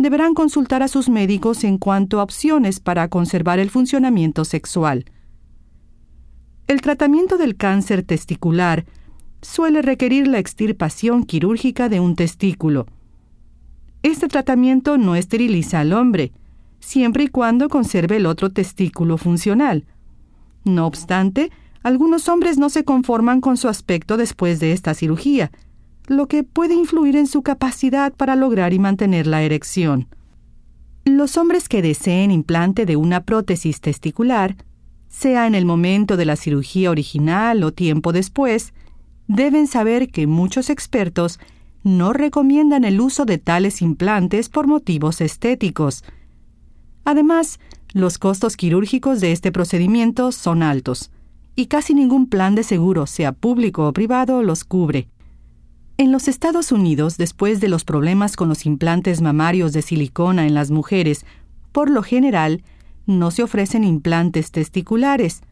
deberán 0.00 0.32
consultar 0.32 0.82
a 0.82 0.88
sus 0.88 1.10
médicos 1.10 1.62
en 1.62 1.76
cuanto 1.76 2.20
a 2.20 2.22
opciones 2.22 2.80
para 2.80 3.08
conservar 3.08 3.58
el 3.58 3.68
funcionamiento 3.68 4.46
sexual. 4.46 5.04
El 6.66 6.80
tratamiento 6.80 7.36
del 7.36 7.54
cáncer 7.54 8.02
testicular 8.02 8.86
suele 9.42 9.82
requerir 9.82 10.26
la 10.26 10.38
extirpación 10.38 11.24
quirúrgica 11.24 11.90
de 11.90 12.00
un 12.00 12.16
testículo. 12.16 12.86
Este 14.02 14.26
tratamiento 14.26 14.96
no 14.96 15.16
esteriliza 15.16 15.80
al 15.80 15.92
hombre, 15.92 16.32
siempre 16.78 17.24
y 17.24 17.28
cuando 17.28 17.68
conserve 17.68 18.16
el 18.16 18.24
otro 18.24 18.48
testículo 18.48 19.18
funcional. 19.18 19.84
No 20.64 20.86
obstante, 20.86 21.50
algunos 21.82 22.26
hombres 22.30 22.56
no 22.56 22.70
se 22.70 22.84
conforman 22.84 23.42
con 23.42 23.58
su 23.58 23.68
aspecto 23.68 24.16
después 24.16 24.60
de 24.60 24.72
esta 24.72 24.94
cirugía, 24.94 25.50
lo 26.10 26.26
que 26.26 26.42
puede 26.42 26.74
influir 26.74 27.16
en 27.16 27.26
su 27.26 27.42
capacidad 27.42 28.12
para 28.12 28.34
lograr 28.34 28.74
y 28.74 28.78
mantener 28.78 29.26
la 29.26 29.42
erección. 29.42 30.08
Los 31.04 31.36
hombres 31.36 31.68
que 31.68 31.80
deseen 31.80 32.30
implante 32.30 32.84
de 32.84 32.96
una 32.96 33.22
prótesis 33.22 33.80
testicular, 33.80 34.56
sea 35.08 35.46
en 35.46 35.54
el 35.54 35.64
momento 35.64 36.16
de 36.16 36.24
la 36.24 36.36
cirugía 36.36 36.90
original 36.90 37.62
o 37.62 37.72
tiempo 37.72 38.12
después, 38.12 38.74
deben 39.28 39.66
saber 39.66 40.10
que 40.10 40.26
muchos 40.26 40.68
expertos 40.68 41.40
no 41.84 42.12
recomiendan 42.12 42.84
el 42.84 43.00
uso 43.00 43.24
de 43.24 43.38
tales 43.38 43.80
implantes 43.80 44.48
por 44.48 44.66
motivos 44.66 45.20
estéticos, 45.20 46.04
Además, 47.04 47.58
los 47.92 48.18
costos 48.18 48.56
quirúrgicos 48.56 49.20
de 49.20 49.32
este 49.32 49.52
procedimiento 49.52 50.32
son 50.32 50.62
altos, 50.62 51.10
y 51.56 51.66
casi 51.66 51.94
ningún 51.94 52.28
plan 52.28 52.54
de 52.54 52.62
seguro, 52.62 53.06
sea 53.06 53.32
público 53.32 53.88
o 53.88 53.92
privado, 53.92 54.42
los 54.42 54.64
cubre. 54.64 55.08
En 55.96 56.12
los 56.12 56.28
Estados 56.28 56.72
Unidos, 56.72 57.18
después 57.18 57.60
de 57.60 57.68
los 57.68 57.84
problemas 57.84 58.36
con 58.36 58.48
los 58.48 58.66
implantes 58.66 59.20
mamarios 59.20 59.72
de 59.72 59.82
silicona 59.82 60.46
en 60.46 60.54
las 60.54 60.70
mujeres, 60.70 61.26
por 61.72 61.90
lo 61.90 62.02
general, 62.02 62.62
no 63.06 63.30
se 63.30 63.42
ofrecen 63.42 63.84
implantes 63.84 64.50
testiculares. 64.50 65.42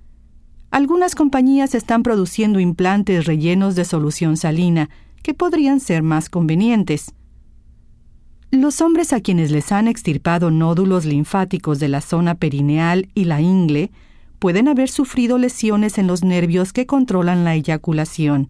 Algunas 0.71 1.15
compañías 1.15 1.75
están 1.75 2.03
produciendo 2.03 2.61
implantes 2.61 3.27
rellenos 3.27 3.75
de 3.75 3.85
solución 3.85 4.37
salina, 4.37 4.91
que 5.23 5.35
podrían 5.35 5.81
ser 5.81 6.03
más 6.03 6.31
convenientes. 6.31 7.15
Los 8.51 8.81
hombres 8.81 9.13
a 9.13 9.21
quienes 9.21 9.51
les 9.51 9.73
han 9.73 9.89
extirpado 9.89 10.51
nódulos 10.51 11.05
linfáticos 11.05 11.79
de 11.79 11.89
la 11.89 12.01
zona 12.01 12.35
perineal 12.37 13.09
y 13.15 13.25
la 13.25 13.43
ingle 13.43 13.91
pueden 14.39 14.69
haber 14.69 14.89
sufrido 14.89 15.37
lesiones 15.37 15.99
en 15.99 16.07
los 16.07 16.25
nervios 16.25 16.73
que 16.73 16.87
controlan 16.87 17.45
la 17.45 17.55
eyaculación. 17.55 18.49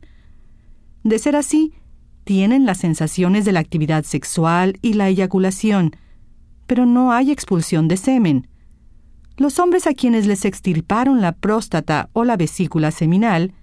De 1.04 1.18
ser 1.18 1.36
así, 1.36 1.72
tienen 2.24 2.66
las 2.66 2.78
sensaciones 2.78 3.44
de 3.44 3.52
la 3.52 3.60
actividad 3.60 4.04
sexual 4.04 4.78
y 4.82 4.94
la 4.94 5.08
eyaculación, 5.08 5.96
pero 6.66 6.84
no 6.84 7.12
hay 7.12 7.30
expulsión 7.30 7.88
de 7.88 7.96
semen. 7.96 8.48
Los 9.36 9.58
hombres 9.58 9.86
a 9.86 9.94
quienes 9.94 10.26
les 10.26 10.44
extirparon 10.44 11.20
la 11.20 11.32
próstata 11.32 12.10
o 12.12 12.24
la 12.24 12.36
vesícula 12.36 12.90
seminal, 12.90 13.54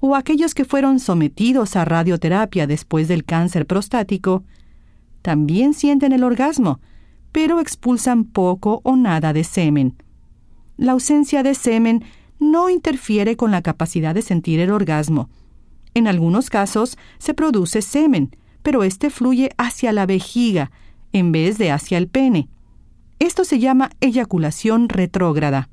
o 0.00 0.16
aquellos 0.16 0.54
que 0.54 0.64
fueron 0.64 0.98
sometidos 0.98 1.76
a 1.76 1.84
radioterapia 1.84 2.66
después 2.66 3.06
del 3.06 3.24
cáncer 3.24 3.66
prostático, 3.66 4.42
también 5.22 5.74
sienten 5.74 6.12
el 6.12 6.24
orgasmo, 6.24 6.80
pero 7.30 7.60
expulsan 7.60 8.24
poco 8.24 8.80
o 8.82 8.96
nada 8.96 9.32
de 9.32 9.44
semen. 9.44 9.94
La 10.76 10.92
ausencia 10.92 11.44
de 11.44 11.54
semen 11.54 12.02
no 12.40 12.68
interfiere 12.68 13.36
con 13.36 13.52
la 13.52 13.62
capacidad 13.62 14.14
de 14.14 14.22
sentir 14.22 14.58
el 14.58 14.70
orgasmo. 14.70 15.30
En 15.94 16.06
algunos 16.06 16.50
casos 16.50 16.96
se 17.18 17.34
produce 17.34 17.82
semen, 17.82 18.36
pero 18.62 18.82
este 18.82 19.10
fluye 19.10 19.50
hacia 19.58 19.92
la 19.92 20.06
vejiga 20.06 20.70
en 21.12 21.32
vez 21.32 21.58
de 21.58 21.70
hacia 21.70 21.98
el 21.98 22.08
pene. 22.08 22.48
Esto 23.18 23.44
se 23.44 23.58
llama 23.58 23.90
eyaculación 24.00 24.88
retrógrada. 24.88 25.68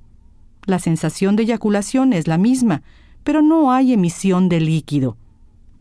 La 0.66 0.80
sensación 0.80 1.36
de 1.36 1.44
eyaculación 1.44 2.14
es 2.14 2.28
la 2.28 2.38
misma, 2.38 2.84
pero 3.24 3.42
no 3.42 3.72
hay 3.72 3.94
emisión 3.94 4.50
de 4.50 4.60
líquido. 4.60 5.18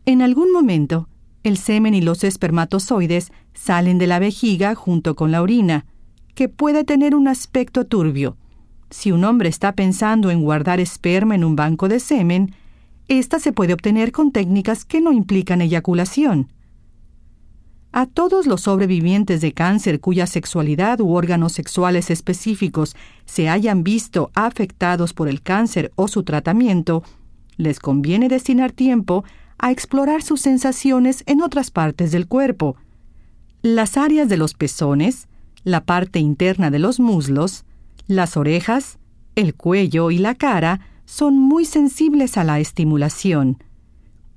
En 0.05 0.21
algún 0.21 0.51
momento, 0.51 1.09
el 1.43 1.57
semen 1.57 1.93
y 1.93 2.01
los 2.01 2.23
espermatozoides 2.23 3.31
salen 3.53 3.97
de 3.97 4.07
la 4.07 4.19
vejiga 4.19 4.75
junto 4.75 5.15
con 5.15 5.31
la 5.31 5.41
orina, 5.41 5.85
que 6.33 6.49
puede 6.49 6.83
tener 6.83 7.15
un 7.15 7.27
aspecto 7.27 7.85
turbio. 7.85 8.37
Si 8.89 9.11
un 9.11 9.23
hombre 9.23 9.49
está 9.49 9.73
pensando 9.73 10.31
en 10.31 10.41
guardar 10.41 10.79
esperma 10.79 11.35
en 11.35 11.43
un 11.43 11.55
banco 11.55 11.87
de 11.87 11.99
semen, 11.99 12.55
ésta 13.09 13.39
se 13.39 13.51
puede 13.51 13.73
obtener 13.73 14.11
con 14.11 14.31
técnicas 14.31 14.85
que 14.85 15.01
no 15.01 15.11
implican 15.11 15.61
eyaculación. 15.61 16.51
A 17.91 18.05
todos 18.05 18.45
los 18.45 18.61
sobrevivientes 18.61 19.41
de 19.41 19.51
cáncer 19.51 19.99
cuya 19.99 20.27
sexualidad 20.27 21.01
u 21.01 21.13
órganos 21.15 21.53
sexuales 21.53 22.11
específicos 22.11 22.95
se 23.25 23.49
hayan 23.49 23.83
visto 23.83 24.29
afectados 24.35 25.13
por 25.13 25.27
el 25.27 25.41
cáncer 25.41 25.91
o 25.95 26.07
su 26.07 26.23
tratamiento, 26.23 27.03
les 27.57 27.79
conviene 27.79 28.29
destinar 28.29 28.71
tiempo 28.71 29.23
a 29.57 29.71
explorar 29.71 30.21
sus 30.21 30.39
sensaciones 30.41 31.23
en 31.25 31.41
otras 31.41 31.71
partes 31.71 32.11
del 32.11 32.27
cuerpo. 32.27 32.77
Las 33.63 33.97
áreas 33.97 34.29
de 34.29 34.37
los 34.37 34.53
pezones, 34.53 35.27
la 35.63 35.83
parte 35.83 36.19
interna 36.19 36.69
de 36.69 36.79
los 36.79 36.99
muslos, 36.99 37.65
las 38.07 38.37
orejas, 38.37 38.99
el 39.35 39.55
cuello 39.55 40.11
y 40.11 40.19
la 40.19 40.35
cara 40.35 40.79
son 41.09 41.39
muy 41.39 41.65
sensibles 41.65 42.37
a 42.37 42.43
la 42.43 42.59
estimulación. 42.59 43.57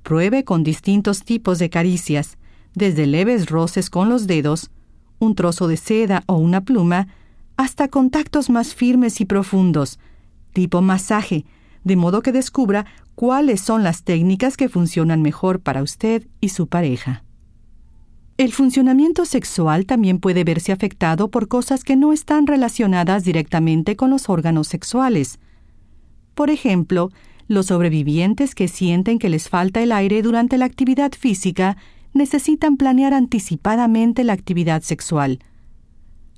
Pruebe 0.01 0.43
con 0.43 0.63
distintos 0.63 1.23
tipos 1.23 1.59
de 1.59 1.69
caricias, 1.69 2.39
desde 2.73 3.05
leves 3.05 3.45
roces 3.45 3.91
con 3.91 4.09
los 4.09 4.25
dedos, 4.25 4.71
un 5.19 5.35
trozo 5.35 5.67
de 5.67 5.77
seda 5.77 6.23
o 6.25 6.37
una 6.37 6.61
pluma, 6.61 7.09
hasta 7.57 7.89
contactos 7.89 8.49
más 8.49 8.73
firmes 8.73 9.21
y 9.21 9.25
profundos, 9.25 9.99
tipo 10.51 10.81
masaje, 10.81 11.45
de 11.83 11.95
modo 11.95 12.23
que 12.23 12.31
descubra 12.31 12.87
cuáles 13.13 13.61
son 13.61 13.83
las 13.83 14.03
técnicas 14.03 14.57
que 14.57 14.67
funcionan 14.67 15.21
mejor 15.21 15.59
para 15.59 15.83
usted 15.83 16.27
y 16.41 16.49
su 16.49 16.65
pareja. 16.65 17.23
El 18.37 18.51
funcionamiento 18.51 19.25
sexual 19.25 19.85
también 19.85 20.17
puede 20.17 20.43
verse 20.43 20.71
afectado 20.71 21.29
por 21.29 21.47
cosas 21.47 21.83
que 21.83 21.95
no 21.95 22.13
están 22.13 22.47
relacionadas 22.47 23.23
directamente 23.23 23.95
con 23.95 24.09
los 24.09 24.27
órganos 24.27 24.67
sexuales. 24.67 25.39
Por 26.33 26.49
ejemplo, 26.49 27.11
los 27.47 27.67
sobrevivientes 27.67 28.55
que 28.55 28.67
sienten 28.67 29.19
que 29.19 29.29
les 29.29 29.49
falta 29.49 29.81
el 29.81 29.91
aire 29.91 30.21
durante 30.21 30.57
la 30.57 30.65
actividad 30.65 31.11
física 31.11 31.77
necesitan 32.13 32.77
planear 32.77 33.13
anticipadamente 33.13 34.23
la 34.23 34.33
actividad 34.33 34.81
sexual. 34.81 35.39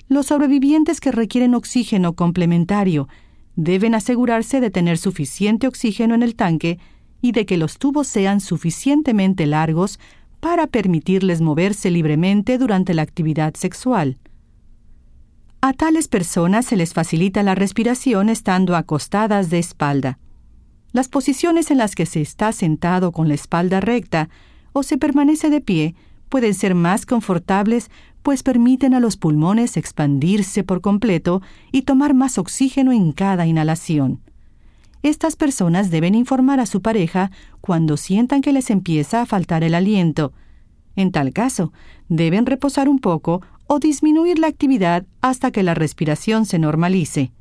Los 0.08 0.28
sobrevivientes 0.28 1.00
que 1.00 1.12
requieren 1.12 1.56
oxígeno 1.56 2.14
complementario 2.14 3.08
deben 3.56 3.96
asegurarse 3.96 4.60
de 4.60 4.70
tener 4.70 4.98
suficiente 4.98 5.68
oxígeno 5.68 6.16
en 6.16 6.24
el 6.24 6.36
tanque 6.36 6.80
y 7.22 7.32
de 7.32 7.46
que 7.46 7.58
los 7.58 7.78
tubos 7.78 8.08
sean 8.08 8.40
suficientemente 8.40 9.46
largos 9.46 10.00
para 10.40 10.68
permitirles 10.68 11.42
moverse 11.42 11.90
libremente 11.90 12.58
durante 12.58 12.94
la 12.94 13.02
actividad 13.02 13.56
sexual. 13.56 14.18
A 15.68 15.74
tales 15.74 16.08
personas 16.08 16.68
se 16.68 16.76
les 16.76 16.94
facilita 16.94 17.42
la 17.42 17.56
respiración 17.56 18.30
estando 18.30 18.76
acostadas 18.76 19.50
de 19.50 19.58
espalda. 19.58 20.20
Las 20.92 21.08
posiciones 21.08 21.72
en 21.72 21.80
las 21.80 21.96
que 21.96 22.06
se 22.06 22.22
está 22.22 22.52
sentado 22.52 23.12
con 23.12 23.28
la 23.28 23.34
espalda 23.34 23.80
recta 23.80 24.30
o 24.74 24.84
se 24.84 25.00
permanece 25.00 25.50
de 25.50 25.62
pie 25.62 25.96
pueden 26.30 26.54
ser 26.54 26.76
más 26.76 27.08
confortables 27.08 27.90
pues 28.22 28.44
permiten 28.44 28.94
a 28.94 29.00
los 29.00 29.18
pulmones 29.18 29.76
expandirse 29.76 30.64
por 30.64 30.82
completo 30.82 31.42
y 31.72 31.82
tomar 31.82 32.14
más 32.14 32.38
oxígeno 32.38 32.92
en 32.92 33.12
cada 33.12 33.48
inhalación. 33.48 34.22
Estas 35.02 35.36
personas 35.36 35.90
deben 35.90 36.14
informar 36.14 36.60
a 36.60 36.68
su 36.68 36.84
pareja 36.84 37.32
cuando 37.60 37.98
sientan 37.98 38.42
que 38.44 38.54
les 38.54 38.70
empieza 38.70 39.20
a 39.20 39.26
faltar 39.26 39.64
el 39.64 39.74
aliento. 39.74 40.32
En 40.96 41.12
tal 41.12 41.34
caso, 41.34 41.74
deben 42.08 42.46
reposar 42.46 42.88
un 42.88 43.00
poco 43.00 43.42
o 43.68 43.80
disminuir 43.80 44.40
la 44.40 44.48
actividad 44.48 45.06
hasta 45.22 45.52
que 45.52 45.64
la 45.64 45.74
respiración 45.74 46.46
se 46.46 46.60
normalice. 46.60 47.32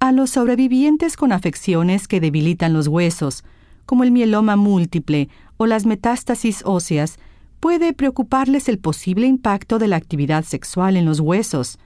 A 0.00 0.12
los 0.12 0.30
sobrevivientes 0.30 1.16
con 1.16 1.32
afecciones 1.32 2.08
que 2.08 2.20
debilitan 2.20 2.72
los 2.72 2.88
huesos, 2.88 3.44
como 3.86 4.04
el 4.04 4.10
mieloma 4.10 4.56
múltiple 4.56 5.28
o 5.56 5.66
las 5.66 5.86
metástasis 5.86 6.62
óseas, 6.64 7.18
puede 7.60 7.94
preocuparles 7.94 8.68
el 8.68 8.78
posible 8.78 9.26
impacto 9.26 9.78
de 9.78 9.88
la 9.88 9.96
actividad 9.96 10.44
sexual 10.44 10.96
en 10.96 11.06
los 11.06 11.20
huesos. 11.20 11.78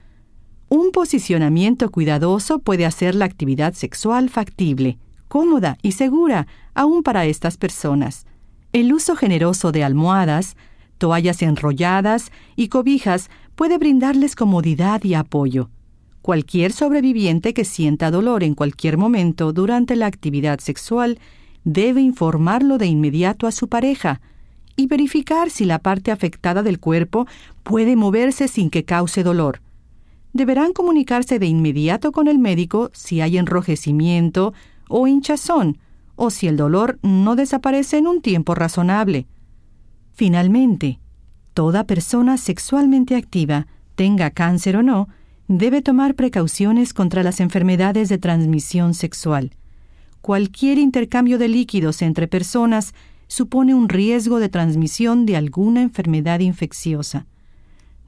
Un 0.67 0.91
posicionamiento 0.91 1.89
cuidadoso 1.89 2.59
puede 2.59 2.85
hacer 2.85 3.15
la 3.15 3.25
actividad 3.25 3.73
sexual 3.73 4.29
factible, 4.29 4.97
cómoda 5.29 5.77
y 5.81 5.93
segura 5.93 6.47
aún 6.73 7.03
para 7.03 7.25
estas 7.25 7.55
personas. 7.55 8.25
El 8.73 8.93
uso 8.93 9.15
generoso 9.15 9.71
de 9.71 9.83
almohadas, 9.83 10.57
toallas 10.99 11.41
enrolladas 11.41 12.31
y 12.55 12.67
cobijas 12.67 13.31
puede 13.55 13.79
brindarles 13.79 14.35
comodidad 14.35 15.03
y 15.03 15.15
apoyo. 15.15 15.71
Cualquier 16.21 16.71
sobreviviente 16.71 17.55
que 17.55 17.65
sienta 17.65 18.11
dolor 18.11 18.43
en 18.43 18.53
cualquier 18.53 18.97
momento 18.97 19.51
durante 19.53 19.95
la 19.95 20.05
actividad 20.05 20.59
sexual 20.59 21.17
debe 21.63 22.01
informarlo 22.01 22.77
de 22.77 22.85
inmediato 22.85 23.47
a 23.47 23.51
su 23.51 23.67
pareja 23.67 24.21
y 24.75 24.87
verificar 24.87 25.49
si 25.49 25.65
la 25.65 25.79
parte 25.79 26.11
afectada 26.11 26.61
del 26.61 26.79
cuerpo 26.79 27.25
puede 27.63 27.95
moverse 27.95 28.47
sin 28.47 28.69
que 28.69 28.85
cause 28.85 29.23
dolor. 29.23 29.61
Deberán 30.31 30.73
comunicarse 30.73 31.39
de 31.39 31.47
inmediato 31.47 32.11
con 32.11 32.27
el 32.27 32.37
médico 32.37 32.91
si 32.93 33.21
hay 33.21 33.37
enrojecimiento 33.37 34.53
o 34.87 35.07
hinchazón, 35.07 35.79
o 36.15 36.29
si 36.29 36.47
el 36.47 36.57
dolor 36.57 36.99
no 37.01 37.35
desaparece 37.35 37.97
en 37.97 38.07
un 38.07 38.21
tiempo 38.21 38.53
razonable. 38.55 39.25
Finalmente, 40.19 40.99
toda 41.53 41.85
persona 41.85 42.37
sexualmente 42.37 43.15
activa, 43.15 43.67
tenga 43.95 44.29
cáncer 44.29 44.75
o 44.75 44.83
no, 44.83 45.07
debe 45.47 45.81
tomar 45.81 46.13
precauciones 46.13 46.93
contra 46.93 47.23
las 47.23 47.39
enfermedades 47.39 48.09
de 48.09 48.17
transmisión 48.17 48.93
sexual 48.93 49.51
cualquier 50.21 50.77
intercambio 50.77 51.37
de 51.37 51.47
líquidos 51.47 52.01
entre 52.01 52.27
personas 52.27 52.93
supone 53.27 53.73
un 53.73 53.89
riesgo 53.89 54.39
de 54.39 54.49
transmisión 54.49 55.25
de 55.25 55.37
alguna 55.37 55.81
enfermedad 55.81 56.39
infecciosa. 56.39 57.25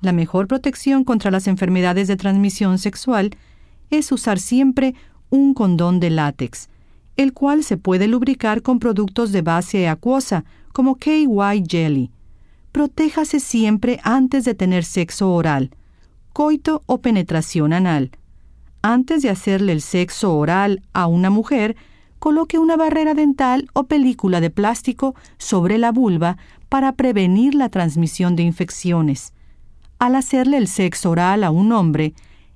La 0.01 0.11
mejor 0.11 0.47
protección 0.47 1.03
contra 1.03 1.31
las 1.31 1.47
enfermedades 1.47 2.07
de 2.07 2.17
transmisión 2.17 2.79
sexual 2.79 3.31
es 3.89 4.11
usar 4.11 4.39
siempre 4.39 4.95
un 5.29 5.53
condón 5.53 5.99
de 5.99 6.09
látex, 6.09 6.69
el 7.17 7.33
cual 7.33 7.63
se 7.63 7.77
puede 7.77 8.07
lubricar 8.07 8.61
con 8.61 8.79
productos 8.79 9.31
de 9.31 9.41
base 9.41 9.87
acuosa, 9.87 10.43
como 10.73 10.95
KY 10.95 11.63
Jelly. 11.67 12.11
Protéjase 12.71 13.39
siempre 13.39 13.99
antes 14.03 14.45
de 14.45 14.55
tener 14.55 14.83
sexo 14.83 15.33
oral, 15.33 15.71
coito 16.33 16.83
o 16.85 17.01
penetración 17.01 17.73
anal. 17.73 18.11
Antes 18.81 19.21
de 19.21 19.29
hacerle 19.29 19.73
el 19.73 19.81
sexo 19.81 20.35
oral 20.37 20.81
a 20.93 21.07
una 21.07 21.29
mujer, 21.29 21.75
coloque 22.19 22.59
una 22.59 22.77
barrera 22.77 23.13
dental 23.13 23.67
o 23.73 23.83
película 23.83 24.41
de 24.41 24.49
plástico 24.49 25.15
sobre 25.37 25.77
la 25.77 25.91
vulva 25.91 26.37
para 26.69 26.93
prevenir 26.93 27.55
la 27.55 27.69
transmisión 27.69 28.35
de 28.35 28.43
infecciones. 28.43 29.33
Al 29.99 30.15
hacerle 30.15 30.57
el 30.57 30.67
sexo 30.67 31.11
oral 31.11 31.43
a 31.43 31.51
un 31.51 31.71
hombre, 31.71 32.13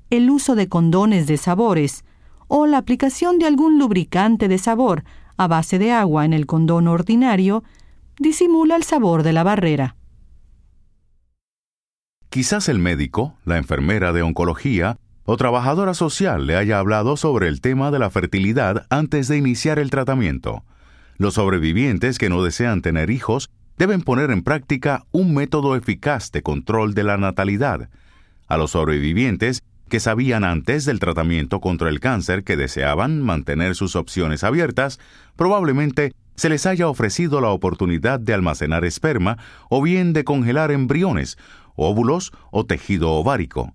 el 0.09 0.29
uso 0.29 0.55
de 0.55 0.69
condones 0.69 1.27
de 1.27 1.37
sabores 1.37 2.05
o 2.47 2.67
la 2.67 2.77
aplicación 2.77 3.39
de 3.39 3.45
algún 3.45 3.77
lubricante 3.79 4.47
de 4.47 4.57
sabor 4.57 5.03
a 5.37 5.47
base 5.47 5.79
de 5.79 5.91
agua 5.91 6.25
en 6.25 6.33
el 6.33 6.45
condón 6.45 6.87
ordinario 6.87 7.63
disimula 8.17 8.75
el 8.75 8.83
sabor 8.83 9.23
de 9.23 9.33
la 9.33 9.43
barrera. 9.43 9.95
Quizás 12.29 12.67
el 12.69 12.79
médico, 12.79 13.37
la 13.45 13.57
enfermera 13.57 14.11
de 14.11 14.21
oncología 14.21 14.97
o 15.23 15.37
trabajadora 15.37 15.93
social 15.93 16.45
le 16.47 16.55
haya 16.55 16.79
hablado 16.79 17.17
sobre 17.17 17.47
el 17.47 17.61
tema 17.61 17.91
de 17.91 17.99
la 17.99 18.09
fertilidad 18.09 18.85
antes 18.89 19.27
de 19.27 19.37
iniciar 19.37 19.79
el 19.79 19.89
tratamiento. 19.89 20.63
Los 21.17 21.35
sobrevivientes 21.35 22.17
que 22.17 22.29
no 22.29 22.43
desean 22.43 22.81
tener 22.81 23.09
hijos 23.09 23.49
deben 23.77 24.01
poner 24.01 24.31
en 24.31 24.43
práctica 24.43 25.05
un 25.11 25.33
método 25.33 25.75
eficaz 25.75 26.31
de 26.31 26.43
control 26.43 26.93
de 26.93 27.03
la 27.03 27.17
natalidad. 27.17 27.89
A 28.47 28.57
los 28.57 28.71
sobrevivientes 28.71 29.63
que 29.89 29.99
sabían 29.99 30.43
antes 30.43 30.85
del 30.85 30.99
tratamiento 30.99 31.59
contra 31.59 31.89
el 31.89 31.99
cáncer 31.99 32.43
que 32.43 32.57
deseaban 32.57 33.21
mantener 33.21 33.75
sus 33.75 33.95
opciones 33.95 34.43
abiertas, 34.43 34.99
probablemente 35.35 36.13
se 36.35 36.49
les 36.49 36.65
haya 36.65 36.87
ofrecido 36.87 37.41
la 37.41 37.49
oportunidad 37.49 38.19
de 38.19 38.33
almacenar 38.33 38.85
esperma 38.85 39.37
o 39.69 39.81
bien 39.81 40.13
de 40.13 40.23
congelar 40.23 40.71
embriones, 40.71 41.37
óvulos 41.75 42.31
o 42.51 42.65
tejido 42.65 43.11
ovárico. 43.11 43.73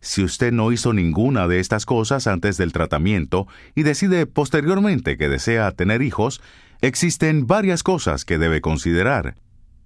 Si 0.00 0.22
usted 0.22 0.52
no 0.52 0.72
hizo 0.72 0.92
ninguna 0.92 1.48
de 1.48 1.58
estas 1.58 1.86
cosas 1.86 2.26
antes 2.26 2.56
del 2.56 2.72
tratamiento 2.72 3.48
y 3.74 3.82
decide 3.82 4.26
posteriormente 4.26 5.16
que 5.16 5.28
desea 5.28 5.72
tener 5.72 6.02
hijos, 6.02 6.40
existen 6.80 7.46
varias 7.46 7.82
cosas 7.82 8.24
que 8.24 8.38
debe 8.38 8.60
considerar. 8.60 9.34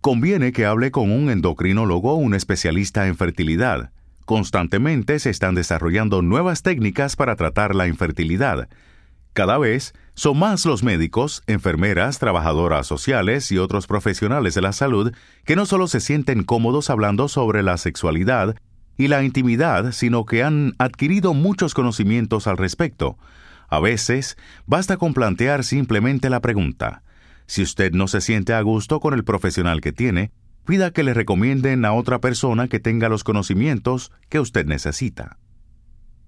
Conviene 0.01 0.53
que 0.53 0.67
hable 0.67 0.91
con 0.91 1.11
un 1.13 1.31
endocrinólogo 1.31 2.13
o 2.13 2.17
un 2.17 2.35
especialista 2.35 3.07
en 3.07 3.17
fertilidad. 3.17 3.93
Constantemente 4.25 5.19
se 5.19 5.31
están 5.31 5.55
desarrollando 5.55 6.23
nuevas 6.23 6.63
técnicas 6.63 7.17
para 7.17 7.37
tratar 7.37 7.75
la 7.75 7.87
infertilidad. 7.87 8.69
Cada 9.33 9.59
vez 9.59 9.95
son 10.21 10.39
más 10.39 10.67
los 10.67 10.83
médicos, 10.83 11.43
enfermeras, 11.47 12.19
trabajadoras 12.19 12.87
sociales 12.87 13.51
y 13.53 13.57
otros 13.57 13.87
profesionales 13.87 14.55
de 14.55 14.61
la 14.61 14.75
salud 14.75 15.15
que 15.47 15.57
no 15.57 15.65
solo 15.65 15.89
se 15.89 16.01
sienten 16.01 16.45
cómodos 16.45 16.91
hablando 16.91 17.27
sobre 17.27 17.63
la 17.63 17.79
sexualidad, 17.79 18.55
y 18.99 19.09
la 19.09 19.23
intimidad, 19.23 19.93
sino 19.93 20.27
que 20.27 20.43
han 20.43 20.75
adquirido 20.77 21.33
muchos 21.33 21.73
conocimientos 21.73 22.47
al 22.47 22.59
respecto. 22.59 23.17
A 23.71 23.81
veces, 23.81 24.37
basta 24.67 24.99
con 24.99 25.15
plantear 25.15 25.65
simplemente 25.65 26.29
la 26.29 26.41
pregunta. 26.41 27.03
Si 27.47 27.63
usted 27.63 27.93
no 27.93 28.07
se 28.07 28.21
siente 28.21 28.53
a 28.53 28.61
gusto 28.61 29.01
con 29.01 29.15
el 29.15 29.25
profesional 29.25 29.81
que 29.81 29.93
tiene, 29.93 30.33
pida 30.67 30.91
que 30.91 31.03
le 31.03 31.15
recomienden 31.15 31.87
a 31.87 31.95
otra 31.95 32.19
persona 32.19 32.69
que 32.69 32.79
tenga 32.79 33.09
los 33.09 33.25
conocimientos 33.25 34.13
que 34.29 34.39
usted 34.39 34.67
necesita. 34.67 35.39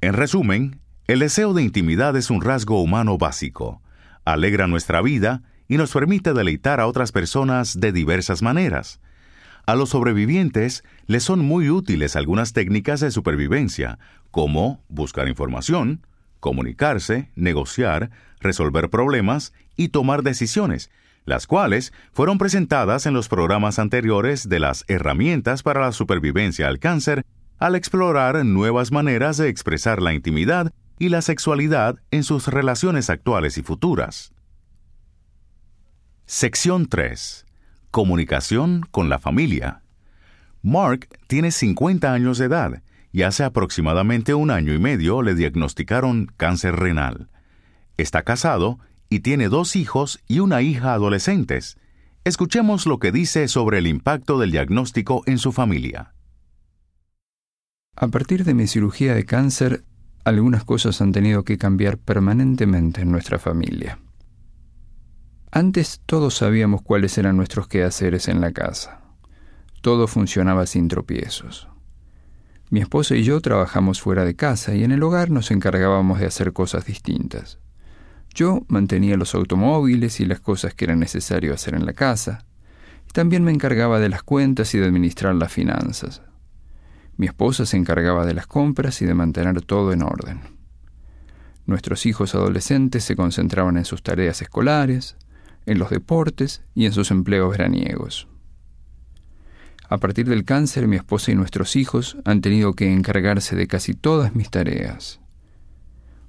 En 0.01 0.15
resumen, 0.15 0.81
el 1.09 1.19
deseo 1.19 1.53
de 1.53 1.63
intimidad 1.63 2.17
es 2.17 2.31
un 2.31 2.41
rasgo 2.41 2.81
humano 2.81 3.19
básico. 3.19 3.82
Alegra 4.25 4.67
nuestra 4.67 5.03
vida 5.03 5.43
y 5.69 5.77
nos 5.77 5.93
permite 5.93 6.33
deleitar 6.33 6.81
a 6.81 6.87
otras 6.87 7.13
personas 7.13 7.81
de 7.81 7.93
diversas 7.93 8.43
maneras. 8.43 9.01
A 9.67 9.75
los 9.75 9.91
sobrevivientes 9.91 10.85
les 11.07 11.23
son 11.23 11.41
muy 11.41 11.71
útiles 11.71 12.17
algunas 12.17 12.53
técnicas 12.53 13.01
de 13.01 13.11
supervivencia, 13.11 13.99
como 14.31 14.83
buscar 14.89 15.29
información, 15.29 16.07
comunicarse, 16.41 17.31
negociar, 17.37 18.11
resolver 18.41 18.91
problemas 18.91 19.53
y 19.77 19.89
tomar 19.89 20.23
decisiones, 20.23 20.91
las 21.25 21.47
cuales 21.47 21.93
fueron 22.13 22.39
presentadas 22.39 23.07
en 23.07 23.15
los 23.15 23.29
programas 23.29 23.79
anteriores 23.79 24.49
de 24.49 24.59
las 24.59 24.85
herramientas 24.89 25.63
para 25.63 25.81
la 25.81 25.93
supervivencia 25.93 26.67
al 26.67 26.81
cáncer 26.81 27.25
al 27.63 27.77
explorar 27.77 28.45
nuevas 28.45 28.91
maneras 28.91 29.37
de 29.37 29.49
expresar 29.49 30.03
la 30.03 30.13
intimidad 30.13 30.73
y 30.99 31.09
la 31.09 31.23
sexualidad 31.23 31.97
en 32.11 32.25
sus 32.25 32.49
relaciones 32.49 33.11
actuales 33.11 33.59
y 33.59 33.63
futuras. 33.63 34.33
Sección 36.27 36.87
3. 36.87 37.47
Comunicación 37.91 38.87
con 38.91 39.09
la 39.09 39.19
familia. 39.19 39.83
Mark 40.63 41.09
tiene 41.27 41.51
50 41.51 42.13
años 42.13 42.39
de 42.39 42.47
edad 42.47 42.83
y 43.13 43.23
hace 43.23 43.45
aproximadamente 43.45 44.33
un 44.33 44.51
año 44.51 44.73
y 44.73 44.79
medio 44.79 45.23
le 45.23 45.35
diagnosticaron 45.35 46.33
cáncer 46.37 46.77
renal. 46.77 47.29
Está 47.97 48.23
casado 48.23 48.79
y 49.09 49.21
tiene 49.21 49.49
dos 49.49 49.77
hijos 49.77 50.21
y 50.27 50.39
una 50.39 50.63
hija 50.63 50.95
adolescentes. 50.95 51.77
Escuchemos 52.25 52.87
lo 52.87 52.99
que 52.99 53.13
dice 53.13 53.49
sobre 53.49 53.79
el 53.79 53.87
impacto 53.87 54.39
del 54.39 54.53
diagnóstico 54.53 55.23
en 55.27 55.39
su 55.39 55.53
familia. 55.53 56.15
A 57.95 58.09
partir 58.09 58.45
de 58.45 58.55
mi 58.55 58.67
cirugía 58.67 59.15
de 59.15 59.27
cáncer, 59.27 59.85
algunas 60.25 60.65
cosas 60.65 61.01
han 61.01 61.13
tenido 61.13 61.45
que 61.45 61.59
cambiar 61.59 61.99
permanentemente 61.99 63.03
en 63.03 63.11
nuestra 63.11 63.39
familia. 63.39 63.99
Antes 65.51 66.01
todos 66.07 66.35
sabíamos 66.35 66.83
cuáles 66.83 67.19
eran 67.19 67.37
nuestros 67.37 67.69
quehaceres 67.69 68.29
en 68.29 68.41
la 68.41 68.53
casa. 68.53 69.01
Todo 69.83 70.07
funcionaba 70.07 70.67
sin 70.67 70.89
tropiezos. 70.89 71.69
Mi 72.71 72.81
esposa 72.81 73.17
y 73.17 73.23
yo 73.23 73.41
trabajamos 73.41 74.01
fuera 74.01 74.25
de 74.25 74.35
casa 74.35 74.75
y 74.75 74.85
en 74.85 74.93
el 74.93 75.03
hogar 75.03 75.31
nos 75.31 75.51
encargábamos 75.51 76.21
de 76.21 76.27
hacer 76.27 76.55
cosas 76.55 76.87
distintas. 76.87 77.59
Yo 78.35 78.63
mantenía 78.69 79.19
los 79.19 79.35
automóviles 79.35 80.21
y 80.21 80.25
las 80.25 80.41
cosas 80.41 80.73
que 80.73 80.87
era 80.87 80.97
necesario 80.97 81.53
hacer 81.53 81.75
en 81.75 81.85
la 81.85 81.93
casa. 81.93 82.47
También 83.13 83.45
me 83.45 83.53
encargaba 83.53 84.01
de 84.01 84.09
las 84.09 84.23
cuentas 84.23 84.75
y 84.75 84.79
de 84.79 84.87
administrar 84.87 85.35
las 85.35 85.53
finanzas. 85.53 86.23
Mi 87.17 87.27
esposa 87.27 87.67
se 87.67 87.77
encargaba 87.77 88.27
de 88.27 88.35
las 88.35 88.47
compras 88.47 89.03
y 89.03 89.07
de 89.07 89.15
mantener 89.15 89.63
todo 89.63 89.93
en 89.93 90.03
orden. 90.03 90.41
Nuestros 91.67 92.07
hijos 92.07 92.35
adolescentes 92.35 93.05
se 93.05 93.17
concentraban 93.17 93.77
en 93.77 93.85
sus 93.85 94.03
tareas 94.03 94.43
escolares, 94.43 95.17
en 95.67 95.79
los 95.79 95.91
deportes 95.91 96.63
y 96.75 96.87
en 96.87 96.93
sus 96.93 97.11
empleos 97.11 97.51
veraniegos. 97.51 98.29
A 99.89 99.99
partir 99.99 100.27
del 100.27 100.45
cáncer, 100.45 100.89
mi 100.89 100.97
esposa 100.97 101.33
y 101.33 101.35
nuestros 101.35 101.77
hijos 101.77 102.17
han 102.25 102.41
tenido 102.41 102.73
que 102.73 102.91
encargarse 102.91 103.57
de 103.57 103.67
casi 103.67 103.95
todas 103.95 104.35
mis 104.35 104.51
tareas. 104.51 105.21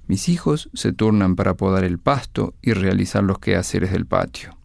Mis 0.06 0.28
hijos 0.28 0.68
se 0.74 0.92
turnan 0.92 1.34
para 1.34 1.54
podar 1.54 1.82
el 1.82 1.98
pasto 1.98 2.54
y 2.60 2.74
realizar 2.74 3.24
los 3.24 3.38
quehaceres 3.38 3.90
del 3.90 4.04
patio, 4.04 4.58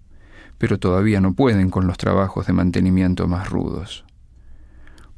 pero 0.57 0.79
todavía 0.79 1.21
no 1.21 1.33
pueden 1.33 1.69
con 1.69 1.87
los 1.87 1.97
trabajos 1.97 2.47
de 2.47 2.53
mantenimiento 2.53 3.25
más 3.27 3.49
rudos. 3.49 4.03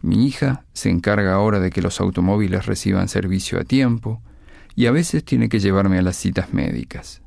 Mi 0.02 0.26
hija 0.26 0.66
se 0.74 0.90
encarga 0.90 1.34
ahora 1.34 1.60
de 1.60 1.70
que 1.70 1.82
los 1.82 2.00
automóviles 2.00 2.66
reciban 2.66 3.08
servicio 3.08 3.60
a 3.60 3.64
tiempo 3.64 4.22
y 4.76 4.88
a 4.88 4.92
veces 4.92 5.24
tiene 5.24 5.50
que 5.50 5.60
llevarme 5.60 6.00
a 6.00 6.02
las 6.02 6.16
citas 6.16 6.54
médicas. 6.54 7.22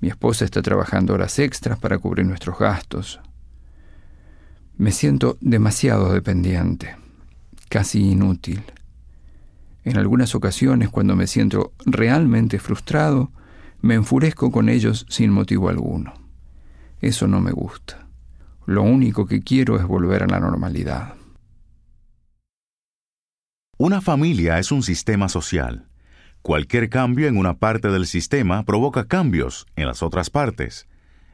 Mi 0.00 0.08
esposa 0.08 0.44
está 0.44 0.62
trabajando 0.62 1.14
horas 1.14 1.38
extras 1.38 1.78
para 1.78 1.98
cubrir 1.98 2.26
nuestros 2.26 2.58
gastos. 2.58 3.20
Me 4.76 4.90
siento 4.90 5.38
demasiado 5.40 6.12
dependiente, 6.12 6.96
casi 7.68 8.10
inútil. 8.10 8.64
En 9.84 9.96
algunas 9.96 10.34
ocasiones, 10.34 10.88
cuando 10.88 11.14
me 11.14 11.28
siento 11.28 11.72
realmente 11.86 12.58
frustrado, 12.58 13.30
me 13.80 13.94
enfurezco 13.94 14.50
con 14.50 14.68
ellos 14.68 15.06
sin 15.08 15.30
motivo 15.30 15.68
alguno. 15.68 16.14
Eso 17.00 17.28
no 17.28 17.40
me 17.40 17.52
gusta. 17.52 18.06
Lo 18.66 18.82
único 18.82 19.26
que 19.26 19.42
quiero 19.42 19.76
es 19.76 19.84
volver 19.84 20.22
a 20.22 20.28
la 20.28 20.40
normalidad. 20.40 21.14
Una 23.84 24.00
familia 24.00 24.60
es 24.60 24.70
un 24.70 24.84
sistema 24.84 25.28
social. 25.28 25.88
Cualquier 26.40 26.88
cambio 26.88 27.26
en 27.26 27.36
una 27.36 27.54
parte 27.54 27.88
del 27.88 28.06
sistema 28.06 28.62
provoca 28.62 29.08
cambios 29.08 29.66
en 29.74 29.88
las 29.88 30.04
otras 30.04 30.30
partes. 30.30 30.86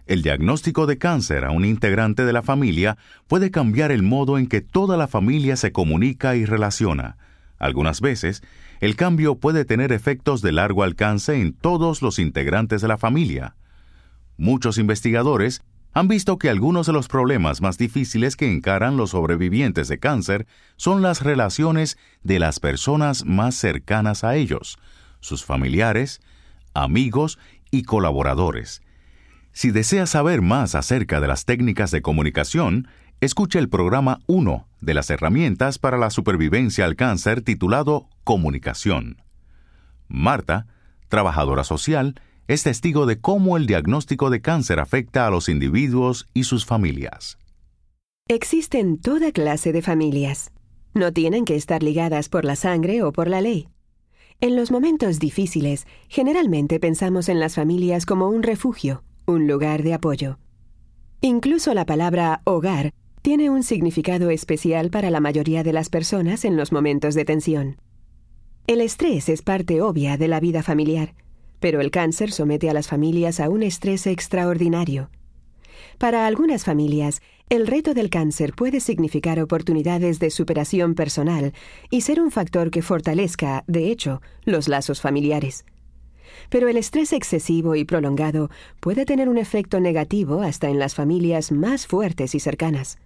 El 0.06 0.22
diagnóstico 0.22 0.86
de 0.86 0.96
cáncer 0.96 1.44
a 1.44 1.50
un 1.50 1.66
integrante 1.66 2.24
de 2.24 2.32
la 2.32 2.40
familia 2.40 2.96
puede 3.26 3.50
cambiar 3.50 3.92
el 3.92 4.02
modo 4.02 4.38
en 4.38 4.46
que 4.46 4.62
toda 4.62 4.96
la 4.96 5.08
familia 5.08 5.56
se 5.56 5.72
comunica 5.72 6.36
y 6.36 6.46
relaciona. 6.46 7.18
Algunas 7.58 8.00
veces, 8.00 8.42
el 8.80 8.96
cambio 8.96 9.34
puede 9.34 9.66
tener 9.66 9.92
efectos 9.92 10.40
de 10.40 10.52
largo 10.52 10.84
alcance 10.84 11.38
en 11.42 11.52
todos 11.52 12.00
los 12.00 12.18
integrantes 12.18 12.80
de 12.80 12.88
la 12.88 12.96
familia. 12.96 13.56
Muchos 14.38 14.78
investigadores 14.78 15.60
han 15.92 16.08
visto 16.08 16.38
que 16.38 16.50
algunos 16.50 16.86
de 16.86 16.92
los 16.92 17.08
problemas 17.08 17.60
más 17.60 17.78
difíciles 17.78 18.36
que 18.36 18.50
encaran 18.50 18.96
los 18.96 19.10
sobrevivientes 19.10 19.88
de 19.88 19.98
cáncer 19.98 20.46
son 20.76 21.02
las 21.02 21.22
relaciones 21.22 21.98
de 22.22 22.38
las 22.38 22.60
personas 22.60 23.24
más 23.24 23.54
cercanas 23.54 24.22
a 24.22 24.36
ellos, 24.36 24.78
sus 25.20 25.44
familiares, 25.44 26.20
amigos 26.74 27.38
y 27.70 27.82
colaboradores. 27.82 28.82
Si 29.52 29.70
desea 29.70 30.06
saber 30.06 30.40
más 30.42 30.74
acerca 30.74 31.20
de 31.20 31.26
las 31.26 31.44
técnicas 31.44 31.90
de 31.90 32.02
comunicación, 32.02 32.86
escuche 33.20 33.58
el 33.58 33.68
programa 33.68 34.20
1 34.26 34.68
de 34.80 34.94
las 34.94 35.10
herramientas 35.10 35.78
para 35.78 35.98
la 35.98 36.10
supervivencia 36.10 36.84
al 36.84 36.94
cáncer 36.94 37.42
titulado 37.42 38.08
Comunicación. 38.22 39.22
Marta, 40.06 40.66
trabajadora 41.08 41.64
social, 41.64 42.20
es 42.48 42.62
testigo 42.62 43.04
de 43.04 43.20
cómo 43.20 43.58
el 43.58 43.66
diagnóstico 43.66 44.30
de 44.30 44.40
cáncer 44.40 44.80
afecta 44.80 45.26
a 45.26 45.30
los 45.30 45.50
individuos 45.50 46.26
y 46.32 46.44
sus 46.44 46.64
familias. 46.64 47.38
Existen 48.26 48.98
toda 48.98 49.32
clase 49.32 49.72
de 49.72 49.82
familias. 49.82 50.50
No 50.94 51.12
tienen 51.12 51.44
que 51.44 51.56
estar 51.56 51.82
ligadas 51.82 52.30
por 52.30 52.46
la 52.46 52.56
sangre 52.56 53.02
o 53.02 53.12
por 53.12 53.28
la 53.28 53.42
ley. 53.42 53.68
En 54.40 54.56
los 54.56 54.70
momentos 54.70 55.18
difíciles, 55.18 55.86
generalmente 56.08 56.80
pensamos 56.80 57.28
en 57.28 57.38
las 57.38 57.54
familias 57.54 58.06
como 58.06 58.28
un 58.28 58.42
refugio, 58.42 59.04
un 59.26 59.46
lugar 59.46 59.82
de 59.82 59.92
apoyo. 59.92 60.38
Incluso 61.20 61.74
la 61.74 61.84
palabra 61.84 62.40
hogar 62.44 62.94
tiene 63.20 63.50
un 63.50 63.62
significado 63.62 64.30
especial 64.30 64.90
para 64.90 65.10
la 65.10 65.20
mayoría 65.20 65.62
de 65.64 65.74
las 65.74 65.90
personas 65.90 66.46
en 66.46 66.56
los 66.56 66.72
momentos 66.72 67.14
de 67.14 67.24
tensión. 67.26 67.76
El 68.66 68.80
estrés 68.80 69.28
es 69.28 69.42
parte 69.42 69.82
obvia 69.82 70.16
de 70.16 70.28
la 70.28 70.40
vida 70.40 70.62
familiar, 70.62 71.14
pero 71.60 71.80
el 71.80 71.90
cáncer 71.90 72.32
somete 72.32 72.70
a 72.70 72.74
las 72.74 72.88
familias 72.88 73.40
a 73.40 73.48
un 73.48 73.62
estrés 73.62 74.06
extraordinario. 74.06 75.10
Para 75.98 76.26
algunas 76.26 76.64
familias, 76.64 77.20
el 77.48 77.66
reto 77.66 77.94
del 77.94 78.10
cáncer 78.10 78.52
puede 78.54 78.78
significar 78.80 79.40
oportunidades 79.40 80.18
de 80.18 80.30
superación 80.30 80.94
personal 80.94 81.52
y 81.90 82.02
ser 82.02 82.20
un 82.20 82.30
factor 82.30 82.70
que 82.70 82.82
fortalezca, 82.82 83.64
de 83.66 83.90
hecho, 83.90 84.20
los 84.44 84.68
lazos 84.68 85.00
familiares. 85.00 85.64
Pero 86.50 86.68
el 86.68 86.76
estrés 86.76 87.12
excesivo 87.12 87.74
y 87.74 87.84
prolongado 87.84 88.50
puede 88.80 89.04
tener 89.04 89.28
un 89.28 89.38
efecto 89.38 89.80
negativo 89.80 90.42
hasta 90.42 90.68
en 90.68 90.78
las 90.78 90.94
familias 90.94 91.50
más 91.50 91.86
fuertes 91.86 92.34
y 92.34 92.40
cercanas. 92.40 92.98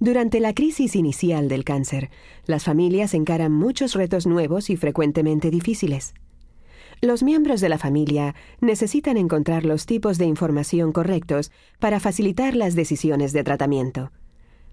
Durante 0.00 0.40
la 0.40 0.54
crisis 0.54 0.96
inicial 0.96 1.48
del 1.48 1.64
cáncer, 1.64 2.10
las 2.46 2.64
familias 2.64 3.14
encaran 3.14 3.52
muchos 3.52 3.94
retos 3.94 4.26
nuevos 4.26 4.68
y 4.70 4.76
frecuentemente 4.76 5.50
difíciles. 5.50 6.14
Los 7.00 7.22
miembros 7.22 7.60
de 7.60 7.68
la 7.68 7.78
familia 7.78 8.34
necesitan 8.60 9.16
encontrar 9.16 9.64
los 9.64 9.86
tipos 9.86 10.18
de 10.18 10.26
información 10.26 10.92
correctos 10.92 11.52
para 11.78 12.00
facilitar 12.00 12.56
las 12.56 12.74
decisiones 12.74 13.32
de 13.32 13.44
tratamiento. 13.44 14.12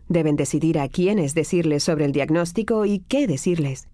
Deben 0.07 0.35
decidir 0.35 0.79
a 0.79 0.87
quiénes 0.89 1.33
decirles 1.33 1.83
sobre 1.83 2.05
el 2.05 2.11
diagnóstico 2.11 2.85
y 2.85 2.99
qué 2.99 3.27
decirles. 3.27 3.87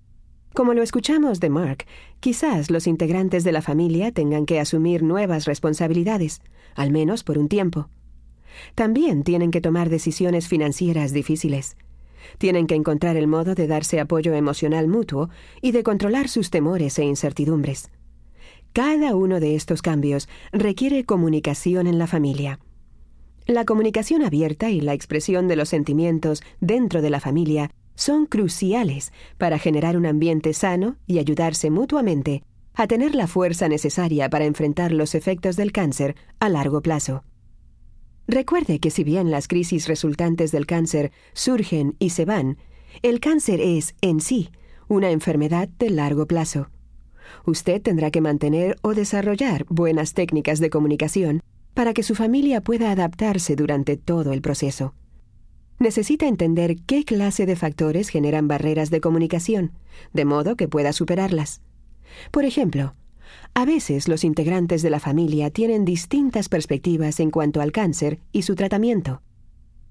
Como 0.54 0.74
lo 0.74 0.82
escuchamos 0.82 1.40
de 1.40 1.50
Mark, 1.50 1.86
quizás 2.20 2.72
los 2.72 2.88
integrantes 2.88 3.44
de 3.44 3.52
la 3.52 3.62
familia 3.62 4.12
tengan 4.12 4.46
que 4.46 4.60
asumir 4.60 5.04
nuevas 5.04 5.46
responsabilidades, 5.46 6.42
al 6.74 6.92
menos 6.92 7.24
por 7.24 7.38
un 7.38 7.48
tiempo. 7.48 7.90
También 8.74 9.24
tienen 9.24 9.52
que 9.52 9.62
tomar 9.62 9.90
decisiones 9.90 10.48
financieras 10.48 11.14
difíciles. 11.14 11.78
Tienen 12.40 12.66
que 12.66 12.76
encontrar 12.76 13.16
el 13.18 13.28
modo 13.28 13.54
de 13.54 13.68
darse 13.68 14.00
apoyo 14.00 14.34
emocional 14.34 14.88
mutuo 14.88 15.30
y 15.62 15.72
de 15.72 15.84
controlar 15.84 16.28
sus 16.28 16.50
temores 16.50 16.98
e 16.98 17.04
incertidumbres. 17.04 17.92
Cada 18.78 19.16
uno 19.16 19.40
de 19.40 19.56
estos 19.56 19.82
cambios 19.82 20.30
requiere 20.52 21.04
comunicación 21.04 21.88
en 21.88 21.98
la 21.98 22.06
familia. 22.06 22.60
La 23.48 23.66
comunicación 23.66 24.22
abierta 24.22 24.70
y 24.70 24.82
la 24.82 24.94
expresión 24.94 25.48
de 25.48 25.56
los 25.56 25.70
sentimientos 25.70 26.44
dentro 26.62 27.02
de 27.02 27.10
la 27.10 27.20
familia 27.20 27.72
son 27.96 28.28
cruciales 28.28 29.14
para 29.40 29.58
generar 29.58 29.98
un 29.98 30.06
ambiente 30.06 30.54
sano 30.54 30.98
y 31.08 31.18
ayudarse 31.18 31.72
mutuamente 31.72 32.44
a 32.76 32.86
tener 32.86 33.16
la 33.16 33.26
fuerza 33.26 33.68
necesaria 33.68 34.30
para 34.30 34.46
enfrentar 34.46 34.92
los 34.92 35.16
efectos 35.16 35.56
del 35.56 35.72
cáncer 35.72 36.16
a 36.40 36.48
largo 36.48 36.84
plazo. 36.84 37.24
Recuerde 38.28 38.78
que 38.78 38.92
si 38.92 39.04
bien 39.04 39.32
las 39.32 39.48
crisis 39.48 39.88
resultantes 39.88 40.52
del 40.52 40.68
cáncer 40.68 41.12
surgen 41.34 41.96
y 41.98 42.12
se 42.12 42.26
van, 42.26 42.60
el 43.02 43.22
cáncer 43.22 43.60
es, 43.60 43.96
en 44.02 44.22
sí, 44.22 44.52
una 44.88 45.10
enfermedad 45.10 45.68
de 45.68 45.90
largo 45.90 46.28
plazo. 46.28 46.70
Usted 47.46 47.82
tendrá 47.82 48.12
que 48.12 48.22
mantener 48.22 48.78
o 48.82 48.94
desarrollar 48.94 49.66
buenas 49.70 50.14
técnicas 50.14 50.60
de 50.60 50.70
comunicación 50.70 51.42
para 51.74 51.94
que 51.94 52.04
su 52.04 52.16
familia 52.16 52.62
pueda 52.62 52.92
adaptarse 52.92 53.56
durante 53.56 53.98
todo 53.98 54.34
el 54.34 54.42
proceso. 54.42 54.94
Necesita 55.80 56.28
entender 56.28 56.78
qué 56.88 57.04
clase 57.04 57.46
de 57.46 57.56
factores 57.56 58.10
generan 58.10 58.48
barreras 58.48 58.90
de 58.90 59.00
comunicación, 59.00 59.74
de 60.12 60.26
modo 60.26 60.56
que 60.56 60.68
pueda 60.68 60.92
superarlas. 60.92 61.62
Por 62.32 62.46
ejemplo, 62.46 62.96
a 63.54 63.66
veces 63.66 64.08
los 64.08 64.24
integrantes 64.24 64.82
de 64.82 64.90
la 64.90 65.00
familia 65.00 65.52
tienen 65.52 65.86
distintas 65.86 66.50
perspectivas 66.50 67.20
en 67.20 67.30
cuanto 67.30 67.62
al 67.62 67.72
cáncer 67.72 68.20
y 68.32 68.42
su 68.42 68.56
tratamiento. 68.56 69.22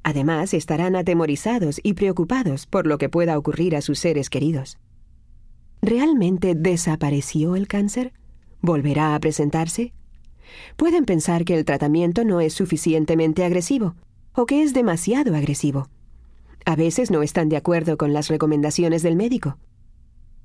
Además, 0.03 0.55
estarán 0.55 0.97
atemorizados 0.97 1.81
y 1.83 1.95
preocupados 1.95 2.67
por 2.67 2.87
lo 2.87 2.99
que 2.99 3.09
pueda 3.09 3.39
ocurrir 3.39 3.77
a 3.77 3.81
sus 3.81 3.99
seres 3.99 4.31
queridos. 4.31 4.79
¿Realmente 5.83 6.55
desapareció 6.55 7.57
el 7.57 7.69
cáncer? 7.69 8.13
¿Volverá 8.61 9.15
a 9.15 9.21
presentarse? 9.21 9.93
Pueden 10.77 11.05
pensar 11.05 11.45
que 11.45 11.57
el 11.57 11.65
tratamiento 11.65 12.25
no 12.25 12.41
es 12.41 12.53
suficientemente 12.55 13.45
agresivo 13.45 13.95
o 14.35 14.47
que 14.47 14.63
es 14.63 14.75
demasiado 14.75 15.35
agresivo. 15.35 15.89
A 16.65 16.77
veces 16.77 17.11
no 17.11 17.23
están 17.23 17.49
de 17.49 17.57
acuerdo 17.57 17.97
con 17.97 18.13
las 18.13 18.29
recomendaciones 18.29 19.03
del 19.03 19.17
médico. 19.17 19.59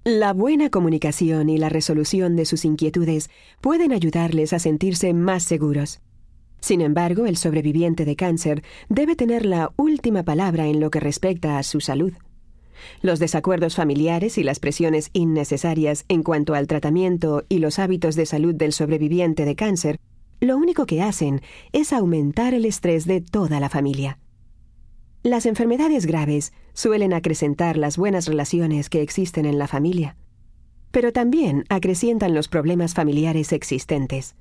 La 0.04 0.34
buena 0.34 0.70
comunicación 0.70 1.50
y 1.50 1.58
la 1.58 1.70
resolución 1.70 2.36
de 2.36 2.46
sus 2.46 2.66
inquietudes 2.66 3.30
pueden 3.60 3.92
ayudarles 3.92 4.54
a 4.54 4.60
sentirse 4.60 5.14
más 5.14 5.44
seguros. 5.44 6.02
Sin 6.60 6.82
embargo, 6.82 7.26
el 7.26 7.38
sobreviviente 7.38 8.06
de 8.06 8.16
cáncer 8.16 8.64
debe 8.88 9.16
tener 9.16 9.46
la 9.46 9.72
última 9.78 10.24
palabra 10.24 10.68
en 10.68 10.80
lo 10.80 10.90
que 10.92 11.00
respecta 11.00 11.58
a 11.58 11.64
su 11.64 11.82
salud. 11.82 12.14
Los 13.02 13.20
desacuerdos 13.20 13.76
familiares 13.76 14.38
y 14.38 14.44
las 14.44 14.60
presiones 14.60 15.10
innecesarias 15.14 16.06
en 16.08 16.24
cuanto 16.24 16.54
al 16.54 16.68
tratamiento 16.68 17.44
y 17.50 17.60
los 17.60 17.80
hábitos 17.80 18.16
de 18.16 18.26
salud 18.26 18.56
del 18.56 18.74
sobreviviente 18.74 19.46
de 19.46 19.56
cáncer, 19.56 20.00
lo 20.40 20.58
único 20.58 20.86
que 20.86 21.02
hacen 21.02 21.42
es 21.72 21.94
aumentar 21.94 22.54
el 22.54 22.66
estrés 22.66 23.06
de 23.06 23.22
toda 23.22 23.60
la 23.60 23.70
familia. 23.70 24.18
Las 25.24 25.46
enfermedades 25.46 26.08
graves 26.08 26.52
suelen 26.74 27.14
acrecentar 27.14 27.78
las 27.78 27.96
buenas 27.96 28.26
relaciones 28.26 28.90
que 28.90 29.04
existen 29.04 29.46
en 29.46 29.60
la 29.60 29.68
familia, 29.68 30.18
pero 30.90 31.14
también 31.14 31.64
acrecientan 31.70 32.34
los 32.34 32.48
problemas 32.48 32.96
familiares 32.96 33.54
existentes. 33.54 34.36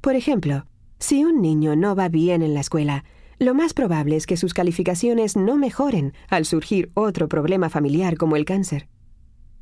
Por 0.00 0.16
ejemplo, 0.16 0.66
si 0.98 1.24
un 1.24 1.40
niño 1.40 1.76
no 1.76 1.94
va 1.94 2.08
bien 2.08 2.42
en 2.42 2.54
la 2.54 2.60
escuela, 2.60 3.04
lo 3.38 3.54
más 3.54 3.72
probable 3.72 4.16
es 4.16 4.26
que 4.26 4.36
sus 4.36 4.52
calificaciones 4.52 5.36
no 5.36 5.56
mejoren 5.56 6.12
al 6.28 6.44
surgir 6.44 6.90
otro 6.94 7.28
problema 7.28 7.70
familiar 7.70 8.16
como 8.16 8.36
el 8.36 8.44
cáncer. 8.44 8.88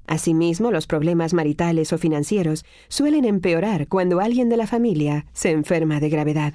Asimismo, 0.06 0.70
los 0.70 0.86
problemas 0.86 1.34
maritales 1.34 1.92
o 1.92 1.98
financieros 1.98 2.64
suelen 2.88 3.24
empeorar 3.24 3.88
cuando 3.88 4.20
alguien 4.20 4.48
de 4.48 4.56
la 4.56 4.66
familia 4.66 5.26
se 5.32 5.50
enferma 5.50 6.00
de 6.00 6.08
gravedad. 6.08 6.54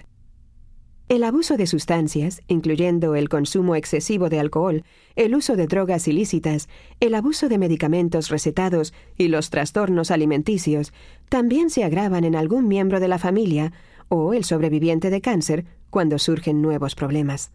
El 1.10 1.26
abuso 1.26 1.58
de 1.58 1.68
sustancias, 1.68 2.42
incluyendo 2.48 3.16
el 3.16 3.28
consumo 3.28 3.76
excesivo 3.76 4.30
de 4.30 4.40
alcohol, 4.40 4.86
el 5.18 5.36
uso 5.36 5.58
de 5.58 5.68
drogas 5.68 6.08
ilícitas, 6.08 6.70
el 7.02 7.14
abuso 7.14 7.50
de 7.50 7.58
medicamentos 7.58 8.30
recetados 8.30 8.94
y 9.18 9.28
los 9.28 9.50
trastornos 9.50 10.10
alimenticios, 10.10 10.94
también 11.28 11.70
se 11.70 11.84
agravan 11.84 12.24
en 12.24 12.38
algún 12.38 12.70
miembro 12.70 13.02
de 13.02 13.10
la 13.10 13.20
familia 13.20 13.74
o 14.08 14.34
el 14.34 14.46
sobreviviente 14.46 15.10
de 15.10 15.20
cáncer 15.20 15.66
cuando 15.92 16.18
surgen 16.18 16.64
nuevos 16.64 16.96
problemas. 16.96 17.52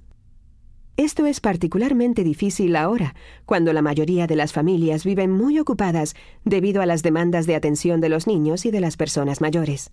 Esto 0.96 1.26
es 1.26 1.40
particularmente 1.40 2.24
difícil 2.24 2.74
ahora, 2.76 3.14
cuando 3.44 3.72
la 3.72 3.82
mayoría 3.82 4.26
de 4.26 4.36
las 4.36 4.52
familias 4.52 5.04
viven 5.04 5.30
muy 5.30 5.58
ocupadas 5.58 6.14
debido 6.44 6.80
a 6.80 6.86
las 6.86 7.02
demandas 7.02 7.46
de 7.46 7.54
atención 7.54 8.00
de 8.00 8.08
los 8.08 8.26
niños 8.26 8.64
y 8.64 8.70
de 8.70 8.80
las 8.80 8.96
personas 8.96 9.40
mayores. 9.40 9.90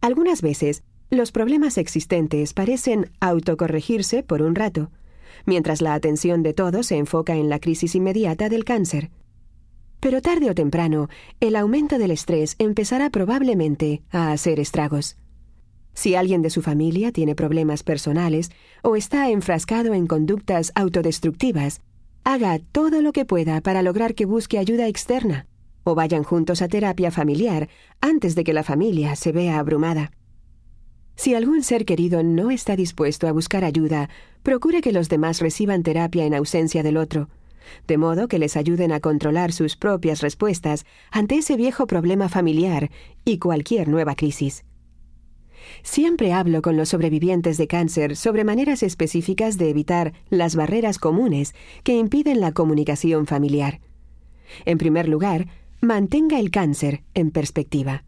Algunas 0.00 0.42
veces, 0.42 0.82
los 1.10 1.30
problemas 1.30 1.78
existentes 1.78 2.54
parecen 2.54 3.10
autocorregirse 3.20 4.22
por 4.24 4.42
un 4.42 4.56
rato, 4.56 4.90
mientras 5.46 5.82
la 5.82 5.94
atención 5.94 6.42
de 6.42 6.54
todos 6.54 6.86
se 6.86 6.96
enfoca 6.96 7.36
en 7.36 7.48
la 7.48 7.60
crisis 7.60 7.94
inmediata 7.94 8.48
del 8.48 8.64
cáncer. 8.64 9.10
Pero 10.00 10.20
tarde 10.20 10.50
o 10.50 10.54
temprano, 10.54 11.08
el 11.38 11.54
aumento 11.54 11.98
del 11.98 12.10
estrés 12.10 12.56
empezará 12.58 13.10
probablemente 13.10 14.02
a 14.10 14.32
hacer 14.32 14.58
estragos. 14.58 15.16
Si 15.94 16.14
alguien 16.14 16.42
de 16.42 16.50
su 16.50 16.62
familia 16.62 17.12
tiene 17.12 17.34
problemas 17.34 17.82
personales 17.82 18.50
o 18.82 18.96
está 18.96 19.30
enfrascado 19.30 19.94
en 19.94 20.06
conductas 20.06 20.72
autodestructivas, 20.74 21.80
haga 22.24 22.58
todo 22.58 23.02
lo 23.02 23.12
que 23.12 23.24
pueda 23.24 23.60
para 23.60 23.82
lograr 23.82 24.14
que 24.14 24.24
busque 24.24 24.58
ayuda 24.58 24.88
externa, 24.88 25.46
o 25.84 25.94
vayan 25.94 26.22
juntos 26.22 26.62
a 26.62 26.68
terapia 26.68 27.10
familiar 27.10 27.68
antes 28.00 28.34
de 28.34 28.44
que 28.44 28.52
la 28.52 28.62
familia 28.62 29.16
se 29.16 29.32
vea 29.32 29.58
abrumada. 29.58 30.12
Si 31.14 31.34
algún 31.34 31.62
ser 31.62 31.84
querido 31.84 32.22
no 32.22 32.50
está 32.50 32.74
dispuesto 32.74 33.28
a 33.28 33.32
buscar 33.32 33.64
ayuda, 33.64 34.08
procure 34.42 34.80
que 34.80 34.92
los 34.92 35.08
demás 35.08 35.40
reciban 35.40 35.82
terapia 35.82 36.24
en 36.24 36.34
ausencia 36.34 36.82
del 36.82 36.96
otro, 36.96 37.28
de 37.86 37.98
modo 37.98 38.28
que 38.28 38.38
les 38.38 38.56
ayuden 38.56 38.92
a 38.92 39.00
controlar 39.00 39.52
sus 39.52 39.76
propias 39.76 40.20
respuestas 40.20 40.86
ante 41.10 41.36
ese 41.36 41.56
viejo 41.56 41.86
problema 41.86 42.28
familiar 42.28 42.90
y 43.24 43.38
cualquier 43.38 43.88
nueva 43.88 44.14
crisis. 44.14 44.64
Siempre 45.82 46.32
hablo 46.32 46.62
con 46.62 46.76
los 46.76 46.90
sobrevivientes 46.90 47.58
de 47.58 47.66
cáncer 47.66 48.16
sobre 48.16 48.44
maneras 48.44 48.82
específicas 48.82 49.58
de 49.58 49.70
evitar 49.70 50.12
las 50.30 50.56
barreras 50.56 50.98
comunes 50.98 51.54
que 51.84 51.96
impiden 51.96 52.40
la 52.40 52.52
comunicación 52.52 53.26
familiar. 53.26 53.80
En 54.64 54.78
primer 54.78 55.08
lugar, 55.08 55.48
mantenga 55.80 56.38
el 56.38 56.50
cáncer 56.50 57.02
en 57.14 57.30
perspectiva. 57.30 58.04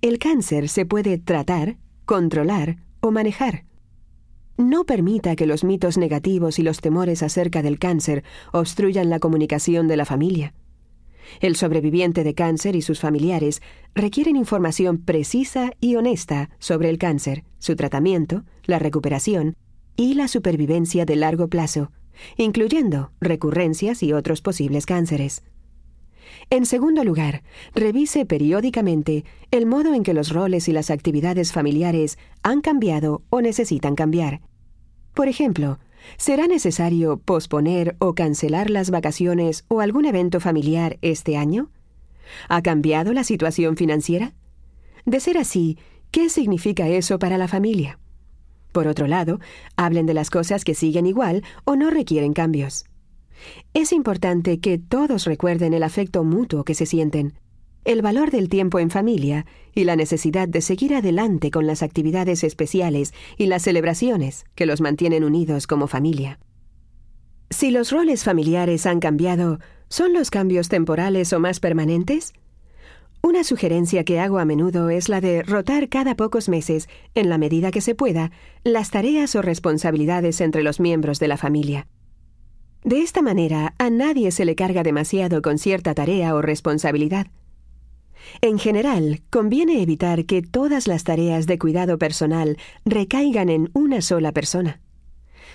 El 0.00 0.18
cáncer 0.18 0.68
se 0.68 0.86
puede 0.86 1.18
tratar 1.18 1.76
controlar 2.04 2.76
o 3.00 3.10
manejar. 3.10 3.64
No 4.56 4.84
permita 4.84 5.34
que 5.34 5.46
los 5.46 5.64
mitos 5.64 5.98
negativos 5.98 6.58
y 6.58 6.62
los 6.62 6.80
temores 6.80 7.22
acerca 7.22 7.62
del 7.62 7.78
cáncer 7.78 8.22
obstruyan 8.52 9.10
la 9.10 9.18
comunicación 9.18 9.88
de 9.88 9.96
la 9.96 10.04
familia. 10.04 10.54
El 11.40 11.56
sobreviviente 11.56 12.24
de 12.24 12.34
cáncer 12.34 12.76
y 12.76 12.82
sus 12.82 13.00
familiares 13.00 13.62
requieren 13.94 14.36
información 14.36 14.98
precisa 14.98 15.72
y 15.80 15.96
honesta 15.96 16.50
sobre 16.58 16.90
el 16.90 16.98
cáncer, 16.98 17.44
su 17.58 17.76
tratamiento, 17.76 18.44
la 18.64 18.78
recuperación 18.78 19.56
y 19.96 20.14
la 20.14 20.28
supervivencia 20.28 21.04
de 21.04 21.16
largo 21.16 21.48
plazo, 21.48 21.90
incluyendo 22.36 23.12
recurrencias 23.20 24.02
y 24.02 24.12
otros 24.12 24.42
posibles 24.42 24.86
cánceres. 24.86 25.42
En 26.50 26.66
segundo 26.66 27.04
lugar, 27.04 27.42
revise 27.74 28.26
periódicamente 28.26 29.24
el 29.50 29.66
modo 29.66 29.94
en 29.94 30.02
que 30.02 30.14
los 30.14 30.30
roles 30.30 30.68
y 30.68 30.72
las 30.72 30.90
actividades 30.90 31.52
familiares 31.52 32.18
han 32.42 32.60
cambiado 32.60 33.22
o 33.30 33.40
necesitan 33.40 33.94
cambiar. 33.94 34.40
Por 35.14 35.28
ejemplo, 35.28 35.78
¿será 36.16 36.46
necesario 36.46 37.18
posponer 37.18 37.96
o 37.98 38.14
cancelar 38.14 38.70
las 38.70 38.90
vacaciones 38.90 39.64
o 39.68 39.80
algún 39.80 40.04
evento 40.04 40.40
familiar 40.40 40.98
este 41.02 41.36
año? 41.36 41.70
¿Ha 42.48 42.62
cambiado 42.62 43.12
la 43.12 43.24
situación 43.24 43.76
financiera? 43.76 44.34
De 45.04 45.20
ser 45.20 45.38
así, 45.38 45.78
¿qué 46.10 46.28
significa 46.28 46.88
eso 46.88 47.18
para 47.18 47.38
la 47.38 47.48
familia? 47.48 47.98
Por 48.72 48.88
otro 48.88 49.06
lado, 49.06 49.38
hablen 49.76 50.06
de 50.06 50.14
las 50.14 50.30
cosas 50.30 50.64
que 50.64 50.74
siguen 50.74 51.06
igual 51.06 51.44
o 51.64 51.76
no 51.76 51.90
requieren 51.90 52.32
cambios. 52.32 52.86
Es 53.72 53.92
importante 53.92 54.58
que 54.60 54.78
todos 54.78 55.24
recuerden 55.24 55.74
el 55.74 55.82
afecto 55.82 56.24
mutuo 56.24 56.64
que 56.64 56.74
se 56.74 56.86
sienten, 56.86 57.34
el 57.84 58.02
valor 58.02 58.30
del 58.30 58.48
tiempo 58.48 58.78
en 58.78 58.90
familia 58.90 59.46
y 59.74 59.84
la 59.84 59.96
necesidad 59.96 60.48
de 60.48 60.60
seguir 60.60 60.94
adelante 60.94 61.50
con 61.50 61.66
las 61.66 61.82
actividades 61.82 62.44
especiales 62.44 63.12
y 63.36 63.46
las 63.46 63.62
celebraciones 63.62 64.44
que 64.54 64.66
los 64.66 64.80
mantienen 64.80 65.24
unidos 65.24 65.66
como 65.66 65.86
familia. 65.86 66.38
Si 67.50 67.70
los 67.70 67.92
roles 67.92 68.24
familiares 68.24 68.86
han 68.86 69.00
cambiado, 69.00 69.58
¿son 69.88 70.12
los 70.12 70.30
cambios 70.30 70.68
temporales 70.68 71.32
o 71.32 71.40
más 71.40 71.60
permanentes? 71.60 72.32
Una 73.22 73.44
sugerencia 73.44 74.04
que 74.04 74.20
hago 74.20 74.38
a 74.38 74.44
menudo 74.44 74.90
es 74.90 75.08
la 75.08 75.20
de 75.20 75.42
rotar 75.42 75.88
cada 75.88 76.14
pocos 76.14 76.48
meses, 76.48 76.88
en 77.14 77.28
la 77.28 77.38
medida 77.38 77.70
que 77.70 77.80
se 77.80 77.94
pueda, 77.94 78.32
las 78.64 78.90
tareas 78.90 79.34
o 79.34 79.40
responsabilidades 79.40 80.40
entre 80.40 80.62
los 80.62 80.78
miembros 80.80 81.20
de 81.20 81.28
la 81.28 81.36
familia. 81.36 81.86
De 82.82 83.00
esta 83.00 83.22
manera, 83.22 83.74
a 83.78 83.88
nadie 83.88 84.30
se 84.30 84.44
le 84.44 84.54
carga 84.54 84.82
demasiado 84.82 85.40
con 85.40 85.58
cierta 85.58 85.94
tarea 85.94 86.34
o 86.34 86.42
responsabilidad. 86.42 87.28
En 88.40 88.58
general, 88.58 89.22
conviene 89.30 89.82
evitar 89.82 90.24
que 90.26 90.42
todas 90.42 90.86
las 90.86 91.04
tareas 91.04 91.46
de 91.46 91.58
cuidado 91.58 91.98
personal 91.98 92.58
recaigan 92.84 93.48
en 93.48 93.70
una 93.74 94.00
sola 94.00 94.32
persona. 94.32 94.80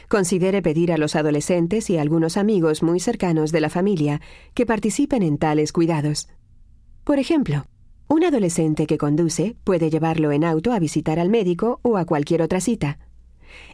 Considere 0.08 0.62
pedir 0.62 0.92
a 0.92 0.98
los 0.98 1.16
adolescentes 1.16 1.90
y 1.90 1.98
a 1.98 2.02
algunos 2.02 2.38
amigos 2.38 2.82
muy 2.82 3.00
cercanos 3.00 3.52
de 3.52 3.62
la 3.62 3.70
familia 3.70 4.22
que 4.54 4.66
participen 4.66 5.24
en 5.24 5.38
tales 5.38 5.72
cuidados. 5.72 6.30
Por 7.04 7.20
ejemplo, 7.20 7.66
un 8.08 8.24
adolescente 8.24 8.88
que 8.88 8.98
conduce 8.98 9.56
puede 9.64 9.92
llevarlo 9.92 10.32
en 10.32 10.44
auto 10.44 10.72
a 10.72 10.80
visitar 10.80 11.20
al 11.20 11.30
médico 11.30 11.80
o 11.84 11.98
a 11.98 12.06
cualquier 12.06 12.42
otra 12.42 12.60
cita. 12.60 12.98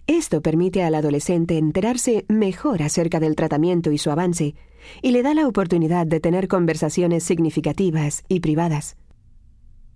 Esto 0.08 0.42
permite 0.42 0.84
al 0.84 0.96
adolescente 0.96 1.58
enterarse 1.58 2.26
mejor 2.28 2.84
acerca 2.84 3.20
del 3.20 3.36
tratamiento 3.36 3.92
y 3.92 3.98
su 3.98 4.12
avance, 4.12 4.56
y 5.02 5.12
le 5.12 5.24
da 5.24 5.34
la 5.34 5.48
oportunidad 5.48 6.06
de 6.06 6.20
tener 6.20 6.48
conversaciones 6.48 7.24
significativas 7.24 8.24
y 8.28 8.40
privadas. 8.40 8.98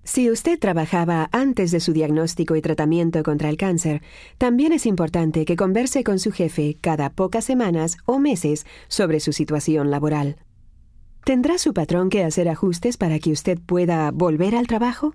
Si 0.03 0.31
usted 0.31 0.57
trabajaba 0.57 1.29
antes 1.31 1.69
de 1.71 1.79
su 1.79 1.93
diagnóstico 1.93 2.55
y 2.55 2.61
tratamiento 2.61 3.21
contra 3.21 3.49
el 3.49 3.57
cáncer, 3.57 4.01
también 4.37 4.73
es 4.73 4.85
importante 4.85 5.45
que 5.45 5.55
converse 5.55 6.03
con 6.03 6.17
su 6.17 6.31
jefe 6.31 6.77
cada 6.81 7.11
pocas 7.11 7.45
semanas 7.45 7.97
o 8.05 8.17
meses 8.17 8.65
sobre 8.87 9.19
su 9.19 9.33
situación 9.33 9.91
laboral. 9.91 10.37
¿Tendrá 11.25 11.59
su 11.59 11.73
patrón 11.73 12.09
que 12.09 12.23
hacer 12.23 12.49
ajustes 12.49 12.97
para 12.97 13.19
que 13.19 13.31
usted 13.31 13.59
pueda 13.59 14.09
volver 14.09 14.55
al 14.55 14.65
trabajo? 14.65 15.13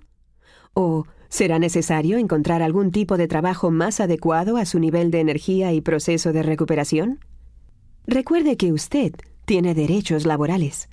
¿O 0.73 1.05
¿Será 1.29 1.59
necesario 1.59 2.17
encontrar 2.17 2.61
algún 2.61 2.91
tipo 2.91 3.17
de 3.17 3.27
trabajo 3.27 3.71
más 3.71 3.99
adecuado 3.99 4.57
a 4.57 4.65
su 4.65 4.79
nivel 4.79 5.11
de 5.11 5.19
energía 5.19 5.73
y 5.73 5.81
proceso 5.81 6.33
de 6.33 6.43
recuperación? 6.43 7.19
Recuerde 8.07 8.57
que 8.57 8.71
usted 8.71 9.13
tiene 9.45 9.73
derechos 9.73 10.25
laborales. 10.25 10.89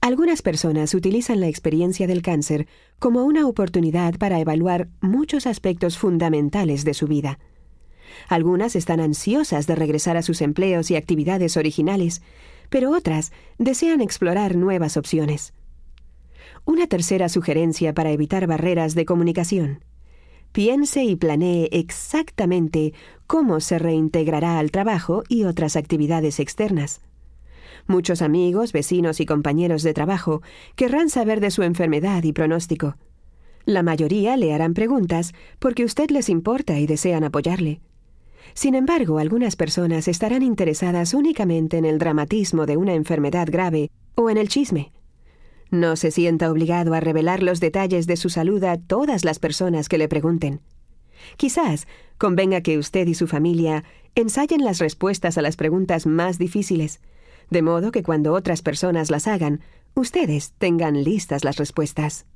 Algunas 0.00 0.42
personas 0.42 0.94
utilizan 0.94 1.40
la 1.40 1.48
experiencia 1.48 2.06
del 2.06 2.22
cáncer 2.22 2.66
como 2.98 3.24
una 3.24 3.46
oportunidad 3.46 4.14
para 4.14 4.40
evaluar 4.40 4.88
muchos 5.00 5.46
aspectos 5.46 5.98
fundamentales 5.98 6.84
de 6.84 6.94
su 6.94 7.06
vida. 7.06 7.38
Algunas 8.28 8.76
están 8.76 9.00
ansiosas 9.00 9.66
de 9.66 9.74
regresar 9.74 10.16
a 10.16 10.22
sus 10.22 10.40
empleos 10.42 10.90
y 10.90 10.96
actividades 10.96 11.56
originales, 11.56 12.22
pero 12.68 12.90
otras 12.90 13.32
desean 13.58 14.00
explorar 14.00 14.56
nuevas 14.56 14.96
opciones. 14.96 15.52
Una 16.64 16.86
tercera 16.86 17.28
sugerencia 17.28 17.94
para 17.94 18.10
evitar 18.10 18.46
barreras 18.46 18.94
de 18.94 19.04
comunicación. 19.04 19.84
Piense 20.52 21.04
y 21.04 21.16
planee 21.16 21.68
exactamente 21.72 22.92
cómo 23.26 23.60
se 23.60 23.78
reintegrará 23.78 24.58
al 24.58 24.70
trabajo 24.70 25.22
y 25.28 25.44
otras 25.44 25.76
actividades 25.76 26.40
externas. 26.40 27.00
Muchos 27.86 28.20
amigos, 28.20 28.72
vecinos 28.72 29.20
y 29.20 29.26
compañeros 29.26 29.82
de 29.82 29.94
trabajo 29.94 30.42
querrán 30.76 31.08
saber 31.08 31.40
de 31.40 31.50
su 31.50 31.62
enfermedad 31.62 32.22
y 32.24 32.32
pronóstico. 32.32 32.96
La 33.64 33.82
mayoría 33.82 34.36
le 34.36 34.52
harán 34.52 34.74
preguntas 34.74 35.34
porque 35.58 35.84
usted 35.84 36.10
les 36.10 36.28
importa 36.28 36.78
y 36.78 36.86
desean 36.86 37.24
apoyarle. 37.24 37.80
Sin 38.54 38.74
embargo, 38.74 39.18
algunas 39.18 39.54
personas 39.54 40.08
estarán 40.08 40.42
interesadas 40.42 41.14
únicamente 41.14 41.78
en 41.78 41.84
el 41.84 41.98
dramatismo 41.98 42.66
de 42.66 42.76
una 42.76 42.94
enfermedad 42.94 43.48
grave 43.50 43.90
o 44.14 44.30
en 44.30 44.36
el 44.38 44.48
chisme. 44.48 44.92
No 45.70 45.94
se 45.96 46.10
sienta 46.10 46.50
obligado 46.50 46.94
a 46.94 47.00
revelar 47.00 47.42
los 47.42 47.60
detalles 47.60 48.06
de 48.06 48.16
su 48.16 48.28
salud 48.28 48.62
a 48.64 48.76
todas 48.76 49.24
las 49.24 49.38
personas 49.38 49.88
que 49.88 49.98
le 49.98 50.08
pregunten. 50.08 50.60
Quizás 51.36 51.86
convenga 52.18 52.60
que 52.60 52.78
usted 52.78 53.06
y 53.06 53.14
su 53.14 53.26
familia 53.26 53.84
ensayen 54.14 54.64
las 54.64 54.78
respuestas 54.78 55.38
a 55.38 55.42
las 55.42 55.56
preguntas 55.56 56.06
más 56.06 56.38
difíciles, 56.38 57.00
de 57.50 57.62
modo 57.62 57.92
que 57.92 58.02
cuando 58.02 58.32
otras 58.32 58.62
personas 58.62 59.10
las 59.10 59.28
hagan, 59.28 59.60
ustedes 59.94 60.54
tengan 60.58 61.04
listas 61.04 61.44
las 61.44 61.56
respuestas. 61.56 62.26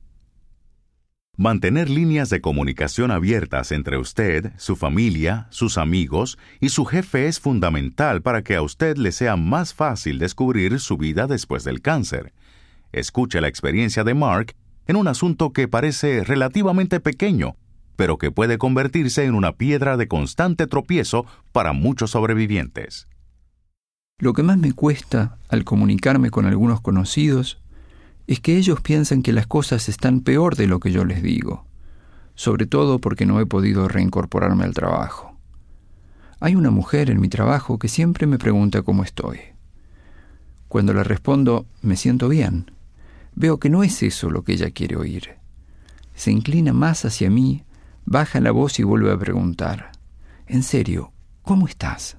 Mantener 1.37 1.91
líneas 1.91 2.31
de 2.31 2.41
comunicación 2.41 3.11
abiertas 3.11 3.73
entre 3.73 3.99
usted, 3.99 4.53
su 4.57 4.77
familia, 4.77 5.49
sus 5.51 5.79
amigos 5.79 6.39
y 6.61 6.69
su 6.69 6.85
jefe 6.85 7.27
es 7.27 7.41
fundamental 7.41 8.23
para 8.23 8.43
que 8.43 8.55
a 8.55 8.63
usted 8.63 8.97
le 8.97 9.11
sea 9.11 9.35
más 9.35 9.75
fácil 9.75 10.21
descubrir 10.21 10.79
su 10.79 10.97
vida 10.97 11.27
después 11.27 11.65
del 11.65 11.81
cáncer. 11.81 12.33
Escuche 12.95 13.41
la 13.41 13.49
experiencia 13.49 14.05
de 14.05 14.15
Mark 14.15 14.55
en 14.87 14.95
un 14.95 15.09
asunto 15.09 15.53
que 15.53 15.67
parece 15.67 16.23
relativamente 16.23 17.01
pequeño, 17.01 17.57
pero 17.97 18.19
que 18.19 18.31
puede 18.31 18.57
convertirse 18.57 19.25
en 19.25 19.35
una 19.35 19.51
piedra 19.51 19.97
de 19.97 20.07
constante 20.07 20.69
tropiezo 20.69 21.27
para 21.51 21.73
muchos 21.73 22.13
sobrevivientes. 22.13 23.09
Lo 24.21 24.33
que 24.33 24.45
más 24.45 24.59
me 24.59 24.73
cuesta 24.73 25.39
al 25.49 25.65
comunicarme 25.65 26.31
con 26.31 26.47
algunos 26.47 26.81
conocidos 26.81 27.61
es 28.29 28.39
que 28.39 28.57
ellos 28.59 28.81
piensan 28.81 29.23
que 29.23 29.33
las 29.33 29.49
cosas 29.49 29.89
están 29.89 30.21
peor 30.21 30.55
de 30.55 30.69
lo 30.69 30.79
que 30.79 30.93
yo 30.93 31.05
les 31.05 31.21
digo, 31.21 31.67
sobre 32.37 32.67
todo 32.67 33.01
porque 33.01 33.27
no 33.27 33.41
he 33.41 33.47
podido 33.47 33.89
reincorporarme 33.89 34.63
al 34.63 34.73
trabajo. 34.73 35.37
Hay 36.39 36.55
una 36.55 36.71
mujer 36.71 37.11
en 37.11 37.21
mi 37.21 37.29
trabajo 37.29 37.77
que 37.81 37.89
siempre 37.89 38.29
me 38.29 38.39
pregunta 38.39 38.83
cómo 38.83 39.03
estoy. 39.03 39.41
Cuando 40.69 40.95
le 40.95 41.03
respondo, 41.03 41.67
me 41.83 41.97
siento 41.97 42.29
bien, 42.29 42.71
veo 43.35 43.59
que 43.59 43.71
no 43.71 43.83
es 43.83 44.03
eso 44.03 44.31
lo 44.31 44.43
que 44.43 44.53
ella 44.53 44.71
quiere 44.71 44.97
oír. 44.97 45.37
Se 46.15 46.31
inclina 46.31 46.73
más 46.73 47.05
hacia 47.05 47.31
mí, 47.31 47.65
baja 48.05 48.41
la 48.41 48.51
voz 48.51 48.79
y 48.79 48.83
vuelve 48.83 49.13
a 49.13 49.19
preguntar, 49.19 49.93
En 50.47 50.63
serio, 50.63 51.13
¿cómo 51.43 51.67
estás? 51.67 52.17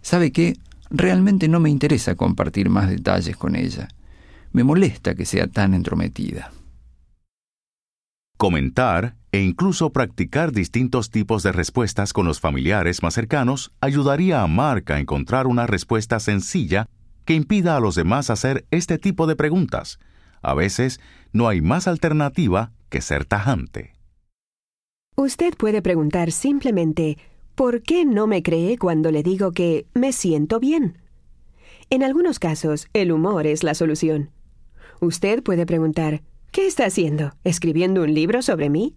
¿Sabe 0.00 0.32
qué? 0.32 0.54
Realmente 0.90 1.48
no 1.48 1.60
me 1.60 1.70
interesa 1.70 2.14
compartir 2.14 2.68
más 2.70 2.88
detalles 2.88 3.36
con 3.36 3.56
ella 3.56 3.88
me 4.54 4.62
molesta 4.62 5.16
que 5.16 5.26
sea 5.26 5.48
tan 5.48 5.74
entrometida. 5.74 6.52
Comentar 8.38 9.16
e 9.32 9.40
incluso 9.40 9.90
practicar 9.90 10.52
distintos 10.52 11.10
tipos 11.10 11.42
de 11.42 11.50
respuestas 11.50 12.12
con 12.12 12.24
los 12.24 12.38
familiares 12.38 13.02
más 13.02 13.14
cercanos 13.14 13.72
ayudaría 13.80 14.42
a 14.42 14.46
Mark 14.46 14.92
a 14.92 15.00
encontrar 15.00 15.48
una 15.48 15.66
respuesta 15.66 16.20
sencilla 16.20 16.86
que 17.24 17.34
impida 17.34 17.76
a 17.76 17.80
los 17.80 17.94
demás 17.94 18.30
hacer 18.30 18.66
este 18.70 18.98
tipo 18.98 19.26
de 19.26 19.36
preguntas. 19.36 19.98
A 20.42 20.54
veces 20.54 21.00
no 21.32 21.48
hay 21.48 21.60
más 21.60 21.88
alternativa 21.88 22.72
que 22.88 23.00
ser 23.00 23.24
tajante. 23.24 23.94
Usted 25.16 25.54
puede 25.56 25.80
preguntar 25.80 26.32
simplemente, 26.32 27.18
¿por 27.54 27.82
qué 27.82 28.04
no 28.04 28.26
me 28.26 28.42
cree 28.42 28.78
cuando 28.78 29.10
le 29.10 29.22
digo 29.22 29.52
que 29.52 29.86
me 29.94 30.12
siento 30.12 30.58
bien? 30.60 30.98
En 31.90 32.02
algunos 32.02 32.38
casos, 32.38 32.88
el 32.92 33.12
humor 33.12 33.46
es 33.46 33.62
la 33.62 33.74
solución. 33.74 34.30
Usted 35.00 35.42
puede 35.42 35.66
preguntar, 35.66 36.22
¿qué 36.50 36.66
está 36.66 36.86
haciendo? 36.86 37.32
¿Escribiendo 37.44 38.02
un 38.02 38.14
libro 38.14 38.42
sobre 38.42 38.70
mí? 38.70 38.96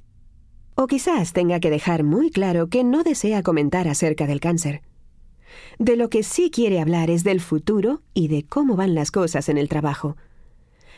O 0.76 0.88
quizás 0.88 1.34
tenga 1.34 1.60
que 1.60 1.70
dejar 1.70 2.04
muy 2.04 2.30
claro 2.30 2.68
que 2.68 2.84
no 2.84 3.04
desea 3.04 3.44
comentar 3.44 3.88
acerca 3.88 4.28
del 4.28 4.40
cáncer. 4.40 4.82
De 5.80 5.96
lo 5.96 6.10
que 6.10 6.24
sí 6.24 6.50
quiere 6.50 6.80
hablar 6.80 7.10
es 7.10 7.24
del 7.24 7.42
futuro 7.42 8.02
y 8.14 8.28
de 8.28 8.44
cómo 8.44 8.76
van 8.76 8.96
las 8.96 9.12
cosas 9.12 9.50
en 9.50 9.58
el 9.58 9.70
trabajo. 9.70 10.18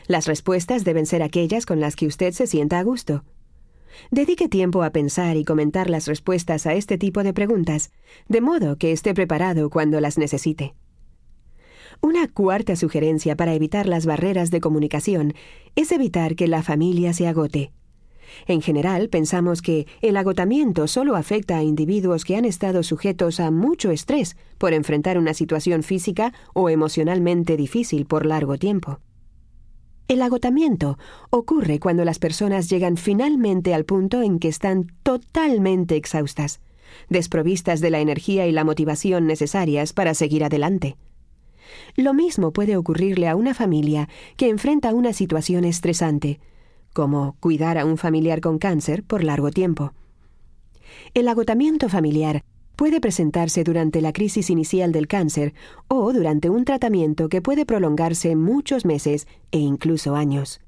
Las 0.06 0.26
respuestas 0.26 0.84
deben 0.84 1.06
ser 1.06 1.22
aquellas 1.22 1.66
con 1.66 1.80
las 1.80 1.96
que 1.96 2.06
usted 2.06 2.32
se 2.32 2.46
sienta 2.46 2.78
a 2.78 2.82
gusto. 2.82 3.24
Dedique 4.10 4.48
tiempo 4.48 4.82
a 4.82 4.90
pensar 4.90 5.36
y 5.36 5.44
comentar 5.44 5.90
las 5.90 6.06
respuestas 6.06 6.66
a 6.66 6.74
este 6.74 6.98
tipo 6.98 7.22
de 7.22 7.32
preguntas, 7.32 7.90
de 8.28 8.40
modo 8.40 8.76
que 8.76 8.92
esté 8.92 9.14
preparado 9.14 9.70
cuando 9.70 10.00
las 10.00 10.18
necesite. 10.18 10.74
Una 12.00 12.28
cuarta 12.28 12.76
sugerencia 12.76 13.36
para 13.36 13.54
evitar 13.54 13.86
las 13.86 14.06
barreras 14.06 14.50
de 14.50 14.60
comunicación 14.60 15.34
es 15.76 15.92
evitar 15.92 16.34
que 16.34 16.48
la 16.48 16.62
familia 16.62 17.12
se 17.12 17.26
agote. 17.26 17.72
En 18.46 18.62
general, 18.62 19.08
pensamos 19.08 19.62
que 19.62 19.86
el 20.00 20.16
agotamiento 20.16 20.86
solo 20.86 21.16
afecta 21.16 21.58
a 21.58 21.62
individuos 21.62 22.24
que 22.24 22.36
han 22.36 22.44
estado 22.44 22.82
sujetos 22.82 23.40
a 23.40 23.50
mucho 23.50 23.90
estrés 23.90 24.36
por 24.58 24.72
enfrentar 24.72 25.18
una 25.18 25.34
situación 25.34 25.82
física 25.82 26.32
o 26.54 26.68
emocionalmente 26.68 27.56
difícil 27.56 28.06
por 28.06 28.26
largo 28.26 28.56
tiempo. 28.58 29.00
El 30.08 30.22
agotamiento 30.22 30.98
ocurre 31.30 31.78
cuando 31.78 32.04
las 32.04 32.18
personas 32.18 32.68
llegan 32.68 32.96
finalmente 32.96 33.74
al 33.74 33.84
punto 33.84 34.22
en 34.22 34.40
que 34.40 34.48
están 34.48 34.88
totalmente 35.04 35.94
exhaustas, 35.94 36.60
desprovistas 37.08 37.80
de 37.80 37.90
la 37.90 38.00
energía 38.00 38.48
y 38.48 38.52
la 38.52 38.64
motivación 38.64 39.28
necesarias 39.28 39.92
para 39.92 40.14
seguir 40.14 40.42
adelante. 40.42 40.96
Lo 41.94 42.12
mismo 42.12 42.52
puede 42.52 42.76
ocurrirle 42.76 43.28
a 43.28 43.36
una 43.36 43.54
familia 43.54 44.08
que 44.36 44.48
enfrenta 44.48 44.92
una 44.94 45.12
situación 45.12 45.64
estresante, 45.64 46.40
como 46.92 47.36
cuidar 47.40 47.78
a 47.78 47.84
un 47.84 47.96
familiar 47.96 48.40
con 48.40 48.58
cáncer 48.58 49.02
por 49.02 49.24
largo 49.24 49.50
tiempo. 49.50 49.92
El 51.14 51.28
agotamiento 51.28 51.88
familiar 51.88 52.42
puede 52.76 53.00
presentarse 53.00 53.62
durante 53.62 54.00
la 54.00 54.12
crisis 54.12 54.48
inicial 54.48 54.90
del 54.90 55.06
cáncer 55.06 55.52
o 55.88 56.12
durante 56.12 56.48
un 56.48 56.64
tratamiento 56.64 57.28
que 57.28 57.42
puede 57.42 57.66
prolongarse 57.66 58.36
muchos 58.36 58.84
meses 58.84 59.26
e 59.50 59.58
incluso 59.58 60.16
años. 60.16 60.60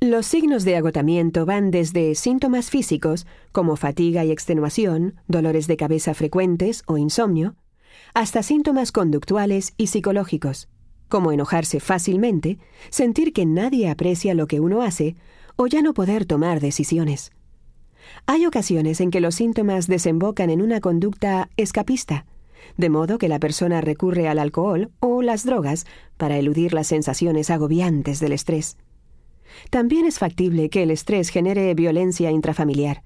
Los 0.00 0.26
signos 0.26 0.64
de 0.64 0.76
agotamiento 0.76 1.44
van 1.44 1.70
desde 1.70 2.14
síntomas 2.14 2.70
físicos, 2.70 3.26
como 3.52 3.76
fatiga 3.76 4.24
y 4.24 4.30
extenuación, 4.30 5.16
dolores 5.26 5.66
de 5.66 5.76
cabeza 5.76 6.14
frecuentes 6.14 6.82
o 6.86 6.98
insomnio, 6.98 7.56
hasta 8.14 8.42
síntomas 8.42 8.92
conductuales 8.92 9.74
y 9.76 9.88
psicológicos, 9.88 10.68
como 11.08 11.32
enojarse 11.32 11.80
fácilmente, 11.80 12.58
sentir 12.90 13.32
que 13.32 13.46
nadie 13.46 13.88
aprecia 13.88 14.34
lo 14.34 14.46
que 14.46 14.60
uno 14.60 14.82
hace 14.82 15.16
o 15.56 15.66
ya 15.66 15.82
no 15.82 15.94
poder 15.94 16.24
tomar 16.24 16.60
decisiones. 16.60 17.32
Hay 18.26 18.46
ocasiones 18.46 19.00
en 19.00 19.10
que 19.10 19.20
los 19.20 19.34
síntomas 19.34 19.86
desembocan 19.86 20.50
en 20.50 20.62
una 20.62 20.80
conducta 20.80 21.50
escapista, 21.56 22.26
de 22.76 22.90
modo 22.90 23.18
que 23.18 23.28
la 23.28 23.38
persona 23.38 23.80
recurre 23.80 24.28
al 24.28 24.38
alcohol 24.38 24.90
o 25.00 25.22
las 25.22 25.44
drogas 25.44 25.86
para 26.16 26.38
eludir 26.38 26.72
las 26.72 26.86
sensaciones 26.86 27.50
agobiantes 27.50 28.20
del 28.20 28.32
estrés. 28.32 28.76
También 29.70 30.06
es 30.06 30.18
factible 30.18 30.68
que 30.68 30.82
el 30.82 30.90
estrés 30.90 31.30
genere 31.30 31.74
violencia 31.74 32.30
intrafamiliar. 32.30 33.02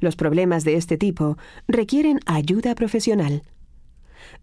Los 0.00 0.16
problemas 0.16 0.64
de 0.64 0.74
este 0.74 0.98
tipo 0.98 1.36
requieren 1.68 2.20
ayuda 2.26 2.74
profesional. 2.74 3.42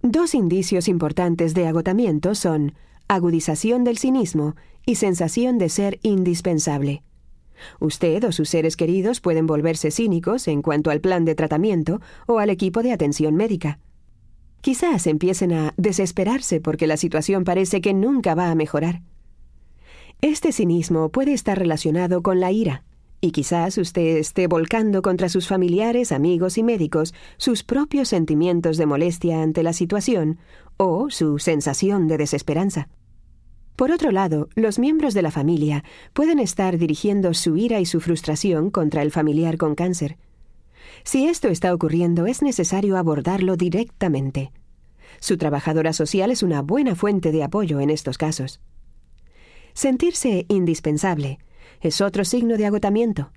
Dos 0.02 0.34
indicios 0.34 0.88
importantes 0.88 1.54
de 1.54 1.68
agotamiento 1.68 2.36
son 2.36 2.74
agudización 3.08 3.84
del 3.84 3.98
cinismo 3.98 4.56
y 4.86 4.96
sensación 4.96 5.58
de 5.58 5.70
ser 5.70 6.00
indispensable. 6.04 7.04
Usted 7.80 8.24
o 8.24 8.32
sus 8.32 8.50
seres 8.50 8.78
queridos 8.78 9.20
pueden 9.20 9.48
volverse 9.48 9.92
cínicos 9.92 10.48
en 10.48 10.62
cuanto 10.62 10.92
al 10.92 11.02
plan 11.02 11.26
de 11.26 11.36
tratamiento 11.36 12.02
o 12.28 12.40
al 12.40 12.50
equipo 12.50 12.84
de 12.84 12.94
atención 12.94 13.36
médica. 13.36 13.80
Quizás 14.62 15.08
empiecen 15.08 15.54
a 15.54 15.74
desesperarse 15.78 16.60
porque 16.60 16.88
la 16.88 16.98
situación 16.98 17.44
parece 17.44 17.82
que 17.82 17.94
nunca 17.94 18.36
va 18.36 18.52
a 18.52 18.56
mejorar. 18.56 19.02
Este 20.22 20.52
cinismo 20.52 21.10
puede 21.10 21.34
estar 21.34 21.58
relacionado 21.58 22.22
con 22.22 22.40
la 22.40 22.52
ira, 22.52 22.84
y 23.22 23.32
quizás 23.32 23.78
usted 23.78 24.18
esté 24.18 24.48
volcando 24.48 25.02
contra 25.02 25.30
sus 25.30 25.48
familiares, 25.48 26.12
amigos 26.12 26.58
y 26.58 26.64
médicos 26.64 27.14
sus 27.38 27.64
propios 27.64 28.08
sentimientos 28.10 28.78
de 28.78 28.86
molestia 28.86 29.42
ante 29.42 29.64
la 29.64 29.74
situación 29.74 30.40
o 30.78 31.10
su 31.10 31.40
sensación 31.40 32.08
de 32.08 32.18
desesperanza. 32.18 32.88
Por 33.76 33.92
otro 33.92 34.12
lado, 34.12 34.50
los 34.56 34.80
miembros 34.80 35.14
de 35.14 35.22
la 35.22 35.32
familia 35.32 35.84
pueden 36.14 36.40
estar 36.40 36.78
dirigiendo 36.78 37.34
su 37.34 37.56
ira 37.58 37.80
y 37.80 37.86
su 37.86 38.02
frustración 38.02 38.72
contra 38.72 39.02
el 39.02 39.12
familiar 39.12 39.58
con 39.58 39.76
cáncer. 39.76 40.18
Si 41.04 41.28
esto 41.28 41.48
está 41.48 41.74
ocurriendo, 41.74 42.26
es 42.26 42.42
necesario 42.42 42.98
abordarlo 42.98 43.56
directamente. 43.56 44.52
Su 45.20 45.38
trabajadora 45.38 45.94
social 45.94 46.32
es 46.32 46.44
una 46.44 46.62
buena 46.62 46.96
fuente 46.96 47.32
de 47.32 47.44
apoyo 47.44 47.80
en 47.80 47.90
estos 47.90 48.18
casos. 48.18 48.62
Sentirse 49.74 50.46
indispensable, 50.50 51.40
es 51.82 52.02
otro 52.02 52.26
signo 52.26 52.58
de 52.58 52.66
agotamiento. 52.66 53.32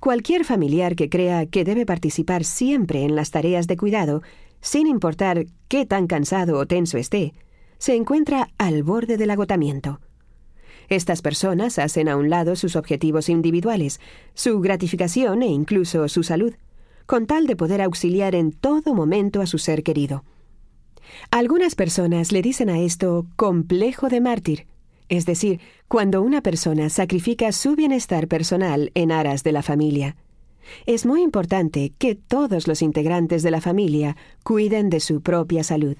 Cualquier 0.00 0.44
familiar 0.44 0.96
que 0.96 1.08
crea 1.08 1.46
que 1.46 1.64
debe 1.64 1.86
participar 1.86 2.44
siempre 2.44 3.04
en 3.04 3.16
las 3.16 3.30
tareas 3.30 3.66
de 3.66 3.76
cuidado, 3.76 4.22
sin 4.60 4.86
importar 4.86 5.46
qué 5.68 5.86
tan 5.86 6.06
cansado 6.06 6.58
o 6.58 6.66
tenso 6.66 6.98
esté, 6.98 7.34
se 7.78 7.94
encuentra 7.94 8.48
al 8.58 8.82
borde 8.82 9.16
del 9.16 9.30
agotamiento. 9.30 10.00
Estas 10.88 11.20
personas 11.20 11.78
hacen 11.78 12.08
a 12.08 12.16
un 12.16 12.30
lado 12.30 12.56
sus 12.56 12.74
objetivos 12.74 13.28
individuales, 13.28 14.00
su 14.34 14.60
gratificación 14.60 15.42
e 15.42 15.46
incluso 15.48 16.08
su 16.08 16.22
salud, 16.22 16.54
con 17.06 17.26
tal 17.26 17.46
de 17.46 17.56
poder 17.56 17.82
auxiliar 17.82 18.34
en 18.34 18.52
todo 18.52 18.94
momento 18.94 19.40
a 19.40 19.46
su 19.46 19.58
ser 19.58 19.82
querido. 19.82 20.24
Algunas 21.30 21.74
personas 21.74 22.32
le 22.32 22.42
dicen 22.42 22.68
a 22.70 22.80
esto 22.80 23.26
complejo 23.36 24.08
de 24.08 24.20
mártir, 24.20 24.66
es 25.08 25.26
decir, 25.26 25.60
cuando 25.88 26.22
una 26.22 26.42
persona 26.42 26.90
sacrifica 26.90 27.52
su 27.52 27.76
bienestar 27.76 28.28
personal 28.28 28.90
en 28.94 29.12
aras 29.12 29.42
de 29.42 29.52
la 29.52 29.62
familia. 29.62 30.16
Es 30.86 31.06
muy 31.06 31.22
importante 31.22 31.92
que 31.98 32.14
todos 32.14 32.68
los 32.68 32.82
integrantes 32.82 33.42
de 33.42 33.50
la 33.50 33.60
familia 33.60 34.16
cuiden 34.42 34.90
de 34.90 35.00
su 35.00 35.22
propia 35.22 35.64
salud. 35.64 35.96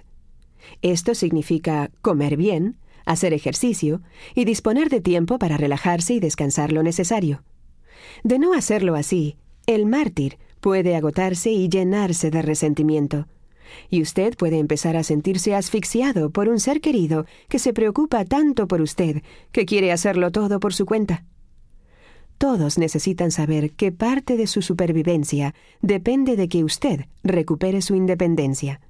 Esto 0.83 1.15
significa 1.15 1.91
comer 2.03 2.37
bien, 2.37 2.77
hacer 3.07 3.33
ejercicio 3.33 4.03
y 4.35 4.45
disponer 4.45 4.91
de 4.91 5.01
tiempo 5.01 5.39
para 5.39 5.57
relajarse 5.57 6.15
y 6.15 6.21
descansar 6.21 6.73
lo 6.73 6.83
necesario. 6.83 7.43
De 8.23 8.39
no 8.39 8.53
hacerlo 8.53 8.95
así, 8.95 9.37
el 9.67 9.87
mártir 9.87 10.39
puede 10.61 10.97
agotarse 10.97 11.51
y 11.51 11.69
llenarse 11.69 12.31
de 12.31 12.43
resentimiento. 12.43 13.27
Y 13.91 14.03
usted 14.03 14.37
puede 14.37 14.59
empezar 14.59 14.97
a 14.97 15.03
sentirse 15.03 15.55
asfixiado 15.55 16.31
por 16.31 16.49
un 16.49 16.61
ser 16.61 16.81
querido 16.81 17.27
que 17.49 17.59
se 17.59 17.73
preocupa 17.73 18.25
tanto 18.25 18.69
por 18.69 18.81
usted 18.81 19.23
que 19.53 19.67
quiere 19.67 19.93
hacerlo 19.93 20.31
todo 20.31 20.61
por 20.61 20.75
su 20.75 20.87
cuenta. 20.87 21.25
Todos 22.39 22.79
necesitan 22.79 23.33
saber 23.33 23.73
que 23.73 23.91
parte 23.91 24.37
de 24.37 24.47
su 24.47 24.63
supervivencia 24.63 25.55
depende 25.83 26.37
de 26.37 26.49
que 26.49 26.63
usted 26.63 27.07
recupere 27.25 27.83
su 27.83 27.97
independencia. 27.97 28.81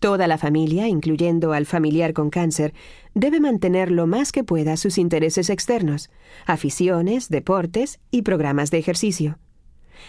Toda 0.00 0.26
la 0.26 0.38
familia, 0.38 0.88
incluyendo 0.88 1.52
al 1.52 1.66
familiar 1.66 2.12
con 2.12 2.30
cáncer, 2.30 2.74
debe 3.14 3.40
mantener 3.40 3.90
lo 3.90 4.06
más 4.06 4.32
que 4.32 4.44
pueda 4.44 4.76
sus 4.76 4.98
intereses 4.98 5.48
externos, 5.48 6.10
aficiones, 6.46 7.28
deportes 7.28 7.98
y 8.10 8.22
programas 8.22 8.70
de 8.70 8.78
ejercicio. 8.78 9.38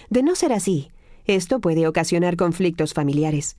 De 0.09 0.23
no 0.23 0.35
ser 0.35 0.51
así, 0.51 0.91
esto 1.25 1.59
puede 1.59 1.87
ocasionar 1.87 2.35
conflictos 2.35 2.93
familiares. 2.93 3.57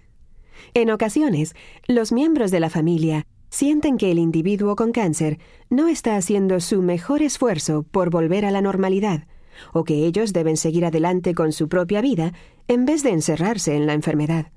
En 0.75 0.91
ocasiones, 0.91 1.55
los 1.87 2.13
miembros 2.13 2.51
de 2.51 2.61
la 2.61 2.71
familia 2.71 3.27
sienten 3.51 3.97
que 3.97 4.11
el 4.11 4.19
individuo 4.19 4.77
con 4.77 4.93
cáncer 4.93 5.39
no 5.71 5.89
está 5.89 6.17
haciendo 6.17 6.61
su 6.61 6.83
mejor 6.83 7.23
esfuerzo 7.23 7.85
por 7.91 8.11
volver 8.11 8.45
a 8.45 8.51
la 8.51 8.61
normalidad, 8.61 9.27
o 9.73 9.85
que 9.85 10.07
ellos 10.07 10.33
deben 10.33 10.57
seguir 10.57 10.85
adelante 10.85 11.35
con 11.35 11.53
su 11.53 11.69
propia 11.69 12.01
vida 12.01 12.33
en 12.69 12.85
vez 12.85 13.03
de 13.03 13.11
encerrarse 13.11 13.75
en 13.75 13.87
la 13.87 13.95
enfermedad. 13.95 14.53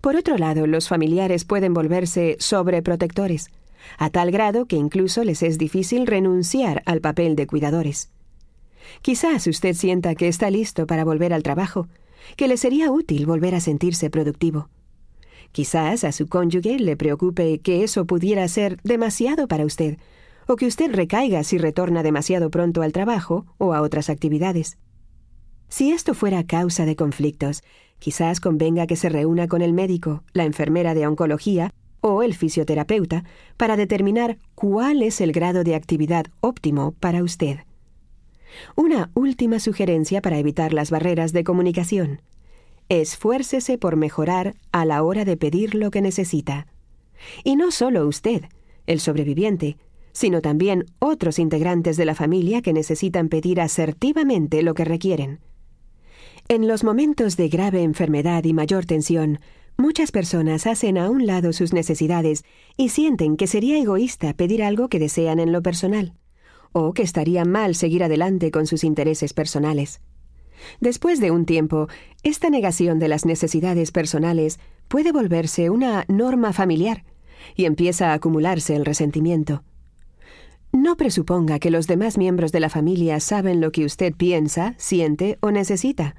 Por 0.00 0.16
otro 0.16 0.36
lado, 0.36 0.66
los 0.66 0.88
familiares 0.88 1.44
pueden 1.44 1.72
volverse 1.72 2.36
sobreprotectores, 2.38 3.50
a 3.98 4.10
tal 4.10 4.30
grado 4.30 4.66
que 4.66 4.76
incluso 4.76 5.24
les 5.24 5.42
es 5.42 5.58
difícil 5.58 6.06
renunciar 6.06 6.82
al 6.86 7.00
papel 7.00 7.36
de 7.36 7.46
cuidadores. 7.46 8.10
Quizás 9.02 9.46
usted 9.46 9.74
sienta 9.74 10.14
que 10.14 10.28
está 10.28 10.50
listo 10.50 10.86
para 10.86 11.04
volver 11.04 11.32
al 11.32 11.42
trabajo, 11.42 11.88
que 12.36 12.48
le 12.48 12.56
sería 12.56 12.90
útil 12.90 13.26
volver 13.26 13.54
a 13.54 13.60
sentirse 13.60 14.10
productivo. 14.10 14.68
Quizás 15.56 16.04
a 16.04 16.12
su 16.12 16.28
cónyuge 16.28 16.78
le 16.78 16.98
preocupe 16.98 17.60
que 17.60 17.82
eso 17.82 18.04
pudiera 18.04 18.46
ser 18.46 18.78
demasiado 18.82 19.48
para 19.48 19.64
usted, 19.64 19.96
o 20.46 20.56
que 20.56 20.66
usted 20.66 20.94
recaiga 20.94 21.42
si 21.44 21.56
retorna 21.56 22.02
demasiado 22.02 22.50
pronto 22.50 22.82
al 22.82 22.92
trabajo 22.92 23.46
o 23.56 23.72
a 23.72 23.80
otras 23.80 24.10
actividades. 24.10 24.76
Si 25.70 25.90
esto 25.90 26.12
fuera 26.12 26.44
causa 26.44 26.84
de 26.84 26.94
conflictos, 26.94 27.62
Quizás 27.98 28.40
convenga 28.40 28.86
que 28.86 28.96
se 28.96 29.08
reúna 29.08 29.48
con 29.48 29.62
el 29.62 29.72
médico, 29.72 30.22
la 30.32 30.44
enfermera 30.44 30.94
de 30.94 31.06
oncología 31.06 31.72
o 32.00 32.22
el 32.22 32.34
fisioterapeuta 32.34 33.24
para 33.56 33.76
determinar 33.76 34.36
cuál 34.54 35.02
es 35.02 35.20
el 35.20 35.32
grado 35.32 35.64
de 35.64 35.74
actividad 35.74 36.26
óptimo 36.40 36.92
para 37.00 37.22
usted. 37.22 37.60
Una 38.74 39.10
última 39.14 39.60
sugerencia 39.60 40.20
para 40.22 40.38
evitar 40.38 40.72
las 40.72 40.90
barreras 40.90 41.32
de 41.32 41.44
comunicación. 41.44 42.20
Esfuércese 42.88 43.78
por 43.78 43.96
mejorar 43.96 44.54
a 44.70 44.84
la 44.84 45.02
hora 45.02 45.24
de 45.24 45.36
pedir 45.36 45.74
lo 45.74 45.90
que 45.90 46.00
necesita. 46.00 46.68
Y 47.42 47.56
no 47.56 47.72
solo 47.72 48.06
usted, 48.06 48.44
el 48.86 49.00
sobreviviente, 49.00 49.76
sino 50.12 50.40
también 50.40 50.86
otros 51.00 51.38
integrantes 51.38 51.96
de 51.96 52.04
la 52.04 52.14
familia 52.14 52.62
que 52.62 52.72
necesitan 52.72 53.28
pedir 53.28 53.60
asertivamente 53.60 54.62
lo 54.62 54.74
que 54.74 54.84
requieren. 54.84 55.40
En 56.48 56.68
los 56.68 56.84
momentos 56.84 57.36
de 57.36 57.48
grave 57.48 57.82
enfermedad 57.82 58.44
y 58.44 58.52
mayor 58.52 58.86
tensión, 58.86 59.40
muchas 59.76 60.12
personas 60.12 60.68
hacen 60.68 60.96
a 60.96 61.10
un 61.10 61.26
lado 61.26 61.52
sus 61.52 61.72
necesidades 61.72 62.44
y 62.76 62.90
sienten 62.90 63.36
que 63.36 63.48
sería 63.48 63.78
egoísta 63.78 64.32
pedir 64.32 64.62
algo 64.62 64.88
que 64.88 65.00
desean 65.00 65.40
en 65.40 65.50
lo 65.50 65.60
personal, 65.60 66.14
o 66.70 66.92
que 66.92 67.02
estaría 67.02 67.44
mal 67.44 67.74
seguir 67.74 68.04
adelante 68.04 68.52
con 68.52 68.68
sus 68.68 68.84
intereses 68.84 69.34
personales. 69.34 70.00
Después 70.80 71.20
de 71.20 71.30
un 71.30 71.44
tiempo, 71.44 71.88
esta 72.22 72.50
negación 72.50 72.98
de 72.98 73.08
las 73.08 73.24
necesidades 73.24 73.92
personales 73.92 74.58
puede 74.88 75.12
volverse 75.12 75.70
una 75.70 76.04
norma 76.08 76.52
familiar 76.52 77.04
y 77.54 77.64
empieza 77.64 78.10
a 78.10 78.14
acumularse 78.14 78.76
el 78.76 78.84
resentimiento. 78.84 79.62
No 80.72 80.96
presuponga 80.96 81.58
que 81.58 81.70
los 81.70 81.86
demás 81.86 82.18
miembros 82.18 82.52
de 82.52 82.60
la 82.60 82.68
familia 82.68 83.20
saben 83.20 83.60
lo 83.60 83.72
que 83.72 83.84
usted 83.84 84.14
piensa, 84.14 84.74
siente 84.76 85.38
o 85.40 85.50
necesita. 85.50 86.16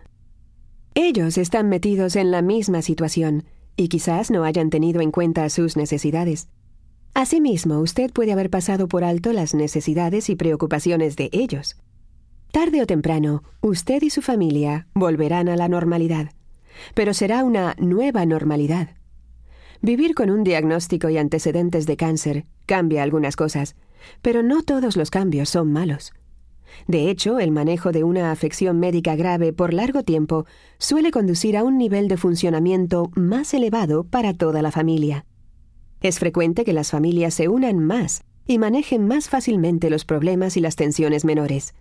Ellos 0.95 1.37
están 1.37 1.69
metidos 1.69 2.15
en 2.15 2.31
la 2.31 2.41
misma 2.41 2.81
situación 2.81 3.43
y 3.75 3.87
quizás 3.87 4.31
no 4.31 4.43
hayan 4.43 4.71
tenido 4.71 5.01
en 5.01 5.11
cuenta 5.11 5.47
sus 5.49 5.77
necesidades. 5.77 6.49
Asimismo, 7.13 7.79
usted 7.79 8.11
puede 8.11 8.31
haber 8.31 8.49
pasado 8.49 8.87
por 8.87 9.03
alto 9.03 9.31
las 9.31 9.53
necesidades 9.53 10.29
y 10.29 10.35
preocupaciones 10.35 11.15
de 11.15 11.29
ellos. 11.31 11.77
Tarde 12.51 12.81
o 12.81 12.85
temprano, 12.85 13.43
usted 13.61 14.01
y 14.01 14.09
su 14.09 14.21
familia 14.21 14.87
volverán 14.93 15.49
a 15.49 15.55
la 15.55 15.67
normalidad, 15.67 16.31
pero 16.93 17.13
será 17.13 17.43
una 17.43 17.75
nueva 17.77 18.25
normalidad. 18.25 18.89
Vivir 19.81 20.15
con 20.15 20.29
un 20.29 20.43
diagnóstico 20.43 21.09
y 21.09 21.17
antecedentes 21.17 21.85
de 21.85 21.97
cáncer 21.97 22.45
cambia 22.65 23.03
algunas 23.03 23.35
cosas, 23.35 23.75
pero 24.21 24.43
no 24.43 24.63
todos 24.63 24.97
los 24.97 25.11
cambios 25.11 25.49
son 25.49 25.71
malos. 25.71 26.13
De 26.87 27.09
hecho, 27.09 27.39
el 27.39 27.51
manejo 27.51 27.91
de 27.91 28.03
una 28.03 28.31
afección 28.31 28.79
médica 28.79 29.15
grave 29.15 29.53
por 29.53 29.73
largo 29.73 30.03
tiempo 30.03 30.45
suele 30.77 31.11
conducir 31.11 31.57
a 31.57 31.63
un 31.63 31.77
nivel 31.77 32.07
de 32.07 32.17
funcionamiento 32.17 33.11
más 33.15 33.53
elevado 33.53 34.03
para 34.03 34.33
toda 34.33 34.61
la 34.61 34.71
familia. 34.71 35.25
Es 36.01 36.19
frecuente 36.19 36.63
que 36.63 36.73
las 36.73 36.91
familias 36.91 37.33
se 37.33 37.47
unan 37.47 37.79
más 37.79 38.23
y 38.45 38.59
manejen 38.59 39.07
más 39.07 39.29
fácilmente 39.29 39.89
los 39.89 40.05
problemas 40.05 40.57
y 40.57 40.61
las 40.61 40.75
tensiones 40.75 41.25
menores. 41.25 41.73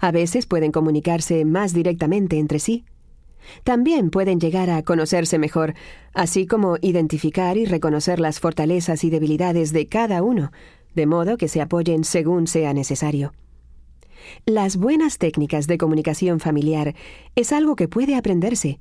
A 0.00 0.10
veces 0.10 0.46
pueden 0.46 0.72
comunicarse 0.72 1.44
más 1.44 1.72
directamente 1.72 2.38
entre 2.38 2.58
sí. 2.58 2.84
También 3.64 4.10
pueden 4.10 4.40
llegar 4.40 4.70
a 4.70 4.82
conocerse 4.82 5.38
mejor, 5.38 5.74
así 6.12 6.46
como 6.46 6.76
identificar 6.80 7.56
y 7.56 7.64
reconocer 7.64 8.18
las 8.20 8.40
fortalezas 8.40 9.04
y 9.04 9.10
debilidades 9.10 9.72
de 9.72 9.86
cada 9.86 10.22
uno, 10.22 10.52
de 10.94 11.06
modo 11.06 11.36
que 11.36 11.48
se 11.48 11.60
apoyen 11.60 12.04
según 12.04 12.46
sea 12.46 12.72
necesario. 12.72 13.32
Las 14.44 14.76
buenas 14.76 15.18
técnicas 15.18 15.66
de 15.66 15.78
comunicación 15.78 16.40
familiar 16.40 16.94
es 17.36 17.52
algo 17.52 17.76
que 17.76 17.86
puede 17.86 18.16
aprenderse, 18.16 18.80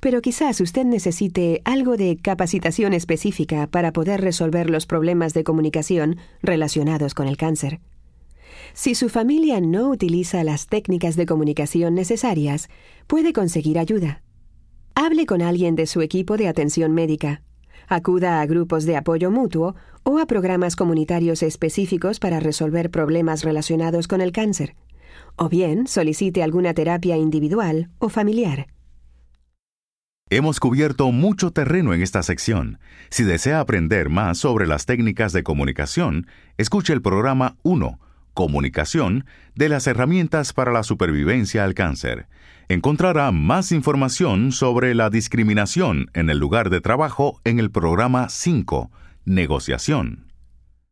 pero 0.00 0.20
quizás 0.20 0.60
usted 0.60 0.84
necesite 0.84 1.62
algo 1.64 1.96
de 1.96 2.18
capacitación 2.20 2.92
específica 2.92 3.68
para 3.68 3.92
poder 3.92 4.20
resolver 4.20 4.68
los 4.68 4.86
problemas 4.86 5.32
de 5.32 5.44
comunicación 5.44 6.18
relacionados 6.42 7.14
con 7.14 7.28
el 7.28 7.36
cáncer. 7.36 7.80
Si 8.74 8.94
su 8.94 9.08
familia 9.08 9.60
no 9.60 9.90
utiliza 9.90 10.42
las 10.44 10.66
técnicas 10.66 11.16
de 11.16 11.26
comunicación 11.26 11.94
necesarias, 11.94 12.68
puede 13.06 13.32
conseguir 13.32 13.78
ayuda. 13.78 14.22
Hable 14.94 15.26
con 15.26 15.42
alguien 15.42 15.74
de 15.74 15.86
su 15.86 16.00
equipo 16.00 16.36
de 16.36 16.48
atención 16.48 16.92
médica. 16.92 17.42
Acuda 17.88 18.40
a 18.40 18.46
grupos 18.46 18.84
de 18.84 18.96
apoyo 18.96 19.30
mutuo 19.30 19.74
o 20.04 20.18
a 20.18 20.26
programas 20.26 20.76
comunitarios 20.76 21.42
específicos 21.42 22.18
para 22.18 22.40
resolver 22.40 22.90
problemas 22.90 23.44
relacionados 23.44 24.08
con 24.08 24.20
el 24.20 24.32
cáncer. 24.32 24.74
O 25.36 25.48
bien 25.48 25.86
solicite 25.86 26.42
alguna 26.42 26.72
terapia 26.72 27.16
individual 27.16 27.90
o 27.98 28.08
familiar. 28.08 28.68
Hemos 30.30 30.60
cubierto 30.60 31.12
mucho 31.12 31.50
terreno 31.50 31.92
en 31.92 32.00
esta 32.00 32.22
sección. 32.22 32.78
Si 33.10 33.22
desea 33.22 33.60
aprender 33.60 34.08
más 34.08 34.38
sobre 34.38 34.66
las 34.66 34.86
técnicas 34.86 35.34
de 35.34 35.42
comunicación, 35.42 36.26
escuche 36.56 36.94
el 36.94 37.02
programa 37.02 37.56
1, 37.64 38.00
Comunicación, 38.34 39.24
de 39.54 39.68
las 39.68 39.86
herramientas 39.86 40.52
para 40.52 40.72
la 40.72 40.82
supervivencia 40.82 41.64
al 41.64 41.74
cáncer. 41.74 42.26
Encontrará 42.68 43.30
más 43.32 43.72
información 43.72 44.52
sobre 44.52 44.94
la 44.94 45.10
discriminación 45.10 46.10
en 46.14 46.30
el 46.30 46.38
lugar 46.38 46.70
de 46.70 46.80
trabajo 46.80 47.40
en 47.44 47.58
el 47.58 47.70
programa 47.70 48.28
5, 48.28 48.90
Negociación. 49.24 50.31